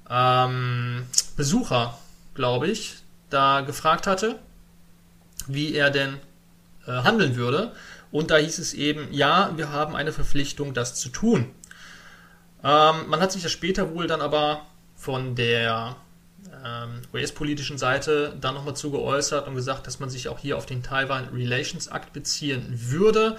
ähm, 0.08 1.06
Besucher, 1.36 1.98
glaube 2.34 2.68
ich, 2.68 2.96
da 3.30 3.60
gefragt 3.60 4.06
hatte, 4.06 4.38
wie 5.46 5.74
er 5.74 5.90
denn 5.90 6.18
äh, 6.86 6.92
handeln 6.92 7.36
würde. 7.36 7.72
Und 8.10 8.30
da 8.30 8.36
hieß 8.36 8.58
es 8.58 8.72
eben, 8.72 9.12
ja, 9.12 9.52
wir 9.56 9.70
haben 9.70 9.94
eine 9.94 10.12
Verpflichtung, 10.12 10.72
das 10.72 10.94
zu 10.94 11.10
tun. 11.10 11.50
Ähm, 12.64 13.08
man 13.08 13.20
hat 13.20 13.32
sich 13.32 13.42
das 13.42 13.52
später 13.52 13.94
wohl 13.94 14.06
dann 14.06 14.20
aber 14.20 14.62
von 14.96 15.34
der 15.34 15.96
US-politischen 17.12 17.78
Seite 17.78 18.36
dann 18.40 18.54
nochmal 18.54 18.76
zu 18.76 18.90
geäußert 18.90 19.46
und 19.46 19.54
gesagt, 19.54 19.86
dass 19.86 20.00
man 20.00 20.10
sich 20.10 20.28
auch 20.28 20.38
hier 20.38 20.56
auf 20.56 20.66
den 20.66 20.82
Taiwan 20.82 21.28
Relations 21.28 21.86
Act 21.86 22.12
beziehen 22.12 22.66
würde. 22.68 23.36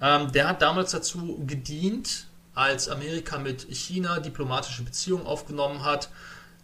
Ähm, 0.00 0.32
der 0.32 0.48
hat 0.48 0.62
damals 0.62 0.90
dazu 0.90 1.42
gedient, 1.46 2.26
als 2.54 2.88
Amerika 2.88 3.38
mit 3.38 3.66
China 3.70 4.20
diplomatische 4.20 4.82
Beziehungen 4.82 5.26
aufgenommen 5.26 5.84
hat, 5.84 6.10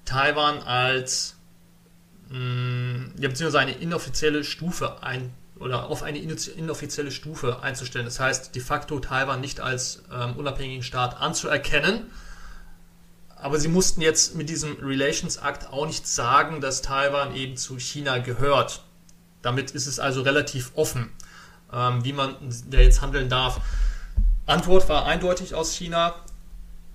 Taiwan 0.05 0.63
als 0.63 1.39
Mm, 2.31 3.13
ja, 3.19 3.29
beziehungsweise 3.29 3.61
eine 3.61 3.73
inoffizielle 3.73 4.45
Stufe 4.45 5.03
ein 5.03 5.33
oder 5.59 5.89
auf 5.89 6.03
eine 6.03 6.19
inoffizielle 6.19 7.11
Stufe 7.11 7.63
einzustellen. 7.63 8.05
Das 8.05 8.21
heißt, 8.21 8.55
de 8.55 8.63
facto 8.63 9.01
Taiwan 9.01 9.41
nicht 9.41 9.61
als 9.61 10.05
ähm, 10.13 10.37
unabhängigen 10.37 10.85
Staat 10.85 11.21
anzuerkennen. 11.21 12.11
Aber 13.41 13.59
sie 13.61 13.69
mussten 13.69 14.01
jetzt 14.01 14.35
mit 14.35 14.49
diesem 14.49 14.77
Relations 14.83 15.37
Act 15.37 15.69
auch 15.73 15.87
nicht 15.87 16.07
sagen, 16.07 16.61
dass 16.61 16.83
Taiwan 16.83 17.35
eben 17.35 17.57
zu 17.57 17.79
China 17.79 18.19
gehört. 18.19 18.83
Damit 19.43 19.71
ist 19.71 19.87
es 19.87 20.01
also 20.01 20.23
relativ 20.23 20.73
offen, 20.75 21.11
ähm, 21.73 22.05
wie 22.05 22.13
man 22.13 22.35
da 22.69 22.79
jetzt 22.79 23.01
handeln 23.01 23.29
darf. 23.29 23.61
Antwort 24.47 24.89
war 24.89 25.07
eindeutig 25.07 25.55
aus 25.55 25.73
China. 25.73 26.15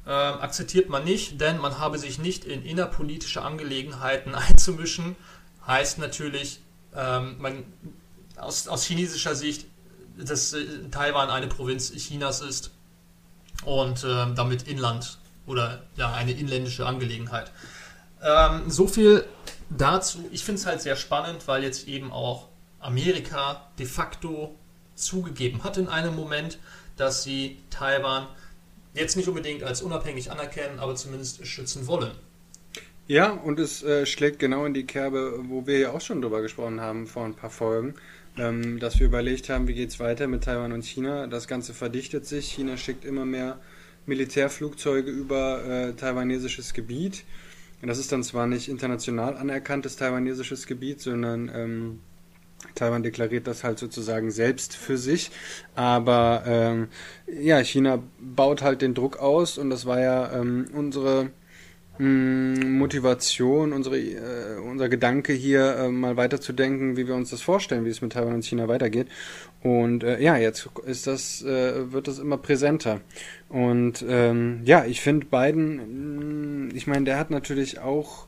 Äh, 0.05 0.09
akzeptiert 0.09 0.89
man 0.89 1.05
nicht, 1.05 1.39
denn 1.39 1.59
man 1.59 1.79
habe 1.79 1.97
sich 1.97 2.19
nicht 2.19 2.43
in 2.43 2.65
innerpolitische 2.65 3.41
Angelegenheiten 3.41 4.35
einzumischen. 4.35 5.15
Heißt 5.65 5.97
natürlich, 5.97 6.59
ähm, 6.93 7.37
man, 7.39 7.63
aus, 8.35 8.67
aus 8.67 8.83
chinesischer 8.83 9.33
Sicht, 9.35 9.65
dass 10.17 10.51
äh, 10.51 10.65
Taiwan 10.91 11.29
eine 11.29 11.47
Provinz 11.47 11.93
Chinas 11.93 12.41
ist 12.41 12.71
und 13.63 14.03
äh, 14.03 14.33
damit 14.35 14.63
Inland 14.63 15.19
oder 15.45 15.83
ja 15.95 16.13
eine 16.13 16.31
inländische 16.31 16.85
Angelegenheit. 16.85 17.51
Ähm, 18.21 18.69
so 18.69 18.87
viel 18.87 19.25
dazu. 19.69 20.27
Ich 20.31 20.43
finde 20.43 20.59
es 20.59 20.65
halt 20.65 20.81
sehr 20.81 20.95
spannend, 20.95 21.47
weil 21.47 21.63
jetzt 21.63 21.87
eben 21.87 22.11
auch 22.11 22.47
Amerika 22.79 23.67
de 23.79 23.85
facto 23.85 24.55
zugegeben 24.95 25.63
hat 25.63 25.77
in 25.77 25.87
einem 25.87 26.15
Moment, 26.15 26.59
dass 26.97 27.23
sie 27.23 27.57
Taiwan 27.69 28.27
jetzt 28.93 29.17
nicht 29.17 29.27
unbedingt 29.27 29.63
als 29.63 29.81
unabhängig 29.81 30.31
anerkennen, 30.31 30.79
aber 30.79 30.95
zumindest 30.95 31.45
schützen 31.47 31.87
wollen. 31.87 32.11
Ja, 33.07 33.31
und 33.31 33.59
es 33.59 33.83
äh, 33.83 34.05
schlägt 34.05 34.39
genau 34.39 34.65
in 34.65 34.73
die 34.73 34.85
Kerbe, 34.85 35.43
wo 35.49 35.67
wir 35.67 35.79
ja 35.79 35.91
auch 35.91 35.99
schon 35.99 36.21
drüber 36.21 36.41
gesprochen 36.41 36.79
haben 36.79 37.05
vor 37.07 37.25
ein 37.25 37.33
paar 37.33 37.49
Folgen, 37.49 37.95
ähm, 38.37 38.79
dass 38.79 38.99
wir 38.99 39.07
überlegt 39.07 39.49
haben, 39.49 39.67
wie 39.67 39.73
geht 39.73 39.89
es 39.89 39.99
weiter 39.99 40.27
mit 40.27 40.45
Taiwan 40.45 40.71
und 40.71 40.85
China. 40.85 41.27
Das 41.27 41.47
Ganze 41.47 41.73
verdichtet 41.73 42.25
sich. 42.25 42.49
China 42.51 42.77
schickt 42.77 43.03
immer 43.03 43.25
mehr 43.25 43.59
Militärflugzeuge 44.05 45.11
über 45.11 45.63
äh, 45.65 45.93
taiwanesisches 45.93 46.73
Gebiet. 46.73 47.23
Und 47.81 47.87
das 47.89 47.99
ist 47.99 48.11
dann 48.11 48.23
zwar 48.23 48.47
nicht 48.47 48.69
international 48.69 49.35
anerkanntes 49.35 49.97
taiwanesisches 49.97 50.67
Gebiet, 50.67 51.01
sondern 51.01 51.51
ähm, 51.53 51.99
Taiwan 52.75 53.03
deklariert 53.03 53.47
das 53.47 53.63
halt 53.63 53.79
sozusagen 53.79 54.31
selbst 54.31 54.75
für 54.75 54.97
sich. 54.97 55.31
Aber 55.75 56.43
ähm, 56.45 56.87
ja, 57.27 57.59
China 57.59 58.01
baut 58.19 58.61
halt 58.61 58.81
den 58.81 58.93
Druck 58.93 59.17
aus 59.17 59.57
und 59.57 59.69
das 59.69 59.85
war 59.85 59.99
ja 59.99 60.31
ähm, 60.33 60.67
unsere 60.73 61.31
mm, 61.97 62.77
Motivation, 62.77 63.73
unsere, 63.73 63.99
äh, 63.99 64.59
unser 64.59 64.89
Gedanke 64.89 65.33
hier 65.33 65.75
äh, 65.75 65.89
mal 65.89 66.17
weiterzudenken, 66.17 66.97
wie 66.97 67.07
wir 67.07 67.15
uns 67.15 67.29
das 67.29 67.41
vorstellen, 67.41 67.85
wie 67.85 67.89
es 67.89 68.01
mit 68.01 68.13
Taiwan 68.13 68.35
und 68.35 68.45
China 68.45 68.67
weitergeht. 68.67 69.07
Und 69.63 70.03
äh, 70.03 70.19
ja, 70.19 70.35
jetzt 70.35 70.69
ist 70.85 71.07
das, 71.07 71.41
äh, 71.41 71.91
wird 71.93 72.09
das 72.09 72.19
immer 72.19 72.37
präsenter. 72.37 72.99
Und 73.47 74.03
ähm, 74.07 74.59
ja, 74.65 74.83
ich 74.83 74.99
finde 74.99 75.25
Biden, 75.27 76.67
mm, 76.67 76.75
ich 76.75 76.85
meine, 76.85 77.05
der 77.05 77.17
hat 77.17 77.31
natürlich 77.31 77.79
auch 77.79 78.27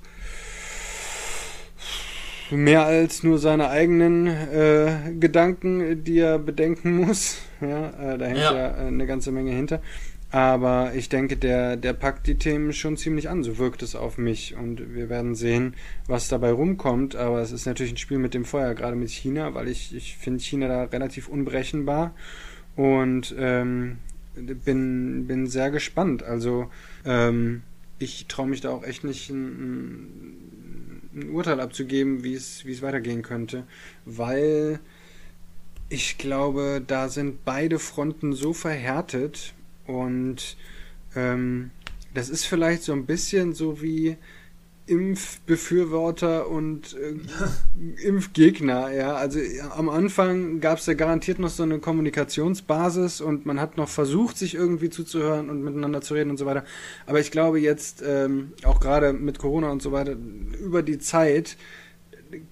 mehr 2.51 2.85
als 2.85 3.23
nur 3.23 3.37
seine 3.37 3.69
eigenen 3.69 4.27
äh, 4.27 5.13
Gedanken, 5.19 6.03
die 6.05 6.19
er 6.19 6.39
bedenken 6.39 6.97
muss. 6.97 7.37
Ja, 7.61 7.87
äh, 7.87 8.17
da 8.17 8.25
hängt 8.25 8.37
ja. 8.37 8.53
ja 8.53 8.75
eine 8.75 9.07
ganze 9.07 9.31
Menge 9.31 9.51
hinter. 9.51 9.81
Aber 10.35 10.93
ich 10.93 11.07
denke, 11.07 11.37
der, 11.37 11.77
der 11.77 11.93
packt 11.93 12.27
die 12.27 12.35
Themen 12.35 12.73
schon 12.73 12.97
ziemlich 12.97 13.29
an, 13.29 13.41
so 13.41 13.57
wirkt 13.57 13.81
es 13.83 13.95
auf 13.95 14.17
mich. 14.17 14.53
Und 14.57 14.93
wir 14.93 15.07
werden 15.07 15.33
sehen, 15.33 15.75
was 16.07 16.27
dabei 16.27 16.51
rumkommt. 16.51 17.15
Aber 17.15 17.39
es 17.39 17.53
ist 17.53 17.65
natürlich 17.65 17.93
ein 17.93 17.97
Spiel 17.97 18.17
mit 18.17 18.33
dem 18.33 18.43
Feuer, 18.43 18.73
gerade 18.73 18.97
mit 18.97 19.09
China, 19.11 19.53
weil 19.53 19.69
ich, 19.69 19.95
ich 19.95 20.17
finde 20.17 20.43
China 20.43 20.67
da 20.67 20.83
relativ 20.83 21.29
unberechenbar. 21.29 22.13
Und 22.75 23.33
ähm, 23.39 23.99
bin, 24.35 25.25
bin 25.25 25.47
sehr 25.47 25.71
gespannt. 25.71 26.21
Also 26.21 26.69
ähm, 27.05 27.63
ich 27.97 28.25
traue 28.27 28.47
mich 28.47 28.59
da 28.59 28.71
auch 28.71 28.83
echt 28.83 29.05
nicht 29.05 29.29
ein, 29.29 30.35
ein 31.15 31.29
Urteil 31.29 31.61
abzugeben, 31.61 32.25
wie 32.25 32.33
es, 32.33 32.65
wie 32.65 32.73
es 32.73 32.81
weitergehen 32.81 33.21
könnte, 33.21 33.63
weil 34.03 34.81
ich 35.87 36.17
glaube, 36.17 36.83
da 36.85 37.07
sind 37.07 37.45
beide 37.45 37.79
Fronten 37.79 38.33
so 38.33 38.51
verhärtet 38.51 39.54
und 39.87 40.57
ähm, 41.15 41.71
das 42.13 42.29
ist 42.29 42.45
vielleicht 42.45 42.83
so 42.83 42.93
ein 42.93 43.05
bisschen 43.05 43.53
so 43.53 43.81
wie 43.81 44.17
Impfbefürworter 44.87 46.47
und 46.47 46.95
äh, 46.95 47.15
Impfgegner, 48.07 48.91
ja. 48.93 49.15
Also 49.15 49.39
am 49.71 49.89
Anfang 49.89 50.59
gab 50.59 50.77
es 50.77 50.85
ja 50.85 50.93
garantiert 50.93 51.39
noch 51.39 51.49
so 51.49 51.63
eine 51.63 51.79
Kommunikationsbasis 51.79 53.21
und 53.21 53.45
man 53.45 53.59
hat 53.59 53.77
noch 53.77 53.89
versucht, 53.89 54.37
sich 54.37 54.53
irgendwie 54.53 54.89
zuzuhören 54.89 55.49
und 55.49 55.63
miteinander 55.63 56.01
zu 56.01 56.13
reden 56.13 56.29
und 56.29 56.37
so 56.37 56.45
weiter. 56.45 56.63
Aber 57.07 57.19
ich 57.19 57.31
glaube 57.31 57.59
jetzt, 57.59 58.03
ähm, 58.05 58.53
auch 58.63 58.79
gerade 58.79 59.13
mit 59.13 59.39
Corona 59.39 59.71
und 59.71 59.81
so 59.81 59.91
weiter, 59.91 60.15
über 60.61 60.83
die 60.83 60.99
Zeit 60.99 61.57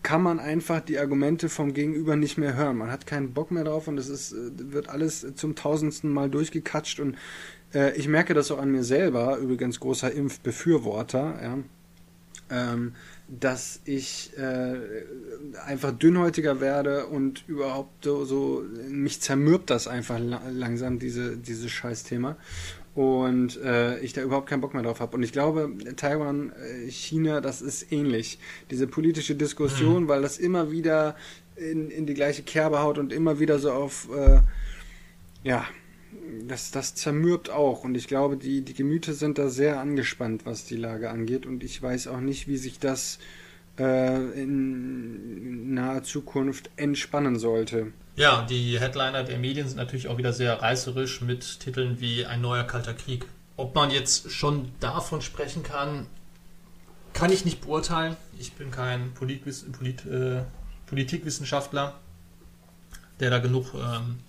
kann 0.01 0.21
man 0.21 0.39
einfach 0.39 0.81
die 0.81 0.99
Argumente 0.99 1.49
vom 1.49 1.73
Gegenüber 1.73 2.15
nicht 2.15 2.37
mehr 2.37 2.55
hören. 2.55 2.77
Man 2.77 2.91
hat 2.91 3.07
keinen 3.07 3.33
Bock 3.33 3.51
mehr 3.51 3.63
drauf 3.63 3.87
und 3.87 3.97
es 3.97 4.09
ist, 4.09 4.33
äh, 4.33 4.73
wird 4.73 4.89
alles 4.89 5.25
zum 5.35 5.55
tausendsten 5.55 6.11
Mal 6.11 6.29
durchgekatscht 6.29 6.99
und 6.99 7.17
äh, 7.73 7.95
ich 7.95 8.07
merke 8.07 8.33
das 8.33 8.51
auch 8.51 8.59
an 8.59 8.71
mir 8.71 8.83
selber, 8.83 9.37
übrigens 9.37 9.79
großer 9.79 10.11
Impfbefürworter, 10.11 11.39
ja 11.41 11.57
ähm, 12.53 12.93
dass 13.27 13.79
ich 13.85 14.31
äh, 14.37 14.75
einfach 15.65 15.91
dünnhäutiger 15.91 16.61
werde 16.61 17.07
und 17.07 17.43
überhaupt 17.47 18.03
so, 18.03 18.25
so 18.25 18.63
mich 18.89 19.21
zermürbt 19.21 19.69
das 19.69 19.87
einfach 19.87 20.19
la 20.19 20.41
langsam, 20.51 20.99
diese, 20.99 21.37
dieses 21.37 21.71
Scheißthema. 21.71 22.37
Und 22.95 23.59
äh, 23.61 23.99
ich 23.99 24.13
da 24.13 24.21
überhaupt 24.21 24.47
keinen 24.47 24.61
Bock 24.61 24.75
mehr 24.75 24.83
drauf 24.83 24.99
habe. 24.99 25.17
Und 25.17 25.23
ich 25.23 25.31
glaube, 25.31 25.71
Taiwan, 25.95 26.51
äh, 26.51 26.89
China, 26.91 27.41
das 27.41 27.61
ist 27.61 27.91
ähnlich. 27.91 28.37
Diese 28.69 28.85
politische 28.85 29.35
Diskussion, 29.35 30.03
mhm. 30.03 30.07
weil 30.07 30.21
das 30.21 30.37
immer 30.37 30.71
wieder 30.71 31.15
in, 31.55 31.89
in 31.89 32.05
die 32.05 32.13
gleiche 32.13 32.43
Kerbe 32.43 32.81
haut 32.81 32.99
und 32.99 33.11
immer 33.11 33.39
wieder 33.39 33.57
so 33.57 33.71
auf, 33.71 34.09
äh, 34.15 34.41
ja, 35.43 35.65
das, 36.47 36.69
das 36.71 36.93
zermürbt 36.93 37.49
auch. 37.49 37.83
Und 37.83 37.95
ich 37.95 38.07
glaube, 38.07 38.37
die, 38.37 38.61
die 38.61 38.73
Gemüter 38.73 39.13
sind 39.13 39.37
da 39.37 39.49
sehr 39.49 39.79
angespannt, 39.79 40.45
was 40.45 40.65
die 40.65 40.77
Lage 40.77 41.09
angeht. 41.09 41.45
Und 41.47 41.63
ich 41.63 41.81
weiß 41.81 42.07
auch 42.07 42.19
nicht, 42.19 42.47
wie 42.47 42.57
sich 42.57 42.79
das 42.79 43.17
in 43.77 45.73
naher 45.73 46.03
Zukunft 46.03 46.69
entspannen 46.75 47.39
sollte. 47.39 47.91
Ja, 48.15 48.43
die 48.43 48.79
Headliner 48.79 49.23
der 49.23 49.39
Medien 49.39 49.67
sind 49.67 49.77
natürlich 49.77 50.07
auch 50.07 50.17
wieder 50.17 50.33
sehr 50.33 50.61
reißerisch 50.61 51.21
mit 51.21 51.59
Titeln 51.59 51.99
wie 51.99 52.25
Ein 52.25 52.41
neuer 52.41 52.63
kalter 52.63 52.93
Krieg. 52.93 53.25
Ob 53.57 53.73
man 53.73 53.89
jetzt 53.89 54.31
schon 54.31 54.71
davon 54.79 55.21
sprechen 55.21 55.63
kann, 55.63 56.05
kann 57.13 57.31
ich 57.31 57.45
nicht 57.45 57.61
beurteilen. 57.61 58.15
Ich 58.37 58.53
bin 58.53 58.69
kein 58.69 59.13
Politwiss 59.13 59.65
Polit, 59.71 60.05
äh, 60.05 60.43
Politikwissenschaftler, 60.85 61.99
der 63.19 63.29
da 63.31 63.39
genug 63.39 63.73
ähm, 63.73 64.19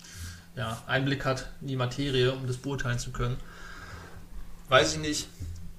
ja, 0.55 0.81
Einblick 0.87 1.25
hat 1.25 1.51
in 1.61 1.67
die 1.67 1.75
Materie, 1.75 2.31
um 2.31 2.47
das 2.47 2.57
beurteilen 2.57 2.97
zu 2.97 3.11
können. 3.11 3.37
Weiß 4.69 4.93
ich 4.93 4.99
nicht. 4.99 5.27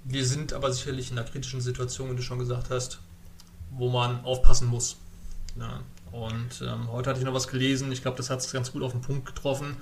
Wir 0.04 0.24
sind 0.24 0.52
aber 0.52 0.72
sicherlich 0.72 1.10
in 1.10 1.18
einer 1.18 1.28
kritischen 1.28 1.60
Situation, 1.60 2.12
wie 2.12 2.16
du 2.16 2.22
schon 2.22 2.38
gesagt 2.38 2.70
hast, 2.70 3.00
wo 3.70 3.88
man 3.88 4.24
aufpassen 4.24 4.68
muss. 4.68 4.96
Ja. 5.58 5.80
Und 6.12 6.62
ähm, 6.62 6.90
heute 6.90 7.10
hatte 7.10 7.18
ich 7.18 7.26
noch 7.26 7.34
was 7.34 7.48
gelesen, 7.48 7.92
ich 7.92 8.02
glaube, 8.02 8.16
das 8.16 8.30
hat 8.30 8.40
es 8.40 8.50
ganz 8.52 8.72
gut 8.72 8.82
auf 8.82 8.92
den 8.92 9.00
Punkt 9.00 9.26
getroffen. 9.26 9.76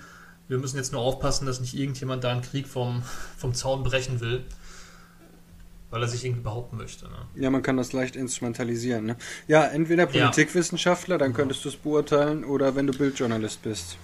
Wir 0.49 0.59
müssen 0.59 0.77
jetzt 0.77 0.93
nur 0.93 1.01
aufpassen, 1.01 1.47
dass 1.47 1.61
nicht 1.61 1.75
irgendjemand 1.75 2.25
da 2.25 2.33
einen 2.33 2.43
Krieg 2.43 2.67
vom, 2.67 3.03
vom 3.37 3.55
Zaun 3.55 3.83
brechen 3.83 4.21
will, 4.21 4.45
weil 5.91 6.03
er 6.03 6.09
sich 6.09 6.25
irgendwie 6.25 6.43
behaupten 6.43 6.77
möchte. 6.77 7.07
Ne? 7.07 7.17
Ja, 7.37 7.51
man 7.51 7.63
kann 7.63 7.77
das 7.77 7.93
leicht 7.93 8.17
instrumentalisieren. 8.17 9.07
Ne? 9.07 9.17
Ja, 9.47 9.65
entweder 9.65 10.07
Politikwissenschaftler, 10.07 11.19
dann 11.19 11.35
könntest 11.35 11.65
du 11.65 11.69
es 11.69 11.77
beurteilen, 11.77 12.45
oder 12.45 12.75
wenn 12.75 12.87
du 12.87 12.97
Bildjournalist 12.97 13.63
bist. 13.63 13.97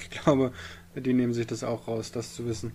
Ich 0.00 0.10
glaube, 0.10 0.52
die 0.94 1.12
nehmen 1.12 1.32
sich 1.34 1.46
das 1.46 1.62
auch 1.62 1.86
raus, 1.86 2.10
das 2.12 2.34
zu 2.34 2.46
wissen. 2.46 2.72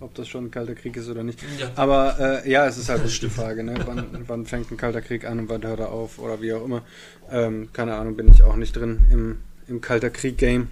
Ob 0.00 0.14
das 0.14 0.28
schon 0.28 0.46
ein 0.46 0.50
kalter 0.50 0.74
Krieg 0.76 0.96
ist 0.96 1.08
oder 1.08 1.24
nicht. 1.24 1.42
Ja. 1.58 1.70
Aber 1.74 2.44
äh, 2.44 2.50
ja, 2.50 2.66
es 2.66 2.78
ist 2.78 2.88
halt 2.88 3.02
die 3.04 3.28
Frage, 3.28 3.64
ne? 3.64 3.74
wann, 3.84 4.24
wann, 4.28 4.46
fängt 4.46 4.70
ein 4.70 4.76
kalter 4.76 5.02
Krieg 5.02 5.24
an 5.24 5.40
und 5.40 5.48
wann 5.48 5.62
hört 5.62 5.80
er 5.80 5.90
auf 5.90 6.20
oder 6.20 6.40
wie 6.40 6.52
auch 6.52 6.64
immer. 6.64 6.82
Ähm, 7.30 7.70
keine 7.72 7.96
Ahnung, 7.96 8.16
bin 8.16 8.28
ich 8.28 8.44
auch 8.44 8.54
nicht 8.54 8.76
drin 8.76 9.06
im, 9.10 9.38
im 9.66 9.80
kalter 9.80 10.10
Krieg-Game. 10.10 10.68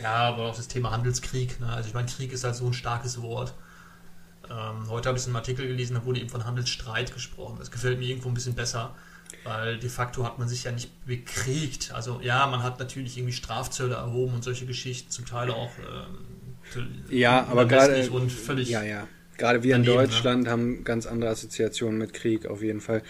Ja, 0.00 0.14
aber 0.14 0.46
auch 0.46 0.56
das 0.56 0.68
Thema 0.68 0.92
Handelskrieg. 0.92 1.58
Ne? 1.60 1.68
Also 1.68 1.88
ich 1.88 1.94
meine, 1.94 2.06
Krieg 2.06 2.32
ist 2.32 2.44
halt 2.44 2.54
so 2.54 2.66
ein 2.66 2.74
starkes 2.74 3.20
Wort. 3.22 3.54
Ähm, 4.48 4.88
heute 4.88 5.08
habe 5.08 5.18
ich 5.18 5.26
einen 5.26 5.36
Artikel 5.36 5.66
gelesen, 5.66 5.94
da 5.94 6.04
wurde 6.04 6.20
eben 6.20 6.28
von 6.28 6.44
Handelsstreit 6.44 7.12
gesprochen. 7.12 7.56
Das 7.58 7.72
gefällt 7.72 7.98
mir 7.98 8.06
irgendwo 8.06 8.28
ein 8.28 8.34
bisschen 8.34 8.54
besser. 8.54 8.94
Weil 9.44 9.78
de 9.78 9.88
facto 9.88 10.24
hat 10.24 10.38
man 10.38 10.48
sich 10.48 10.64
ja 10.64 10.72
nicht 10.72 11.06
bekriegt. 11.06 11.92
Also 11.92 12.20
ja, 12.22 12.46
man 12.46 12.62
hat 12.62 12.78
natürlich 12.78 13.16
irgendwie 13.16 13.32
Strafzölle 13.32 13.94
erhoben 13.94 14.34
und 14.34 14.44
solche 14.44 14.66
Geschichten, 14.66 15.10
zum 15.10 15.24
Teil 15.24 15.50
auch 15.50 15.70
ähm, 15.78 16.18
ja, 17.10 17.46
aber 17.46 17.66
gerade 17.66 18.10
und 18.10 18.30
völlig 18.30 18.70
ja, 18.70 18.82
ja. 18.82 19.08
Gerade 19.40 19.62
wir 19.62 19.72
daneben, 19.72 19.90
in 19.90 19.96
ne? 19.96 20.06
Deutschland 20.06 20.44
ne? 20.44 20.50
haben 20.50 20.84
ganz 20.84 21.06
andere 21.06 21.30
Assoziationen 21.30 21.98
mit 21.98 22.12
Krieg 22.12 22.46
auf 22.46 22.62
jeden 22.62 22.82
Fall. 22.82 23.02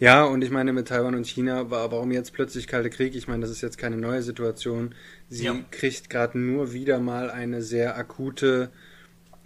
Ja, 0.00 0.24
und 0.24 0.42
ich 0.42 0.50
meine 0.50 0.72
mit 0.72 0.88
Taiwan 0.88 1.14
und 1.14 1.26
China, 1.26 1.70
warum 1.70 2.10
jetzt 2.10 2.32
plötzlich 2.32 2.66
kalte 2.66 2.90
Krieg? 2.90 3.14
Ich 3.14 3.28
meine, 3.28 3.42
das 3.42 3.50
ist 3.50 3.60
jetzt 3.60 3.78
keine 3.78 3.96
neue 3.96 4.22
Situation. 4.22 4.94
Sie 5.28 5.44
ja. 5.44 5.54
kriegt 5.70 6.10
gerade 6.10 6.38
nur 6.38 6.72
wieder 6.72 6.98
mal 6.98 7.30
eine 7.30 7.62
sehr 7.62 7.96
akute 7.96 8.70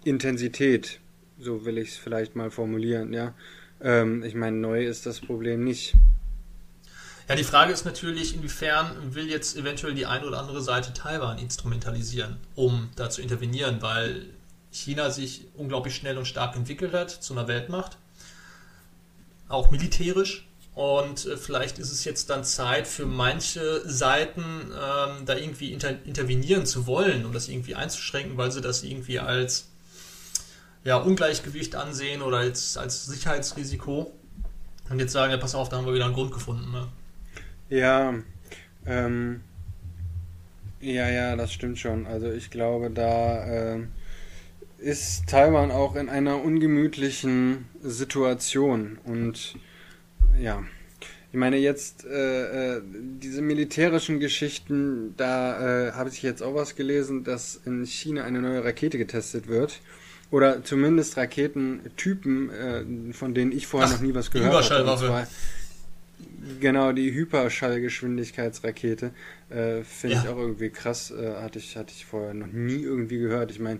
Intensität. 0.03 0.99
So 1.39 1.63
will 1.63 1.77
ich 1.77 1.89
es 1.89 1.97
vielleicht 1.97 2.35
mal 2.35 2.49
formulieren, 2.49 3.13
ja. 3.13 3.35
Ähm, 3.79 4.23
ich 4.23 4.33
meine, 4.33 4.57
neu 4.57 4.85
ist 4.85 5.05
das 5.05 5.21
Problem 5.21 5.63
nicht. 5.63 5.93
Ja, 7.29 7.35
die 7.35 7.43
Frage 7.43 7.71
ist 7.71 7.85
natürlich, 7.85 8.35
inwiefern 8.35 9.13
will 9.13 9.29
jetzt 9.29 9.55
eventuell 9.55 9.93
die 9.93 10.05
eine 10.05 10.25
oder 10.25 10.39
andere 10.39 10.61
Seite 10.61 10.93
Taiwan 10.93 11.37
instrumentalisieren, 11.37 12.37
um 12.55 12.89
da 12.95 13.09
zu 13.09 13.21
intervenieren, 13.21 13.81
weil 13.81 14.25
China 14.71 15.11
sich 15.11 15.45
unglaublich 15.55 15.95
schnell 15.95 16.17
und 16.17 16.25
stark 16.25 16.55
entwickelt 16.55 16.93
hat 16.93 17.11
zu 17.11 17.33
einer 17.33 17.47
Weltmacht, 17.47 17.97
auch 19.47 19.71
militärisch. 19.71 20.47
Und 20.73 21.25
äh, 21.25 21.35
vielleicht 21.35 21.79
ist 21.79 21.91
es 21.91 22.05
jetzt 22.05 22.29
dann 22.29 22.45
Zeit 22.45 22.87
für 22.87 23.05
manche 23.05 23.81
Seiten, 23.89 24.71
ähm, 24.71 25.25
da 25.25 25.35
irgendwie 25.35 25.73
inter 25.73 25.89
intervenieren 26.05 26.65
zu 26.65 26.87
wollen, 26.87 27.25
um 27.25 27.33
das 27.33 27.49
irgendwie 27.49 27.75
einzuschränken, 27.75 28.37
weil 28.37 28.53
sie 28.53 28.61
das 28.61 28.83
irgendwie 28.83 29.19
als 29.19 29.67
ja, 30.85 30.95
Ungleichgewicht 30.95 31.75
ansehen 31.75 32.21
oder 32.21 32.37
als, 32.37 32.77
als 32.77 33.05
Sicherheitsrisiko. 33.05 34.11
Und 34.89 34.99
jetzt 34.99 35.11
sagen, 35.11 35.31
ja, 35.31 35.37
pass 35.37 35.55
auf, 35.55 35.67
da 35.67 35.77
haben 35.77 35.85
wir 35.85 35.93
wieder 35.93 36.05
einen 36.05 36.13
Grund 36.13 36.31
gefunden. 36.31 36.71
Ne? 36.71 36.87
Ja, 37.71 38.13
ähm, 38.85 39.39
ja, 40.81 41.09
ja, 41.09 41.35
das 41.37 41.53
stimmt 41.53 41.79
schon. 41.79 42.05
Also 42.05 42.29
ich 42.29 42.51
glaube, 42.51 42.89
da 42.89 43.75
äh, 43.75 43.79
ist 44.77 45.27
Taiwan 45.27 45.71
auch 45.71 45.95
in 45.95 46.09
einer 46.09 46.43
ungemütlichen 46.43 47.69
Situation. 47.81 48.99
Und 49.05 49.55
ja, 50.37 50.63
ich 51.31 51.37
meine 51.37 51.55
jetzt 51.55 52.05
äh, 52.05 52.75
äh, 52.75 52.81
diese 52.83 53.41
militärischen 53.41 54.19
Geschichten, 54.19 55.13
da 55.15 55.87
äh, 55.87 55.91
habe 55.93 56.09
ich 56.09 56.21
jetzt 56.21 56.43
auch 56.43 56.55
was 56.55 56.75
gelesen, 56.75 57.23
dass 57.23 57.61
in 57.65 57.85
China 57.85 58.25
eine 58.25 58.41
neue 58.41 58.65
Rakete 58.65 58.97
getestet 58.97 59.47
wird. 59.47 59.79
Oder 60.29 60.61
zumindest 60.63 61.15
Raketentypen, 61.15 62.49
äh, 62.49 63.13
von 63.13 63.33
denen 63.33 63.53
ich 63.53 63.67
vorher 63.67 63.87
Ach, 63.89 63.93
noch 63.93 64.01
nie 64.01 64.13
was 64.13 64.29
gehört 64.29 64.69
habe. 64.69 65.27
Genau, 66.59 66.91
die 66.91 67.13
Hyperschallgeschwindigkeitsrakete 67.13 69.11
äh, 69.49 69.83
finde 69.83 70.15
ja. 70.15 70.23
ich 70.23 70.29
auch 70.29 70.37
irgendwie 70.37 70.69
krass. 70.69 71.11
Äh, 71.11 71.35
hatte, 71.35 71.59
ich, 71.59 71.77
hatte 71.77 71.93
ich 71.95 72.05
vorher 72.05 72.33
noch 72.33 72.51
nie 72.51 72.81
irgendwie 72.81 73.19
gehört. 73.19 73.51
Ich 73.51 73.59
meine, 73.59 73.79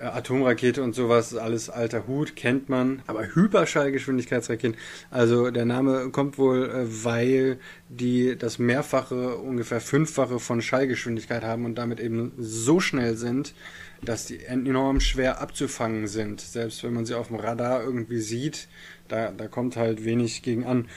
äh, 0.00 0.04
Atomrakete 0.04 0.82
und 0.82 0.94
sowas, 0.94 1.34
alles 1.36 1.68
alter 1.68 2.06
Hut, 2.06 2.34
kennt 2.34 2.68
man. 2.68 3.02
Aber 3.06 3.34
Hyperschallgeschwindigkeitsraketen, 3.34 4.76
also 5.10 5.50
der 5.50 5.66
Name 5.66 6.10
kommt 6.10 6.38
wohl, 6.38 6.70
äh, 6.70 7.04
weil 7.04 7.58
die 7.88 8.36
das 8.36 8.58
Mehrfache, 8.58 9.36
ungefähr 9.36 9.80
Fünffache 9.80 10.38
von 10.38 10.62
Schallgeschwindigkeit 10.62 11.44
haben 11.44 11.64
und 11.64 11.74
damit 11.76 12.00
eben 12.00 12.32
so 12.38 12.80
schnell 12.80 13.16
sind, 13.16 13.54
dass 14.02 14.26
die 14.26 14.42
enorm 14.44 15.00
schwer 15.00 15.40
abzufangen 15.40 16.06
sind. 16.06 16.40
Selbst 16.40 16.82
wenn 16.82 16.94
man 16.94 17.04
sie 17.04 17.14
auf 17.14 17.28
dem 17.28 17.36
Radar 17.36 17.82
irgendwie 17.82 18.20
sieht, 18.20 18.68
da, 19.08 19.30
da 19.30 19.48
kommt 19.48 19.76
halt 19.76 20.04
wenig 20.04 20.42
gegen 20.42 20.64
an. 20.64 20.88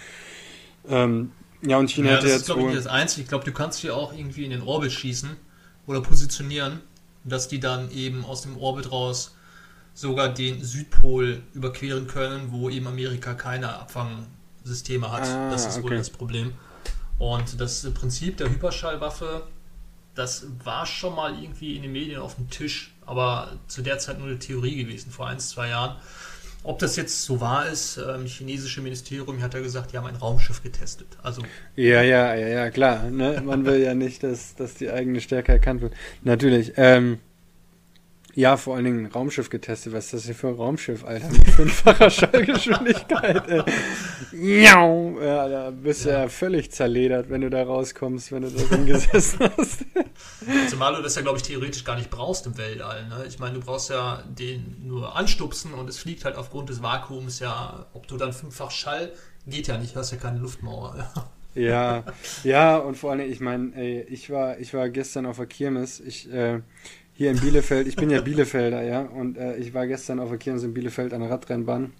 Ähm, 0.87 1.31
ja, 1.61 1.77
und 1.77 1.89
China 1.89 2.09
ja, 2.09 2.15
hätte 2.15 2.27
das 2.27 2.33
jetzt. 2.33 2.49
Das 2.49 2.49
ist, 2.49 2.55
glaube 2.55 2.71
ich, 2.71 2.77
das 2.77 2.87
Einzige. 2.87 3.21
Ich 3.21 3.27
glaube, 3.29 3.45
du 3.45 3.51
kannst 3.51 3.79
sie 3.79 3.89
auch 3.89 4.13
irgendwie 4.13 4.45
in 4.45 4.51
den 4.51 4.61
Orbit 4.61 4.91
schießen 4.91 5.29
oder 5.87 6.01
positionieren, 6.01 6.81
dass 7.23 7.47
die 7.47 7.59
dann 7.59 7.91
eben 7.91 8.25
aus 8.25 8.41
dem 8.41 8.57
Orbit 8.57 8.91
raus 8.91 9.35
sogar 9.93 10.29
den 10.29 10.63
Südpol 10.63 11.41
überqueren 11.53 12.07
können, 12.07 12.51
wo 12.51 12.69
eben 12.69 12.87
Amerika 12.87 13.33
keine 13.33 13.77
Abfangsysteme 13.79 15.11
hat. 15.11 15.23
Ah, 15.23 15.51
das 15.51 15.65
ist 15.65 15.77
okay. 15.77 15.91
wohl 15.91 15.97
das 15.97 16.09
Problem. 16.09 16.53
Und 17.19 17.59
das 17.61 17.89
Prinzip 17.93 18.37
der 18.37 18.49
Hyperschallwaffe, 18.49 19.43
das 20.15 20.47
war 20.63 20.85
schon 20.85 21.15
mal 21.15 21.41
irgendwie 21.41 21.75
in 21.75 21.83
den 21.83 21.91
Medien 21.91 22.19
auf 22.19 22.35
dem 22.35 22.49
Tisch, 22.49 22.93
aber 23.05 23.53
zu 23.67 23.81
der 23.81 23.99
Zeit 23.99 24.19
nur 24.19 24.27
eine 24.27 24.39
Theorie 24.39 24.83
gewesen, 24.83 25.11
vor 25.11 25.27
ein, 25.27 25.39
zwei 25.39 25.69
Jahren. 25.69 25.95
Ob 26.63 26.79
das 26.79 26.95
jetzt 26.95 27.23
so 27.23 27.41
wahr 27.41 27.67
ist, 27.67 27.97
ähm, 27.97 28.25
chinesische 28.25 28.81
Ministerium 28.81 29.41
hat 29.41 29.53
ja 29.53 29.59
gesagt, 29.59 29.91
die 29.91 29.97
haben 29.97 30.07
ein 30.07 30.15
Raumschiff 30.15 30.63
getestet. 30.63 31.07
Also 31.21 31.41
ja, 31.75 32.01
ja, 32.01 32.33
ja, 32.35 32.47
ja, 32.47 32.69
klar. 32.69 33.09
Ne? 33.09 33.41
Man 33.43 33.65
will 33.65 33.81
ja 33.81 33.93
nicht, 33.93 34.23
dass, 34.23 34.55
dass 34.55 34.75
die 34.75 34.89
eigene 34.89 35.19
Stärke 35.19 35.51
erkannt 35.51 35.81
wird. 35.81 35.93
Natürlich. 36.23 36.73
Ähm, 36.77 37.19
ja, 38.35 38.57
vor 38.57 38.75
allen 38.75 38.85
Dingen 38.85 39.05
ein 39.05 39.11
Raumschiff 39.11 39.49
getestet. 39.49 39.93
Was 39.93 40.05
ist 40.05 40.13
das 40.13 40.25
hier 40.25 40.33
für 40.33 40.47
ein 40.47 40.55
Raumschiff, 40.55 41.05
Alter? 41.05 41.29
Mit 41.29 41.47
fünffacher 41.51 42.09
Schallgeschwindigkeit, 42.09 43.47
ey. 43.47 44.63
Ja, 44.63 45.47
da 45.47 45.69
bist 45.69 46.05
du 46.05 46.09
ja. 46.09 46.21
ja 46.21 46.27
völlig 46.29 46.71
zerledert, 46.71 47.29
wenn 47.29 47.41
du 47.41 47.51
da 47.51 47.61
rauskommst, 47.63 48.31
wenn 48.31 48.41
du 48.41 48.49
da 48.49 48.63
drin 48.63 48.87
gesessen 48.87 49.39
hast. 49.57 49.85
Zumal 50.67 50.95
du 50.95 51.03
das 51.03 51.15
ja, 51.15 51.21
glaube 51.21 51.37
ich, 51.37 51.43
theoretisch 51.43 51.83
gar 51.83 51.95
nicht 51.95 52.09
brauchst 52.09 52.47
im 52.47 52.57
Weltall. 52.57 53.07
Ne? 53.07 53.25
Ich 53.27 53.37
meine, 53.37 53.53
du 53.53 53.59
brauchst 53.59 53.91
ja 53.91 54.23
den 54.27 54.77
nur 54.83 55.15
anstupsen 55.15 55.73
und 55.73 55.87
es 55.87 55.99
fliegt 55.99 56.25
halt 56.25 56.35
aufgrund 56.35 56.69
des 56.69 56.81
Vakuums 56.81 57.39
ja, 57.39 57.85
ob 57.93 58.07
du 58.07 58.17
dann 58.17 58.33
fünffach 58.33 58.71
Schall, 58.71 59.11
geht 59.45 59.67
ja 59.67 59.77
nicht, 59.77 59.95
du 59.95 59.99
hast 59.99 60.11
ja 60.11 60.17
keine 60.17 60.39
Luftmauer. 60.39 61.07
Ja, 61.55 62.03
ja, 62.43 62.77
und 62.77 62.97
vor 62.97 63.11
allen 63.11 63.19
Dingen, 63.19 63.31
ich 63.31 63.39
meine, 63.39 64.03
ich 64.05 64.31
war, 64.31 64.57
ich 64.57 64.73
war 64.73 64.89
gestern 64.89 65.27
auf 65.27 65.37
der 65.37 65.45
Kirmes, 65.45 65.99
ich, 65.99 66.31
äh, 66.31 66.61
hier 67.13 67.31
in 67.31 67.39
Bielefeld. 67.39 67.87
Ich 67.87 67.95
bin 67.95 68.09
ja 68.09 68.21
Bielefelder, 68.21 68.83
ja. 68.83 69.01
Und 69.01 69.37
äh, 69.37 69.55
ich 69.57 69.73
war 69.73 69.87
gestern 69.87 70.19
auf 70.19 70.29
der 70.29 70.37
Kirmes 70.37 70.63
in 70.63 70.73
Bielefeld 70.73 71.13
an 71.13 71.21
der 71.21 71.29
Radrennbahn. 71.29 71.93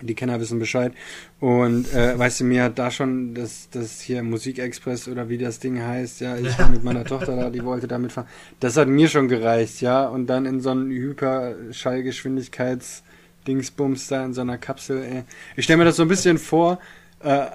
Die 0.00 0.14
Kenner 0.14 0.40
wissen 0.40 0.58
Bescheid. 0.58 0.92
Und 1.38 1.92
äh, 1.94 2.18
weißt 2.18 2.40
du, 2.40 2.44
mir 2.44 2.64
hat 2.64 2.78
da 2.78 2.90
schon 2.90 3.34
das, 3.34 3.68
das 3.70 4.00
hier 4.00 4.22
Musikexpress 4.22 5.06
oder 5.06 5.28
wie 5.28 5.38
das 5.38 5.60
Ding 5.60 5.80
heißt, 5.80 6.20
ja, 6.20 6.36
ich 6.36 6.58
war 6.58 6.68
mit 6.68 6.82
meiner 6.82 7.04
Tochter 7.04 7.36
da, 7.36 7.50
die 7.50 7.64
wollte 7.64 7.86
da 7.86 7.98
mitfahren. 7.98 8.28
Das 8.58 8.76
hat 8.76 8.88
mir 8.88 9.08
schon 9.08 9.28
gereicht, 9.28 9.80
ja. 9.80 10.06
Und 10.06 10.26
dann 10.26 10.46
in 10.46 10.60
so 10.60 10.70
einem 10.70 10.90
Hyperschallgeschwindigkeits 10.90 13.04
Dingsbums 13.46 14.08
da 14.08 14.24
in 14.24 14.34
so 14.34 14.40
einer 14.40 14.58
Kapsel, 14.58 15.02
ey. 15.02 15.24
Ich 15.56 15.64
stelle 15.64 15.78
mir 15.78 15.84
das 15.84 15.96
so 15.96 16.02
ein 16.02 16.08
bisschen 16.08 16.38
vor, 16.38 16.78
äh, 17.20 17.46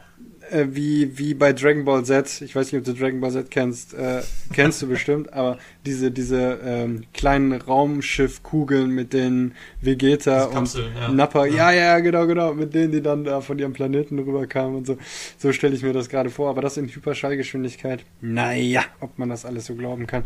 äh, 0.52 0.68
wie, 0.70 1.18
wie 1.18 1.34
bei 1.34 1.54
Dragon 1.54 1.86
Ball 1.86 2.04
Z. 2.04 2.42
Ich 2.42 2.56
weiß 2.56 2.72
nicht, 2.72 2.80
ob 2.80 2.86
du 2.86 2.94
Dragon 2.94 3.20
Ball 3.22 3.32
Z 3.32 3.52
kennst. 3.52 3.94
Äh, 3.94 4.22
kennst 4.54 4.82
du 4.82 4.88
bestimmt, 4.90 5.34
aber 5.34 5.58
diese, 5.86 6.12
diese 6.12 6.60
ähm, 6.64 7.04
kleinen 7.14 7.54
Raumschiffkugeln 7.54 8.90
mit 8.90 9.14
den 9.14 9.54
Vegeta 9.82 10.46
und 10.46 10.74
ja. 10.74 11.10
Nappa. 11.10 11.46
Ja. 11.46 11.72
ja, 11.72 11.72
ja, 11.72 12.00
genau, 12.00 12.28
genau. 12.28 12.54
Mit 12.54 12.74
denen, 12.74 12.92
die 12.92 13.02
dann 13.02 13.24
da 13.24 13.42
von 13.42 13.58
ihrem 13.60 13.74
Planeten 13.74 14.20
rüberkamen 14.20 14.76
und 14.76 14.88
so. 14.88 14.98
So 15.38 15.52
stelle 15.54 15.76
ich 15.76 15.84
mir 15.84 15.94
das 15.94 16.10
gerade 16.10 16.30
vor. 16.30 16.50
Aber 16.50 16.62
das 16.62 16.78
in 16.78 16.88
Hyperschallgeschwindigkeit. 16.88 18.04
Naja, 18.22 18.84
ob 19.00 19.18
man 19.18 19.30
das 19.30 19.46
alles 19.46 19.66
so 19.66 19.76
glauben 19.76 20.08
kann. 20.08 20.24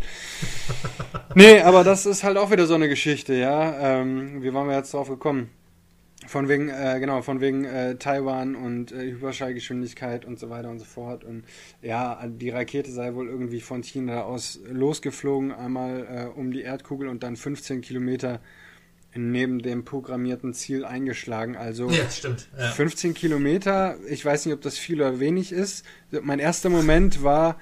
nee, 1.35 1.59
aber 1.61 1.83
das 1.83 2.05
ist 2.05 2.23
halt 2.23 2.37
auch 2.37 2.51
wieder 2.51 2.65
so 2.65 2.75
eine 2.75 2.89
Geschichte, 2.89 3.33
ja. 3.33 3.99
Ähm, 4.01 4.43
wie 4.43 4.53
waren 4.53 4.67
wir 4.67 4.75
jetzt 4.75 4.93
drauf 4.93 5.09
gekommen? 5.09 5.49
Von 6.27 6.47
wegen, 6.49 6.69
äh, 6.69 6.97
genau, 6.99 7.23
von 7.23 7.41
wegen 7.41 7.65
äh, 7.65 7.95
Taiwan 7.95 8.55
und 8.55 8.91
äh, 8.91 9.03
Überschallgeschwindigkeit 9.05 10.23
und 10.23 10.39
so 10.39 10.51
weiter 10.51 10.69
und 10.69 10.77
so 10.77 10.85
fort. 10.85 11.23
Und 11.23 11.43
ja, 11.81 12.27
die 12.27 12.51
Rakete 12.51 12.91
sei 12.91 13.15
wohl 13.15 13.27
irgendwie 13.27 13.59
von 13.59 13.81
China 13.81 14.23
aus 14.23 14.59
losgeflogen, 14.69 15.51
einmal 15.51 16.29
äh, 16.35 16.39
um 16.39 16.51
die 16.51 16.61
Erdkugel 16.61 17.07
und 17.07 17.23
dann 17.23 17.35
15 17.35 17.81
Kilometer 17.81 18.39
neben 19.13 19.59
dem 19.59 19.83
programmierten 19.83 20.53
Ziel 20.53 20.85
eingeschlagen. 20.85 21.57
Also 21.57 21.89
ja, 21.89 22.09
stimmt. 22.09 22.47
Ja. 22.57 22.71
15 22.71 23.13
Kilometer, 23.13 23.97
ich 24.07 24.23
weiß 24.23 24.45
nicht, 24.45 24.55
ob 24.55 24.61
das 24.61 24.77
viel 24.77 25.01
oder 25.01 25.19
wenig 25.19 25.51
ist. 25.51 25.85
Mein 26.21 26.39
erster 26.39 26.69
Moment 26.69 27.23
war, 27.23 27.57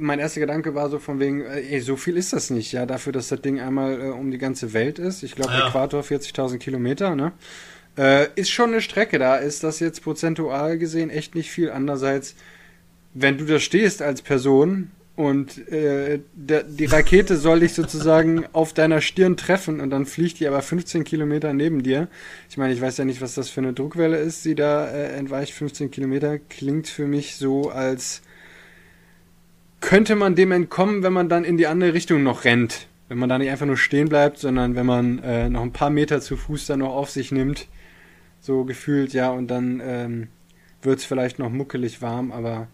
mein 0.00 0.18
erster 0.18 0.40
Gedanke 0.40 0.74
war 0.74 0.88
so 0.88 0.98
von 0.98 1.20
wegen, 1.20 1.42
äh, 1.42 1.60
ey, 1.60 1.80
so 1.80 1.96
viel 1.96 2.16
ist 2.16 2.32
das 2.32 2.50
nicht, 2.50 2.72
ja, 2.72 2.86
dafür, 2.86 3.12
dass 3.12 3.28
das 3.28 3.40
Ding 3.40 3.60
einmal 3.60 4.00
äh, 4.00 4.04
um 4.10 4.30
die 4.30 4.38
ganze 4.38 4.72
Welt 4.72 4.98
ist. 4.98 5.22
Ich 5.22 5.34
glaube, 5.34 5.52
ja. 5.52 5.68
Äquator 5.68 6.02
40.000 6.02 6.58
Kilometer, 6.58 7.14
ne? 7.14 7.32
Äh, 7.96 8.26
ist 8.34 8.50
schon 8.50 8.70
eine 8.70 8.80
Strecke, 8.80 9.18
da 9.18 9.36
ist 9.36 9.62
das 9.62 9.78
jetzt 9.78 10.02
prozentual 10.02 10.78
gesehen 10.78 11.10
echt 11.10 11.34
nicht 11.34 11.50
viel. 11.50 11.70
Andererseits, 11.70 12.34
wenn 13.12 13.38
du 13.38 13.44
da 13.44 13.60
stehst 13.60 14.02
als 14.02 14.20
Person 14.20 14.90
und 15.14 15.68
äh, 15.68 16.18
der, 16.34 16.64
die 16.64 16.86
Rakete 16.86 17.36
soll 17.36 17.60
dich 17.60 17.74
sozusagen 17.74 18.46
auf 18.52 18.72
deiner 18.72 19.00
Stirn 19.00 19.36
treffen 19.36 19.80
und 19.80 19.90
dann 19.90 20.06
fliegt 20.06 20.40
die 20.40 20.48
aber 20.48 20.60
15 20.60 21.04
Kilometer 21.04 21.52
neben 21.52 21.84
dir. 21.84 22.08
Ich 22.50 22.56
meine, 22.56 22.74
ich 22.74 22.80
weiß 22.80 22.96
ja 22.96 23.04
nicht, 23.04 23.20
was 23.20 23.34
das 23.34 23.48
für 23.48 23.60
eine 23.60 23.72
Druckwelle 23.72 24.16
ist, 24.18 24.44
die 24.44 24.56
da 24.56 24.88
äh, 24.88 25.16
entweicht. 25.16 25.52
15 25.52 25.92
Kilometer 25.92 26.38
klingt 26.38 26.88
für 26.88 27.06
mich 27.06 27.36
so, 27.36 27.70
als 27.70 28.22
könnte 29.84 30.16
man 30.16 30.34
dem 30.34 30.50
entkommen, 30.50 31.02
wenn 31.02 31.12
man 31.12 31.28
dann 31.28 31.44
in 31.44 31.58
die 31.58 31.66
andere 31.66 31.92
Richtung 31.92 32.22
noch 32.22 32.44
rennt. 32.44 32.88
Wenn 33.08 33.18
man 33.18 33.28
da 33.28 33.38
nicht 33.38 33.50
einfach 33.50 33.66
nur 33.66 33.76
stehen 33.76 34.08
bleibt, 34.08 34.38
sondern 34.38 34.76
wenn 34.76 34.86
man 34.86 35.18
äh, 35.18 35.50
noch 35.50 35.60
ein 35.60 35.74
paar 35.74 35.90
Meter 35.90 36.22
zu 36.22 36.38
Fuß 36.38 36.66
dann 36.66 36.78
noch 36.78 36.94
auf 36.94 37.10
sich 37.10 37.32
nimmt 37.32 37.68
so 38.40 38.64
gefühlt, 38.64 39.12
ja, 39.12 39.30
und 39.30 39.48
dann 39.48 39.80
ähm, 39.84 40.28
wird 40.82 40.98
es 40.98 41.04
vielleicht 41.04 41.38
noch 41.38 41.50
muckelig 41.50 42.02
warm, 42.02 42.32
aber 42.32 42.68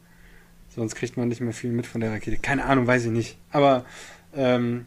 sonst 0.68 0.94
kriegt 0.94 1.16
man 1.16 1.28
nicht 1.28 1.40
mehr 1.40 1.52
viel 1.52 1.70
mit 1.70 1.86
von 1.86 2.00
der 2.00 2.12
Rakete. 2.12 2.38
Keine 2.38 2.64
Ahnung, 2.64 2.86
weiß 2.86 3.04
ich 3.06 3.10
nicht. 3.10 3.38
Aber 3.50 3.84
ähm, 4.34 4.86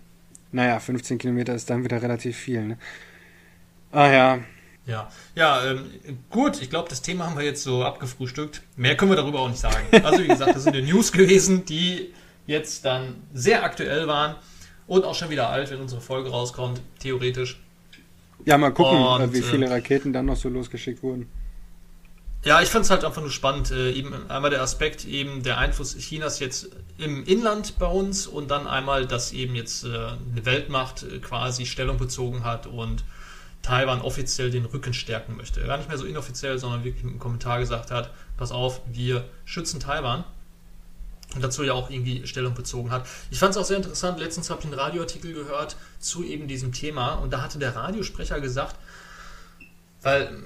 naja, 0.51 0.79
15 0.79 1.17
Kilometer 1.17 1.53
ist 1.53 1.69
dann 1.69 1.83
wieder 1.83 2.01
relativ 2.01 2.37
viel. 2.37 2.65
Ne? 2.65 2.77
Ah 3.91 4.11
ja. 4.11 4.39
Ja, 4.85 5.09
ja, 5.35 5.63
ähm, 5.65 5.89
gut, 6.29 6.61
ich 6.61 6.69
glaube, 6.69 6.89
das 6.89 7.01
Thema 7.01 7.25
haben 7.25 7.37
wir 7.37 7.45
jetzt 7.45 7.63
so 7.63 7.83
abgefrühstückt. 7.83 8.61
Mehr 8.75 8.97
können 8.97 9.11
wir 9.11 9.15
darüber 9.15 9.39
auch 9.39 9.49
nicht 9.49 9.61
sagen. 9.61 9.85
Also 10.03 10.21
wie 10.21 10.27
gesagt, 10.27 10.55
das 10.55 10.63
sind 10.63 10.75
die 10.75 10.81
News 10.81 11.11
gewesen, 11.13 11.63
die 11.65 12.13
jetzt 12.47 12.83
dann 12.83 13.15
sehr 13.33 13.63
aktuell 13.63 14.07
waren 14.07 14.35
und 14.87 15.05
auch 15.05 15.15
schon 15.15 15.29
wieder 15.29 15.49
alt, 15.49 15.71
wenn 15.71 15.79
unsere 15.79 16.01
Folge 16.01 16.29
rauskommt, 16.29 16.81
theoretisch. 16.99 17.61
Ja, 18.45 18.57
mal 18.57 18.71
gucken, 18.71 18.97
und, 18.97 19.21
äh, 19.21 19.33
wie 19.33 19.41
viele 19.41 19.69
Raketen 19.69 20.11
dann 20.11 20.25
noch 20.25 20.35
so 20.35 20.49
losgeschickt 20.49 21.01
wurden. 21.01 21.29
Ja, 22.43 22.61
ich 22.61 22.67
finde 22.67 22.83
es 22.83 22.89
halt 22.89 23.05
einfach 23.05 23.21
nur 23.21 23.31
spannend. 23.31 23.71
Äh, 23.71 23.91
eben 23.91 24.29
einmal 24.29 24.51
der 24.51 24.61
Aspekt, 24.61 25.05
eben 25.05 25.43
der 25.43 25.59
Einfluss 25.59 25.95
Chinas 25.97 26.39
jetzt 26.39 26.69
im 26.97 27.23
Inland 27.23 27.79
bei 27.79 27.85
uns 27.85 28.27
und 28.27 28.51
dann 28.51 28.67
einmal, 28.67 29.07
dass 29.07 29.31
eben 29.31 29.55
jetzt 29.55 29.85
äh, 29.85 29.87
eine 29.87 30.45
Weltmacht 30.45 31.03
äh, 31.03 31.19
quasi 31.19 31.65
Stellung 31.65 31.97
bezogen 31.97 32.43
hat 32.43 32.67
und 32.67 33.05
Taiwan 33.63 34.01
offiziell 34.01 34.51
den 34.51 34.65
Rücken 34.65 34.93
stärken 34.93 35.35
möchte. 35.35 35.65
Gar 35.65 35.77
nicht 35.77 35.89
mehr 35.89 35.97
so 35.97 36.05
inoffiziell, 36.05 36.59
sondern 36.59 36.83
wirklich 36.83 37.03
mit 37.03 37.13
einem 37.13 37.19
Kommentar 37.19 37.59
gesagt 37.59 37.89
hat, 37.89 38.11
pass 38.37 38.51
auf, 38.51 38.81
wir 38.85 39.25
schützen 39.45 39.79
Taiwan 39.79 40.25
und 41.33 41.43
dazu 41.43 41.63
ja 41.63 41.73
auch 41.73 41.89
irgendwie 41.89 42.27
Stellung 42.27 42.53
bezogen 42.53 42.91
hat. 42.91 43.07
Ich 43.31 43.39
fand 43.39 43.51
es 43.51 43.57
auch 43.57 43.65
sehr 43.65 43.77
interessant, 43.77 44.19
letztens 44.19 44.49
habe 44.49 44.59
ich 44.59 44.65
einen 44.67 44.75
Radioartikel 44.75 45.33
gehört 45.33 45.77
zu 45.99 46.23
eben 46.23 46.47
diesem 46.47 46.73
Thema 46.73 47.13
und 47.15 47.31
da 47.31 47.41
hatte 47.41 47.57
der 47.57 47.75
Radiosprecher 47.75 48.41
gesagt, 48.41 48.75
weil 50.01 50.43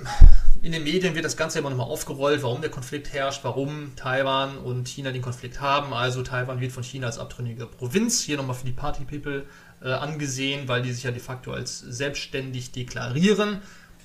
in 0.61 0.72
den 0.72 0.84
Medien 0.84 1.15
wird 1.15 1.26
das 1.26 1.38
Ganze 1.38 1.59
immer 1.59 1.70
nochmal 1.70 1.88
aufgerollt, 1.88 2.43
warum 2.43 2.61
der 2.61 2.70
Konflikt 2.70 3.13
herrscht, 3.13 3.43
warum 3.43 3.95
Taiwan 3.95 4.57
und 4.59 4.88
China 4.88 5.11
den 5.11 5.22
Konflikt 5.22 5.61
haben. 5.61 5.93
Also 5.93 6.24
Taiwan 6.24 6.59
wird 6.59 6.72
von 6.72 6.84
China 6.84 7.07
als 7.07 7.18
abtrünnige 7.18 7.65
Provinz, 7.65 8.22
hier 8.22 8.38
nochmal 8.38 8.55
für 8.55 8.65
die 8.65 8.72
Party 8.74 9.05
People 9.05 9.45
äh, 9.82 9.91
angesehen, 9.91 10.67
weil 10.67 10.82
die 10.82 10.91
sich 10.91 11.03
ja 11.03 11.11
de 11.11 11.19
facto 11.19 11.51
als 11.51 11.80
selbstständig 11.80 12.71
deklarieren 12.71 13.59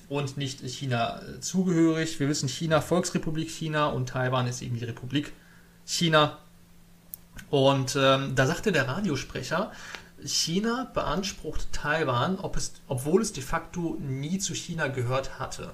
und 0.09 0.37
nicht 0.37 0.61
China 0.61 1.21
äh, 1.23 1.41
zugehörig. 1.41 2.21
Wir 2.21 2.29
wissen 2.29 2.49
China, 2.49 2.81
Volksrepublik 2.81 3.51
China 3.51 3.87
und 3.87 4.11
Taiwan 4.11 4.47
ist 4.47 4.63
eben 4.63 4.77
die 4.77 4.85
Republik 4.85 5.33
China. 5.87 6.39
Und 7.51 7.97
ähm, 7.99 8.35
da 8.35 8.47
sagte 8.47 8.73
der 8.73 8.89
Radiosprecher, 8.89 9.73
China 10.25 10.91
beansprucht 10.95 11.73
Taiwan, 11.73 12.39
ob 12.39 12.57
es, 12.57 12.75
obwohl 12.87 13.23
es 13.23 13.33
de 13.33 13.43
facto 13.43 13.97
nie 14.01 14.39
zu 14.39 14.55
China 14.55 14.89
gehört 14.89 15.39
hatte. 15.39 15.73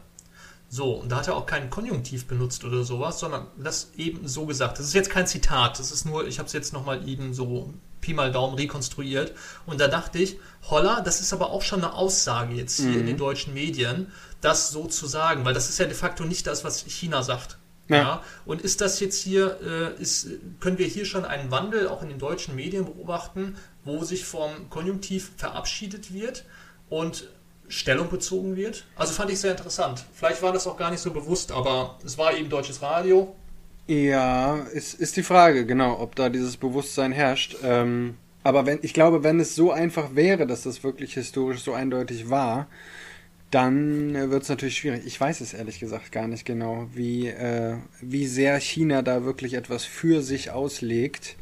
So, 0.70 0.92
und 0.94 1.10
da 1.10 1.16
hat 1.16 1.28
er 1.28 1.34
auch 1.34 1.46
keinen 1.46 1.70
Konjunktiv 1.70 2.26
benutzt 2.26 2.64
oder 2.64 2.84
sowas, 2.84 3.18
sondern 3.20 3.46
das 3.56 3.92
eben 3.96 4.28
so 4.28 4.46
gesagt. 4.46 4.78
Das 4.78 4.86
ist 4.86 4.94
jetzt 4.94 5.10
kein 5.10 5.26
Zitat, 5.26 5.78
das 5.78 5.90
ist 5.90 6.04
nur, 6.04 6.26
ich 6.26 6.38
habe 6.38 6.46
es 6.46 6.52
jetzt 6.52 6.72
nochmal 6.72 7.08
eben 7.08 7.32
so 7.32 7.72
Pi 8.08 8.14
mal 8.14 8.32
Daumen 8.32 8.54
rekonstruiert. 8.54 9.34
Und 9.66 9.80
da 9.80 9.88
dachte 9.88 10.18
ich, 10.18 10.38
holla, 10.70 11.02
das 11.02 11.20
ist 11.20 11.32
aber 11.34 11.50
auch 11.50 11.62
schon 11.62 11.84
eine 11.84 11.92
Aussage 11.92 12.54
jetzt 12.54 12.78
hier 12.78 12.88
mhm. 12.88 13.00
in 13.00 13.06
den 13.06 13.16
deutschen 13.18 13.52
Medien, 13.52 14.10
das 14.40 14.70
so 14.70 14.86
zu 14.86 15.06
sagen, 15.06 15.44
weil 15.44 15.52
das 15.52 15.68
ist 15.68 15.78
ja 15.78 15.84
de 15.84 15.94
facto 15.94 16.24
nicht 16.24 16.46
das, 16.46 16.64
was 16.64 16.80
China 16.86 17.22
sagt. 17.22 17.58
Ja. 17.88 17.96
ja. 17.96 18.22
Und 18.46 18.62
ist 18.62 18.80
das 18.80 19.00
jetzt 19.00 19.22
hier, 19.22 19.58
äh, 19.62 20.02
ist, 20.02 20.28
können 20.60 20.78
wir 20.78 20.86
hier 20.86 21.04
schon 21.04 21.24
einen 21.24 21.50
Wandel 21.50 21.88
auch 21.88 22.02
in 22.02 22.08
den 22.08 22.18
deutschen 22.18 22.54
Medien 22.54 22.86
beobachten, 22.86 23.56
wo 23.84 24.04
sich 24.04 24.24
vom 24.24 24.70
Konjunktiv 24.70 25.32
verabschiedet 25.36 26.12
wird 26.12 26.44
und 26.88 27.28
Stellung 27.68 28.08
bezogen 28.08 28.56
wird? 28.56 28.84
Also 28.96 29.12
fand 29.12 29.30
ich 29.30 29.40
sehr 29.40 29.50
interessant. 29.50 30.04
Vielleicht 30.14 30.40
war 30.40 30.52
das 30.52 30.66
auch 30.66 30.78
gar 30.78 30.90
nicht 30.90 31.00
so 31.00 31.10
bewusst, 31.10 31.52
aber 31.52 31.98
es 32.04 32.16
war 32.16 32.34
eben 32.34 32.48
deutsches 32.48 32.80
Radio. 32.80 33.34
Ja, 33.88 34.56
ist, 34.74 35.00
ist 35.00 35.16
die 35.16 35.22
Frage, 35.22 35.64
genau, 35.64 35.98
ob 35.98 36.14
da 36.14 36.28
dieses 36.28 36.58
Bewusstsein 36.58 37.10
herrscht. 37.10 37.56
Ähm, 37.64 38.16
aber 38.44 38.66
wenn, 38.66 38.80
ich 38.82 38.92
glaube, 38.92 39.24
wenn 39.24 39.40
es 39.40 39.54
so 39.54 39.72
einfach 39.72 40.14
wäre, 40.14 40.46
dass 40.46 40.62
das 40.62 40.84
wirklich 40.84 41.14
historisch 41.14 41.60
so 41.62 41.72
eindeutig 41.72 42.28
war, 42.28 42.66
dann 43.50 44.14
äh, 44.14 44.30
wird 44.30 44.42
es 44.42 44.50
natürlich 44.50 44.76
schwierig. 44.76 45.06
Ich 45.06 45.18
weiß 45.18 45.40
es 45.40 45.54
ehrlich 45.54 45.80
gesagt 45.80 46.12
gar 46.12 46.28
nicht 46.28 46.44
genau, 46.44 46.88
wie, 46.92 47.28
äh, 47.28 47.76
wie 48.02 48.26
sehr 48.26 48.60
China 48.60 49.00
da 49.00 49.24
wirklich 49.24 49.54
etwas 49.54 49.84
für 49.84 50.22
sich 50.22 50.50
auslegt. 50.50 51.36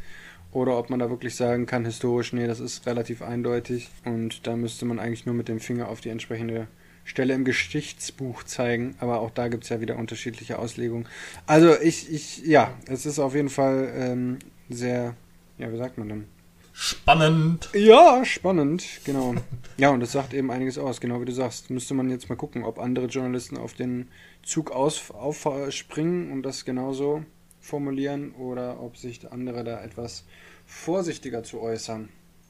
Oder 0.53 0.79
ob 0.79 0.89
man 0.89 1.01
da 1.01 1.11
wirklich 1.11 1.35
sagen 1.35 1.67
kann, 1.67 1.85
historisch, 1.85 2.33
nee, 2.33 2.47
das 2.47 2.61
ist 2.61 2.87
relativ 2.87 3.23
eindeutig. 3.23 3.91
Und 4.05 4.47
da 4.47 4.57
müsste 4.57 4.85
man 4.85 5.01
eigentlich 5.01 5.27
nur 5.27 5.35
mit 5.35 5.49
dem 5.49 5.59
Finger 5.59 5.89
auf 5.89 6.01
die 6.01 6.11
entsprechende 6.11 6.69
Stelle 7.07 7.35
im 7.35 7.45
Geschichtsbuch 7.45 8.43
zeigen, 8.43 8.97
aber 8.99 9.21
auch 9.21 9.31
da 9.31 9.47
gibt 9.49 9.63
es 9.65 9.71
ja 9.71 9.81
wieder 9.81 9.97
unterschiedliche 9.97 10.59
Auslegungen. 10.59 11.07
Also 11.47 11.81
ich, 11.81 12.13
ich, 12.13 12.39
ja, 12.45 12.75
es 12.87 13.07
ist 13.07 13.21
auf 13.21 13.35
jeden 13.35 13.49
Fall 13.49 13.93
ähm, 13.97 14.39
sehr, 14.69 15.15
ja, 15.57 15.73
wie 15.73 15.79
sagt 15.79 15.99
man 15.99 16.09
denn? 16.09 16.25
Spannend. 16.73 17.71
Ja, 17.73 18.25
spannend, 18.25 18.85
genau. 19.05 19.35
ja, 19.79 19.91
und 19.91 20.01
das 20.01 20.13
sagt 20.13 20.35
eben 20.35 20.51
einiges 20.51 20.79
aus, 20.79 21.01
genau 21.01 21.21
wie 21.21 21.25
du 21.25 21.33
sagst. 21.33 21.71
Müsste 21.71 21.95
man 21.95 22.11
jetzt 22.11 22.29
mal 22.29 22.35
gucken, 22.35 22.65
ob 22.65 22.79
andere 22.79 23.07
Journalisten 23.07 23.57
auf 23.57 23.73
den 23.73 24.09
Zug 24.43 24.73
aus, 24.73 25.11
aufspringen 25.11 26.33
und 26.33 26.43
das 26.43 26.65
genauso 26.65 27.25
formulieren 27.61 28.33
oder 28.33 28.83
ob 28.83 28.97
sich 28.97 29.31
andere 29.31 29.65
da 29.65 29.83
etwas 29.83 30.25
vorsichtiger 30.67 31.45
zu 31.45 31.61
äußern. 31.61 32.09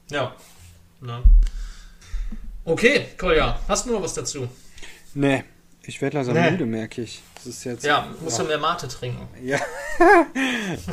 Ja. 0.09 0.35
Na. 0.99 1.23
Okay, 2.67 3.07
Kolja, 3.17 3.57
hast 3.69 3.85
du 3.85 3.93
noch 3.93 4.01
was 4.01 4.13
dazu? 4.13 4.45
Nee, 5.13 5.45
ich 5.83 6.01
werde 6.01 6.17
langsam 6.17 6.33
Nee. 6.35 6.51
müde, 6.51 6.65
merke 6.65 7.01
ich. 7.01 7.21
Das 7.35 7.45
ist 7.45 7.63
jetzt. 7.63 7.85
Ja, 7.85 8.09
musst 8.19 8.37
du 8.39 8.43
mehr 8.43 8.57
Mate 8.57 8.89
trinken. 8.89 9.25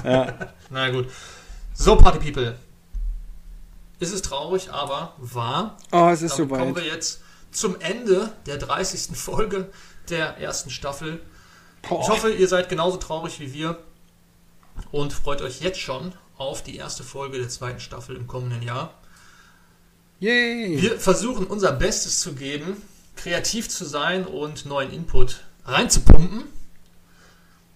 Ja. 0.05 0.53
Na 0.71 0.91
gut. 0.91 1.09
So, 1.75 1.97
Party 1.97 2.19
People. 2.21 2.57
Ist 3.99 4.15
es 4.15 4.23
traurig, 4.23 4.71
aber 4.71 5.15
wahr. 5.19 5.77
Oh, 5.91 6.09
es 6.13 6.23
ist 6.23 6.39
Damit 6.39 6.51
kommen 6.53 6.69
soweit. 6.75 6.85
wir 6.85 6.93
jetzt 6.93 7.23
zum 7.51 7.81
Ende 7.81 8.33
der 8.47 8.59
30. 8.59 9.09
Folge 9.19 9.69
der 10.11 10.39
ersten 10.39 10.71
Staffel. 10.71 11.21
Ich 11.83 11.89
Boah. 11.89 12.09
hoffe, 12.09 12.31
ihr 12.33 12.47
seid 12.47 12.69
genauso 12.69 12.99
traurig 12.99 13.41
wie 13.41 13.53
wir 13.53 13.79
und 14.93 15.13
freut 15.13 15.43
euch 15.43 15.61
jetzt 15.61 15.81
schon 15.81 16.13
auf 16.39 16.63
die 16.63 16.77
erste 16.77 17.03
Folge 17.03 17.39
der 17.39 17.49
zweiten 17.49 17.81
Staffel 17.81 18.15
im 18.17 18.27
kommenden 18.29 18.63
Jahr. 18.63 18.95
Yay! 20.25 20.81
Wir 20.81 20.99
versuchen 20.99 21.47
unser 21.47 21.73
Bestes 21.73 22.21
zu 22.21 22.33
geben, 22.33 22.81
kreativ 23.15 23.69
zu 23.69 23.85
sein 23.85 24.25
und 24.27 24.65
neuen 24.65 24.91
Input 24.91 25.43
reinzupumpen 25.67 26.45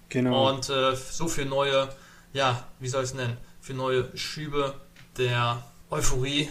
Genau. 0.09 0.49
und 0.49 0.71
äh, 0.71 0.97
so 0.97 1.29
für 1.29 1.45
neue, 1.45 1.91
ja, 2.33 2.67
wie 2.81 2.89
soll 2.89 3.05
ich 3.05 3.11
es 3.11 3.15
nennen, 3.15 3.37
für 3.61 3.75
neue 3.75 4.17
Schübe 4.17 4.73
der 5.19 5.63
Euphorie, 5.91 6.49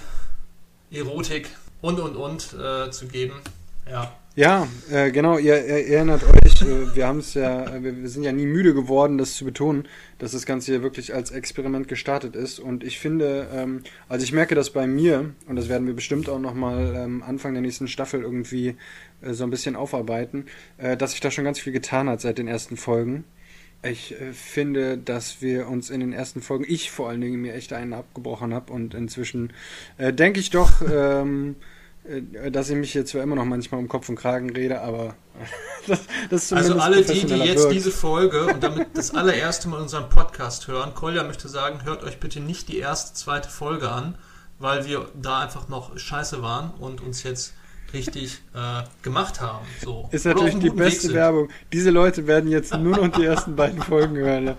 Erotik 0.91 1.50
und 1.82 2.00
und 2.00 2.16
und 2.16 2.54
äh, 2.54 2.91
zu 2.91 3.08
geben. 3.08 3.41
Ja, 3.90 4.14
Ja, 4.38 4.68
äh, 4.92 5.10
genau, 5.10 5.40
ihr, 5.40 5.66
ihr 5.66 5.98
erinnert 5.98 6.22
euch, 6.24 6.62
äh, 6.62 6.96
wir 6.96 7.08
haben 7.08 7.18
es 7.18 7.34
ja, 7.34 7.64
äh, 7.76 7.82
wir, 7.82 7.98
wir 8.04 8.08
sind 8.08 8.22
ja 8.22 8.32
nie 8.32 8.46
müde 8.46 8.76
geworden, 8.76 9.18
das 9.18 9.34
zu 9.34 9.46
betonen, 9.46 9.88
dass 10.20 10.34
das 10.34 10.46
Ganze 10.46 10.74
hier 10.74 10.84
wirklich 10.84 11.16
als 11.16 11.32
Experiment 11.32 11.88
gestartet 11.88 12.36
ist. 12.36 12.60
Und 12.60 12.84
ich 12.84 13.00
finde, 13.00 13.48
ähm, 13.52 13.82
also 14.08 14.24
ich 14.24 14.34
merke 14.34 14.54
das 14.54 14.70
bei 14.70 14.86
mir, 14.86 15.34
und 15.48 15.56
das 15.56 15.70
werden 15.70 15.88
wir 15.88 15.96
bestimmt 15.96 16.30
auch 16.30 16.38
nochmal 16.38 16.94
ähm, 16.96 17.24
Anfang 17.24 17.54
der 17.54 17.64
nächsten 17.64 17.88
Staffel 17.88 18.22
irgendwie 18.22 18.76
äh, 19.24 19.34
so 19.34 19.44
ein 19.44 19.50
bisschen 19.50 19.76
aufarbeiten, 19.76 20.46
äh, 20.78 20.96
dass 20.96 21.14
sich 21.14 21.20
da 21.20 21.32
schon 21.32 21.46
ganz 21.46 21.60
viel 21.60 21.74
getan 21.74 22.08
hat 22.08 22.22
seit 22.22 22.38
den 22.38 22.48
ersten 22.48 22.78
Folgen. 22.78 23.24
Ich 23.82 24.22
äh, 24.22 24.34
finde, 24.34 25.00
dass 25.00 25.42
wir 25.42 25.68
uns 25.68 25.90
in 25.90 26.00
den 26.00 26.14
ersten 26.14 26.44
Folgen, 26.44 26.66
ich 26.68 26.92
vor 26.92 27.10
allen 27.10 27.22
Dingen, 27.22 27.42
mir 27.42 27.56
echt 27.56 27.74
einen 27.74 27.94
abgebrochen 27.94 28.54
habe 28.54 28.72
und 28.72 28.94
inzwischen 28.94 29.52
denke 29.98 30.40
ich 30.40 30.52
doch, 30.52 30.84
ähm, 30.88 31.56
äh, 31.60 31.77
dass 32.51 32.70
ich 32.70 32.76
mich 32.76 32.93
jetzt 32.93 33.12
zwar 33.12 33.22
immer 33.22 33.36
noch 33.36 33.45
manchmal 33.45 33.82
um 33.82 33.88
Kopf 33.88 34.08
und 34.10 34.16
Kragen 34.16 34.49
rede, 34.49 34.82
aber 34.82 35.16
das, 35.88 35.99
das 36.30 36.53
Also 36.53 36.76
alle 36.80 37.03
die, 37.03 37.26
die 37.26 37.36
jetzt 37.36 37.64
wirkt. 37.64 37.74
diese 37.74 37.91
Folge 37.91 38.45
und 38.45 38.64
damit 38.64 38.89
das 38.93 39.14
allererste 39.14 39.68
Mal 39.68 39.82
unseren 39.82 40.10
Podcast 40.10 40.68
hören, 40.68 40.93
Kolja 40.93 41.24
möchte 41.24 41.49
sagen, 41.49 41.84
hört 41.84 42.03
euch 42.03 42.20
bitte 42.20 42.39
nicht 42.39 42.70
die 42.70 42.78
erste, 42.78 43.14
zweite 43.14 43.49
Folge 43.49 43.89
an, 43.89 44.18
weil 44.60 44.86
wir 44.86 45.10
da 45.16 45.39
einfach 45.39 45.68
noch 45.68 45.97
scheiße 45.97 46.41
waren 46.41 46.72
und 46.80 47.01
uns 47.01 47.24
jetzt 47.24 47.53
richtig 47.94 48.42
äh, 48.54 48.84
gemacht 49.02 49.42
haben. 49.42 49.66
So. 49.84 50.10
Ist 50.12 50.26
natürlich 50.26 50.60
die 50.60 50.70
beste. 50.70 51.14
Werbung. 51.14 51.50
Diese 51.72 51.90
Leute 51.90 52.28
werden 52.28 52.50
jetzt 52.50 52.74
nur 52.78 52.98
noch 52.98 53.08
die 53.10 53.26
ersten 53.26 53.56
beiden 53.56 53.82
Folgen 53.82 54.18
hören. 54.18 54.56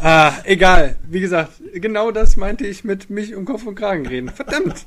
Ah, 0.00 0.32
egal. 0.44 0.96
Wie 1.08 1.18
gesagt, 1.18 1.60
genau 1.74 2.12
das 2.12 2.36
meinte 2.36 2.64
ich 2.66 2.84
mit 2.84 3.10
mich 3.10 3.34
um 3.34 3.44
Kopf 3.44 3.66
und 3.66 3.74
Kragen 3.74 4.06
reden. 4.06 4.28
Verdammt! 4.28 4.86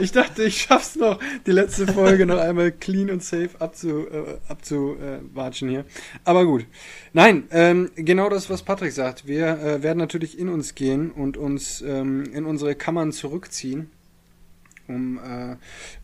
Ich 0.00 0.12
dachte, 0.12 0.42
ich 0.44 0.60
schaff's 0.60 0.96
noch, 0.96 1.18
die 1.46 1.52
letzte 1.52 1.86
Folge 1.86 2.26
noch 2.26 2.38
einmal 2.38 2.70
clean 2.70 3.10
und 3.10 3.22
safe 3.22 3.50
abzu, 3.58 4.06
äh, 4.10 4.38
abzuwatschen 4.48 5.70
hier. 5.70 5.84
Aber 6.24 6.44
gut. 6.44 6.66
Nein, 7.14 7.44
ähm, 7.50 7.90
genau 7.96 8.28
das, 8.28 8.50
was 8.50 8.62
Patrick 8.62 8.92
sagt. 8.92 9.26
Wir 9.26 9.58
äh, 9.58 9.82
werden 9.82 9.98
natürlich 9.98 10.38
in 10.38 10.50
uns 10.50 10.74
gehen 10.74 11.10
und 11.10 11.38
uns 11.38 11.80
ähm, 11.80 12.24
in 12.34 12.44
unsere 12.44 12.74
Kammern 12.74 13.12
zurückziehen 13.12 13.90
um 14.94 15.18
äh, 15.18 15.56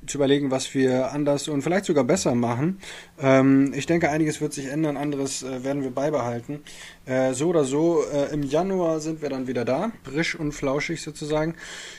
zu 0.07 0.19
überlegen, 0.19 0.51
was 0.51 0.75
wir 0.75 1.13
anders 1.13 1.49
und 1.49 1.63
vielleicht 1.63 1.85
sogar 1.85 2.05
besser 2.05 2.35
machen. 2.35 2.79
Ähm, 3.19 3.73
ich 3.75 3.87
denke, 3.87 4.11
einiges 4.11 4.41
wird 4.41 4.53
sich 4.53 4.67
ändern, 4.67 4.97
anderes 4.97 5.43
äh, 5.43 5.65
werden 5.65 5.83
wir 5.83 5.91
beibehalten. 5.91 6.63
Äh, 7.07 7.33
so 7.33 7.49
oder 7.49 7.65
so, 7.65 8.05
äh, 8.13 8.33
im 8.33 8.43
Januar 8.43 9.01
sind 9.01 9.23
wir 9.23 9.31
dann 9.31 9.47
wieder 9.47 9.65
da, 9.65 9.93
frisch 10.05 10.35
und 10.35 10.53
flauschig 10.53 11.01
sozusagen. 11.01 11.55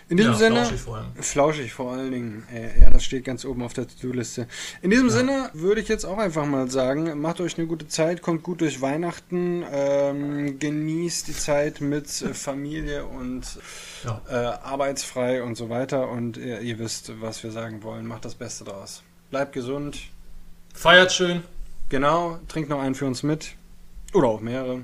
In 0.10 0.18
diesem 0.18 0.34
Ja, 0.34 0.38
Sinne, 0.38 0.56
flauschig 0.66 0.82
vor 0.82 0.98
allem. 0.98 1.08
flauschig 1.20 1.74
vor 1.74 1.92
allen 1.94 2.12
Dingen, 2.12 2.44
äh, 2.54 2.82
ja, 2.82 2.90
das 2.92 3.04
steht 3.04 3.24
ganz 3.24 3.46
oben 3.46 3.64
auf 3.64 3.74
der 3.74 3.88
To-Do-Liste. 3.88 4.48
In 4.82 4.92
diesem 4.92 5.10
Sinne 5.10 5.50
würde 5.54 5.82
ich 5.82 5.88
jetzt 5.88 6.06
auch 6.06 6.18
einfach 6.20 6.46
mal 6.46 6.70
sagen, 6.70 7.20
macht 7.20 7.42
euch 7.42 7.58
eine 7.58 7.66
gute 7.68 7.88
Zeit, 7.88 8.22
kommt 8.22 8.44
gut 8.44 8.62
durch 8.62 8.82
Weihnachten, 8.82 9.64
ähm, 9.72 10.60
genießt 10.60 11.28
die 11.30 11.34
Zeit 11.36 11.82
mit 11.82 12.22
äh, 12.22 12.34
Familie 12.34 13.06
und 13.06 13.44
Ja. 14.04 14.22
äh, 14.30 14.34
arbeitsfrei 14.34 15.42
und 15.42 15.56
so 15.56 15.70
weiter. 15.70 16.10
Und 16.10 16.38
ihr, 16.38 16.62
ihr 16.62 16.78
wisst, 16.80 17.12
was 17.22 17.44
wir 17.44 17.52
sagen 17.52 17.82
wollen. 17.82 18.06
Macht 18.06 18.26
das 18.26 18.36
Beste 18.36 18.66
draus. 18.66 19.04
Bleibt 19.32 19.54
gesund. 19.54 19.98
Feiert 20.78 21.12
schön. 21.12 21.44
Genau, 21.90 22.38
trinkt 22.48 22.70
noch 22.70 22.80
einen 22.80 22.94
für 22.94 23.08
uns 23.08 23.24
mit. 23.24 23.56
Oder 24.14 24.28
auch 24.28 24.42
mehrere. 24.42 24.82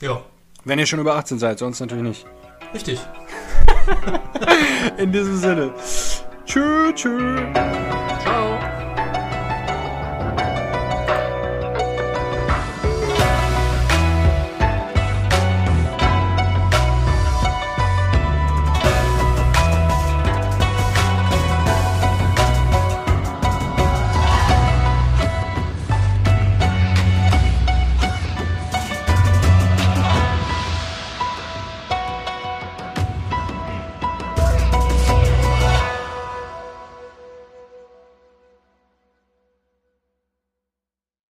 Ja, 0.00 0.22
Wenn 0.64 0.78
ihr 0.78 0.86
schon 0.86 0.98
über 0.98 1.14
18 1.16 1.38
seid, 1.38 1.58
sonst 1.58 1.78
natürlich 1.80 2.02
nicht. 2.04 2.26
richtig. 2.72 2.98
In 4.96 5.12
diesem 5.12 5.36
Sinne. 5.36 5.74
Tschüss, 6.46 6.94
tschüss. 6.94 7.40
Ciao. 8.22 8.79